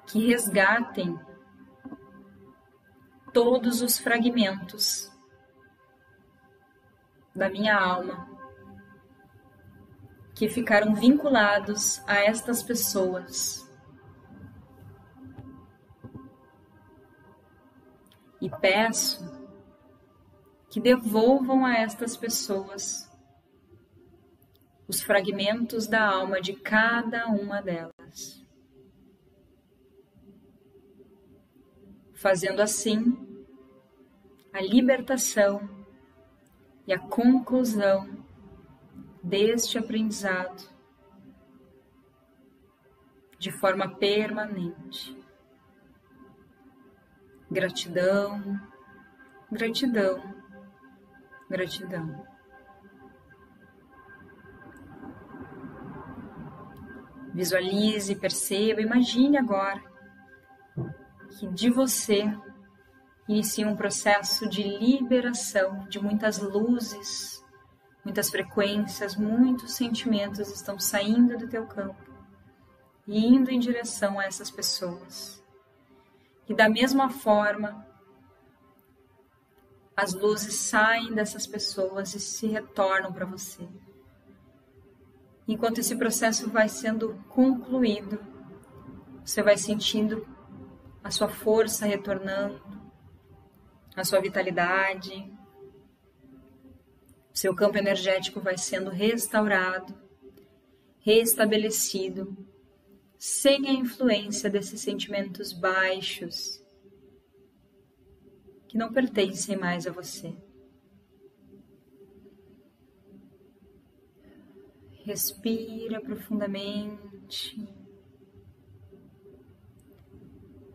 que 0.08 0.26
resgatem 0.26 1.16
todos 3.32 3.82
os 3.82 4.00
fragmentos 4.00 5.08
da 7.32 7.48
minha 7.48 7.78
alma 7.78 8.31
que 10.34 10.48
ficaram 10.48 10.94
vinculados 10.94 12.00
a 12.06 12.16
estas 12.16 12.62
pessoas. 12.62 13.68
E 18.40 18.50
peço 18.50 19.42
que 20.68 20.80
devolvam 20.80 21.64
a 21.64 21.74
estas 21.74 22.16
pessoas 22.16 23.08
os 24.88 25.00
fragmentos 25.00 25.86
da 25.86 26.02
alma 26.02 26.40
de 26.40 26.54
cada 26.54 27.28
uma 27.28 27.62
delas. 27.62 28.44
Fazendo 32.14 32.60
assim 32.60 33.16
a 34.52 34.60
libertação 34.60 35.68
e 36.86 36.92
a 36.92 36.98
conclusão 36.98 38.21
deste 39.32 39.78
aprendizado 39.78 40.62
de 43.38 43.50
forma 43.50 43.96
permanente. 43.96 45.18
Gratidão, 47.50 48.60
gratidão, 49.50 50.22
gratidão. 51.48 52.26
Visualize, 57.32 58.14
perceba, 58.14 58.82
imagine 58.82 59.38
agora 59.38 59.82
que 61.30 61.48
de 61.48 61.70
você 61.70 62.24
inicia 63.26 63.66
um 63.66 63.76
processo 63.76 64.46
de 64.46 64.62
liberação 64.62 65.88
de 65.88 65.98
muitas 65.98 66.36
luzes 66.36 67.41
Muitas 68.04 68.30
frequências, 68.30 69.14
muitos 69.16 69.74
sentimentos 69.74 70.50
estão 70.50 70.78
saindo 70.78 71.38
do 71.38 71.48
teu 71.48 71.66
campo 71.66 72.12
e 73.06 73.24
indo 73.26 73.50
em 73.50 73.58
direção 73.58 74.18
a 74.18 74.24
essas 74.24 74.50
pessoas. 74.50 75.42
E 76.48 76.54
da 76.54 76.68
mesma 76.68 77.10
forma, 77.10 77.86
as 79.96 80.14
luzes 80.14 80.54
saem 80.54 81.14
dessas 81.14 81.46
pessoas 81.46 82.14
e 82.14 82.20
se 82.20 82.46
retornam 82.46 83.12
para 83.12 83.26
você. 83.26 83.68
Enquanto 85.46 85.78
esse 85.78 85.96
processo 85.96 86.50
vai 86.50 86.68
sendo 86.68 87.14
concluído, 87.28 88.18
você 89.24 89.42
vai 89.42 89.56
sentindo 89.56 90.26
a 91.02 91.10
sua 91.10 91.28
força 91.28 91.84
retornando, 91.84 92.60
a 93.94 94.04
sua 94.04 94.20
vitalidade, 94.20 95.30
seu 97.32 97.54
campo 97.54 97.78
energético 97.78 98.40
vai 98.40 98.58
sendo 98.58 98.90
restaurado, 98.90 99.94
restabelecido, 101.00 102.36
sem 103.18 103.68
a 103.68 103.72
influência 103.72 104.50
desses 104.50 104.80
sentimentos 104.80 105.52
baixos 105.52 106.62
que 108.68 108.76
não 108.76 108.92
pertencem 108.92 109.56
mais 109.56 109.86
a 109.86 109.92
você. 109.92 110.34
Respira 115.04 116.00
profundamente. 116.00 117.68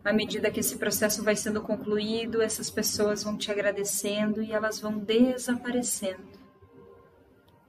À 0.04 0.12
medida 0.12 0.50
que 0.50 0.60
esse 0.60 0.76
processo 0.76 1.22
vai 1.22 1.34
sendo 1.34 1.62
concluído, 1.62 2.40
essas 2.40 2.70
pessoas 2.70 3.22
vão 3.22 3.36
te 3.36 3.50
agradecendo 3.50 4.42
e 4.42 4.52
elas 4.52 4.80
vão 4.80 4.98
desaparecendo 4.98 6.37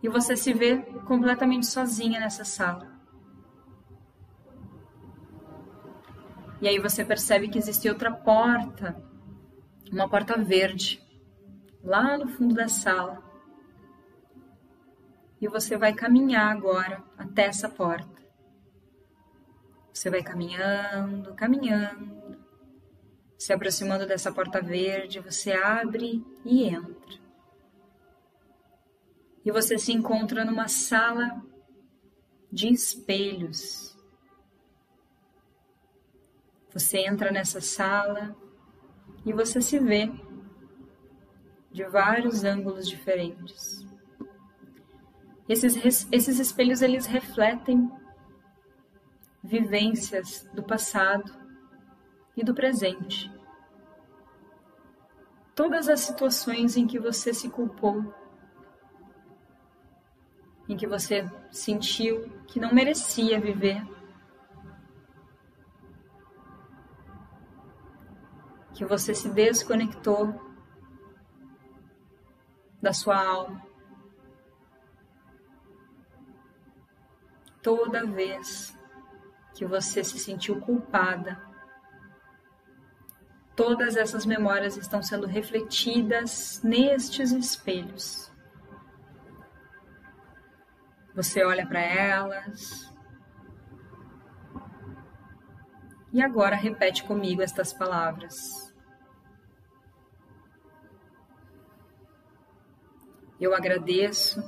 e 0.01 0.07
você 0.07 0.35
se 0.35 0.53
vê 0.53 0.77
completamente 1.05 1.65
sozinha 1.65 2.19
nessa 2.19 2.45
sala. 2.45 2.87
E 6.61 6.67
aí 6.67 6.79
você 6.79 7.05
percebe 7.05 7.49
que 7.49 7.57
existe 7.57 7.87
outra 7.89 8.11
porta, 8.11 9.01
uma 9.91 10.09
porta 10.09 10.37
verde, 10.37 11.01
lá 11.83 12.17
no 12.17 12.27
fundo 12.27 12.53
da 12.53 12.67
sala. 12.67 13.23
E 15.41 15.47
você 15.47 15.77
vai 15.77 15.93
caminhar 15.93 16.51
agora 16.51 17.03
até 17.17 17.45
essa 17.45 17.69
porta. 17.69 18.19
Você 19.93 20.09
vai 20.09 20.21
caminhando, 20.21 21.33
caminhando, 21.33 22.37
se 23.37 23.51
aproximando 23.53 24.05
dessa 24.05 24.31
porta 24.31 24.61
verde, 24.61 25.19
você 25.19 25.51
abre 25.53 26.23
e 26.43 26.65
entra 26.65 27.28
e 29.49 29.51
você 29.51 29.79
se 29.79 29.91
encontra 29.91 30.45
numa 30.45 30.67
sala 30.67 31.43
de 32.51 32.71
espelhos. 32.71 33.97
Você 36.71 36.99
entra 36.99 37.31
nessa 37.31 37.59
sala 37.59 38.35
e 39.25 39.33
você 39.33 39.59
se 39.59 39.79
vê 39.79 40.11
de 41.71 41.83
vários 41.85 42.43
ângulos 42.43 42.87
diferentes. 42.87 43.83
Esses, 45.47 46.07
esses 46.11 46.37
espelhos 46.37 46.83
eles 46.83 47.07
refletem 47.07 47.91
vivências 49.43 50.47
do 50.53 50.61
passado 50.61 51.33
e 52.37 52.43
do 52.43 52.53
presente. 52.53 53.33
Todas 55.55 55.89
as 55.89 56.01
situações 56.01 56.77
em 56.77 56.85
que 56.85 56.99
você 56.99 57.33
se 57.33 57.49
culpou 57.49 58.13
em 60.69 60.77
que 60.77 60.85
você 60.85 61.27
sentiu 61.51 62.29
que 62.45 62.59
não 62.59 62.71
merecia 62.71 63.41
viver, 63.41 63.83
que 68.75 68.85
você 68.85 69.15
se 69.15 69.27
desconectou 69.29 70.39
da 72.79 72.93
sua 72.93 73.17
alma. 73.17 73.67
Toda 77.63 78.05
vez 78.05 78.77
que 79.55 79.65
você 79.65 80.03
se 80.03 80.17
sentiu 80.19 80.61
culpada, 80.61 81.43
todas 83.55 83.97
essas 83.97 84.25
memórias 84.25 84.77
estão 84.77 85.01
sendo 85.01 85.25
refletidas 85.25 86.61
nestes 86.63 87.31
espelhos. 87.31 88.28
Você 91.19 91.43
olha 91.43 91.67
para 91.67 91.81
elas 91.81 92.89
E 96.13 96.21
agora 96.21 96.55
repete 96.55 97.03
comigo 97.03 97.41
estas 97.41 97.73
palavras. 97.73 98.73
Eu 103.37 103.53
agradeço 103.53 104.41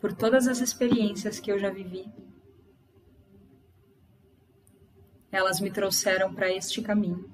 por 0.00 0.12
todas 0.12 0.46
as 0.46 0.60
experiências 0.60 1.40
que 1.40 1.50
eu 1.50 1.58
já 1.58 1.68
vivi. 1.68 2.08
Elas 5.32 5.60
me 5.60 5.72
trouxeram 5.72 6.32
para 6.32 6.48
este 6.48 6.80
caminho. 6.80 7.28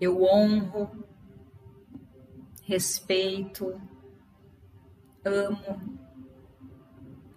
Eu 0.00 0.22
honro, 0.22 1.09
respeito, 2.70 3.82
amo, 5.24 5.98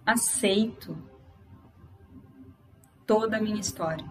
aceito 0.06 0.96
toda 3.04 3.38
a 3.38 3.40
minha 3.40 3.58
história. 3.58 4.06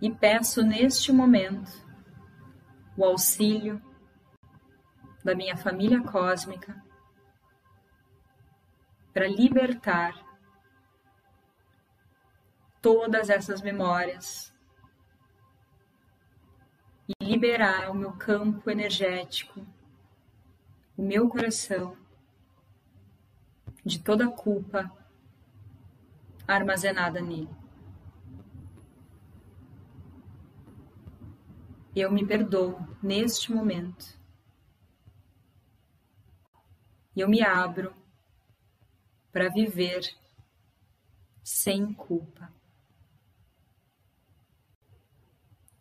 E 0.00 0.08
peço 0.08 0.62
neste 0.62 1.10
momento 1.10 1.72
o 2.96 3.04
auxílio 3.04 3.82
da 5.24 5.34
minha 5.34 5.56
família 5.56 6.00
cósmica 6.00 6.80
para 9.12 9.26
libertar 9.26 10.14
todas 12.80 13.28
essas 13.28 13.60
memórias 13.60 14.51
liberar 17.22 17.90
o 17.90 17.94
meu 17.94 18.12
campo 18.12 18.70
energético, 18.70 19.64
o 20.96 21.02
meu 21.02 21.28
coração 21.28 21.96
de 23.84 23.98
toda 23.98 24.26
a 24.26 24.30
culpa 24.30 24.90
armazenada 26.46 27.20
nele. 27.20 27.48
Eu 31.94 32.10
me 32.10 32.26
perdoo 32.26 32.78
neste 33.02 33.52
momento. 33.52 34.18
Eu 37.14 37.28
me 37.28 37.42
abro 37.42 37.94
para 39.30 39.48
viver 39.48 40.02
sem 41.44 41.92
culpa. 41.92 42.52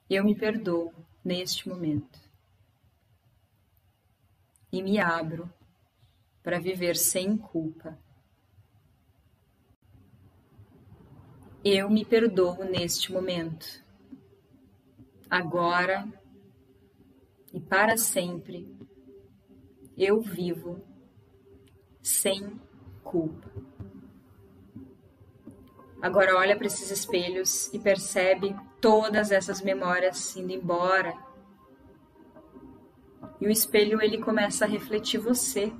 Eu 0.10 0.26
me 0.26 0.36
perdoo 0.36 0.94
neste 1.24 1.68
momento 1.68 2.20
e 4.72 4.82
me 4.82 5.00
abro 5.00 5.52
para 6.42 6.60
viver 6.60 6.96
sem 6.96 7.38
culpa. 7.38 8.00
Eu 11.64 11.90
me 11.90 12.04
perdoo 12.04 12.64
neste 12.64 13.12
momento, 13.12 13.84
agora 15.30 16.08
e 17.54 17.60
para 17.60 17.98
sempre. 17.98 18.76
Eu 19.98 20.22
vivo 20.22 20.82
sem 22.02 22.60
culpa. 23.04 23.52
Agora 26.02 26.36
olha 26.36 26.56
para 26.56 26.66
esses 26.66 26.90
espelhos 26.90 27.72
e 27.72 27.78
percebe 27.78 28.56
todas 28.82 29.32
essas 29.32 29.62
memórias 29.62 30.36
indo 30.36 30.52
embora. 30.52 31.14
E 33.40 33.46
o 33.48 33.50
espelho 33.50 34.02
ele 34.02 34.18
começa 34.18 34.66
a 34.66 34.68
refletir 34.68 35.20
você, 35.20 35.72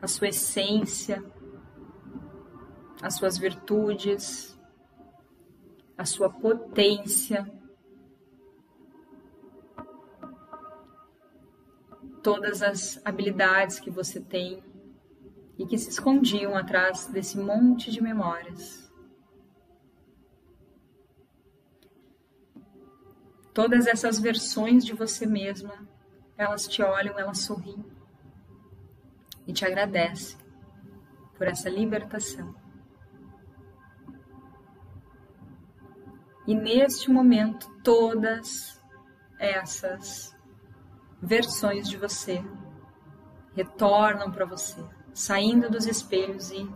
a 0.00 0.06
sua 0.06 0.28
essência, 0.28 1.22
as 3.02 3.16
suas 3.16 3.36
virtudes, 3.36 4.58
a 5.98 6.04
sua 6.04 6.30
potência, 6.30 7.50
todas 12.22 12.62
as 12.62 13.00
habilidades 13.04 13.78
que 13.78 13.90
você 13.90 14.20
tem 14.20 14.62
e 15.58 15.66
que 15.66 15.76
se 15.76 15.90
escondiam 15.90 16.56
atrás 16.56 17.06
desse 17.06 17.38
monte 17.38 17.90
de 17.90 18.02
memórias. 18.02 18.83
Todas 23.54 23.86
essas 23.86 24.18
versões 24.18 24.84
de 24.84 24.92
você 24.92 25.24
mesma, 25.24 25.86
elas 26.36 26.66
te 26.66 26.82
olham, 26.82 27.16
elas 27.16 27.38
sorriem 27.38 27.84
e 29.46 29.52
te 29.52 29.64
agradecem 29.64 30.36
por 31.38 31.46
essa 31.46 31.70
libertação. 31.70 32.52
E 36.46 36.54
neste 36.54 37.10
momento, 37.10 37.70
todas 37.84 38.82
essas 39.38 40.36
versões 41.22 41.88
de 41.88 41.96
você 41.96 42.44
retornam 43.54 44.32
para 44.32 44.44
você, 44.44 44.84
saindo 45.14 45.70
dos 45.70 45.86
espelhos 45.86 46.50
e 46.50 46.68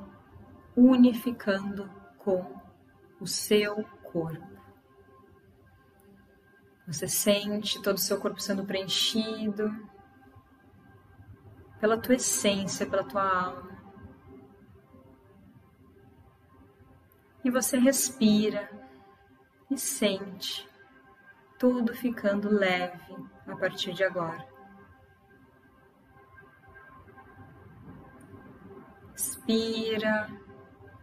unificando 0.76 1.90
com 2.18 2.56
o 3.20 3.26
seu 3.26 3.84
corpo. 4.04 4.57
Você 6.88 7.06
sente 7.06 7.82
todo 7.82 7.96
o 7.96 8.00
seu 8.00 8.18
corpo 8.18 8.40
sendo 8.40 8.64
preenchido 8.64 9.70
pela 11.78 12.00
tua 12.00 12.14
essência, 12.14 12.86
pela 12.86 13.04
tua 13.04 13.22
alma. 13.22 13.78
E 17.44 17.50
você 17.50 17.76
respira 17.76 18.70
e 19.70 19.76
sente 19.76 20.66
tudo 21.58 21.94
ficando 21.94 22.48
leve 22.48 23.14
a 23.46 23.54
partir 23.54 23.92
de 23.92 24.02
agora. 24.02 24.48
Expira 29.14 30.30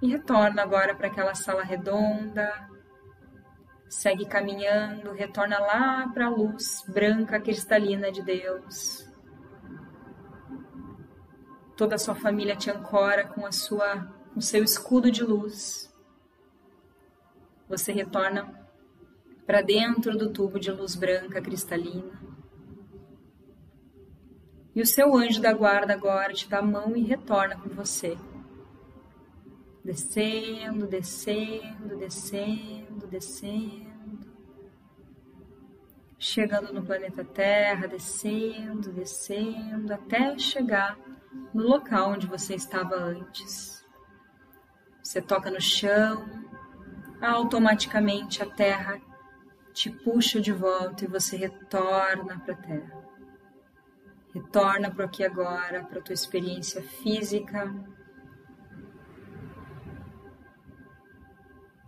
e 0.01 0.09
retorna 0.09 0.63
agora 0.63 0.95
para 0.95 1.07
aquela 1.07 1.35
sala 1.35 1.63
redonda, 1.63 2.74
Segue 3.95 4.25
caminhando, 4.25 5.13
retorna 5.13 5.57
lá 5.57 6.09
para 6.13 6.25
a 6.25 6.29
luz 6.29 6.83
branca 6.85 7.39
cristalina 7.39 8.11
de 8.11 8.21
Deus. 8.21 9.09
Toda 11.77 11.95
a 11.95 11.97
sua 11.97 12.13
família 12.13 12.57
te 12.57 12.69
ancora 12.69 13.25
com 13.25 13.45
a 13.45 13.53
sua, 13.53 14.13
o 14.35 14.41
seu 14.41 14.65
escudo 14.65 15.09
de 15.09 15.23
luz. 15.23 15.89
Você 17.69 17.93
retorna 17.93 18.67
para 19.45 19.61
dentro 19.61 20.17
do 20.17 20.29
tubo 20.29 20.59
de 20.59 20.71
luz 20.71 20.93
branca 20.95 21.41
cristalina. 21.41 22.21
E 24.75 24.81
o 24.81 24.85
seu 24.85 25.15
anjo 25.15 25.41
da 25.41 25.53
guarda 25.53 25.93
agora 25.93 26.33
te 26.33 26.49
dá 26.49 26.59
a 26.59 26.61
mão 26.61 26.97
e 26.97 27.01
retorna 27.01 27.57
com 27.57 27.69
você. 27.69 28.17
Descendo, 29.85 30.85
descendo, 30.85 31.95
descendo, 31.97 33.07
descendo. 33.07 33.84
Chegando 36.17 36.73
no 36.73 36.83
planeta 36.83 37.23
Terra, 37.23 37.87
descendo, 37.87 38.91
descendo, 38.91 39.93
até 39.93 40.37
chegar 40.37 40.97
no 41.53 41.63
local 41.63 42.11
onde 42.11 42.25
você 42.25 42.55
estava 42.55 42.95
antes. 42.95 43.85
Você 45.03 45.21
toca 45.21 45.51
no 45.51 45.61
chão, 45.61 46.25
automaticamente 47.21 48.41
a 48.41 48.45
Terra 48.45 48.99
te 49.73 49.89
puxa 49.89 50.39
de 50.39 50.53
volta 50.53 51.03
e 51.03 51.07
você 51.07 51.35
retorna 51.35 52.39
para 52.39 52.53
a 52.53 52.57
Terra. 52.57 53.05
Retorna 54.33 54.89
para 54.89 55.05
aqui 55.05 55.23
agora, 55.23 55.83
para 55.83 55.99
a 55.99 56.01
tua 56.01 56.13
experiência 56.13 56.81
física, 56.81 57.73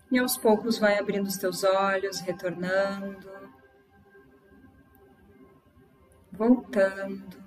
E 0.10 0.18
aos 0.18 0.38
poucos 0.38 0.78
vai 0.78 0.98
abrindo 0.98 1.28
os 1.28 1.36
teus 1.36 1.66
olhos, 1.66 2.22
retornando, 2.22 3.30
voltando. 6.38 7.38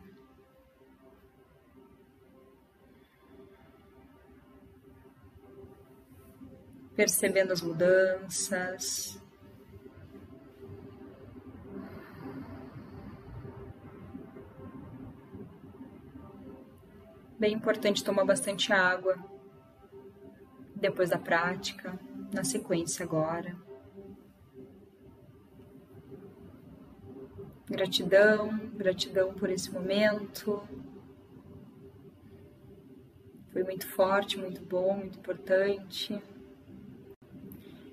Percebendo 6.96 7.52
as 7.52 7.62
mudanças. 7.62 9.18
Bem 17.38 17.54
importante 17.54 18.04
tomar 18.04 18.24
bastante 18.26 18.70
água 18.70 19.16
depois 20.76 21.08
da 21.08 21.18
prática 21.18 21.98
na 22.34 22.44
sequência 22.44 23.04
agora. 23.04 23.69
Gratidão, 27.70 28.58
gratidão 28.74 29.32
por 29.32 29.48
esse 29.48 29.70
momento. 29.70 30.60
Foi 33.52 33.62
muito 33.62 33.86
forte, 33.86 34.36
muito 34.36 34.60
bom, 34.60 34.96
muito 34.96 35.20
importante. 35.20 36.20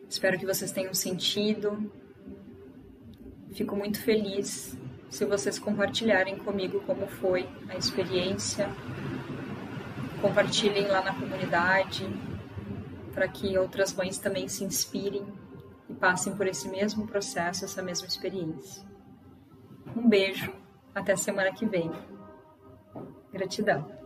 Espero 0.10 0.40
que 0.40 0.48
vocês 0.48 0.72
tenham 0.72 0.96
sentido. 0.96 1.92
Fico 3.54 3.76
muito 3.76 4.02
feliz 4.02 4.76
se 5.12 5.26
vocês 5.26 5.60
compartilharem 5.60 6.40
comigo 6.40 6.82
como 6.82 7.06
foi 7.06 7.48
a 7.70 7.78
experiência. 7.78 8.68
Compartilhem 10.20 10.88
lá 10.88 11.04
na 11.04 11.14
comunidade 11.14 12.04
para 13.14 13.28
que 13.28 13.56
outras 13.60 13.94
mães 13.94 14.18
também 14.18 14.48
se 14.48 14.64
inspirem 14.64 15.24
e 15.88 15.94
passem 15.94 16.36
por 16.36 16.48
esse 16.48 16.68
mesmo 16.68 17.06
processo, 17.06 17.64
essa 17.64 17.84
mesma 17.84 18.08
experiência. 18.08 18.97
Um 19.98 20.08
beijo, 20.08 20.54
até 20.94 21.16
semana 21.16 21.52
que 21.52 21.66
vem. 21.66 21.92
Gratidão. 23.34 23.97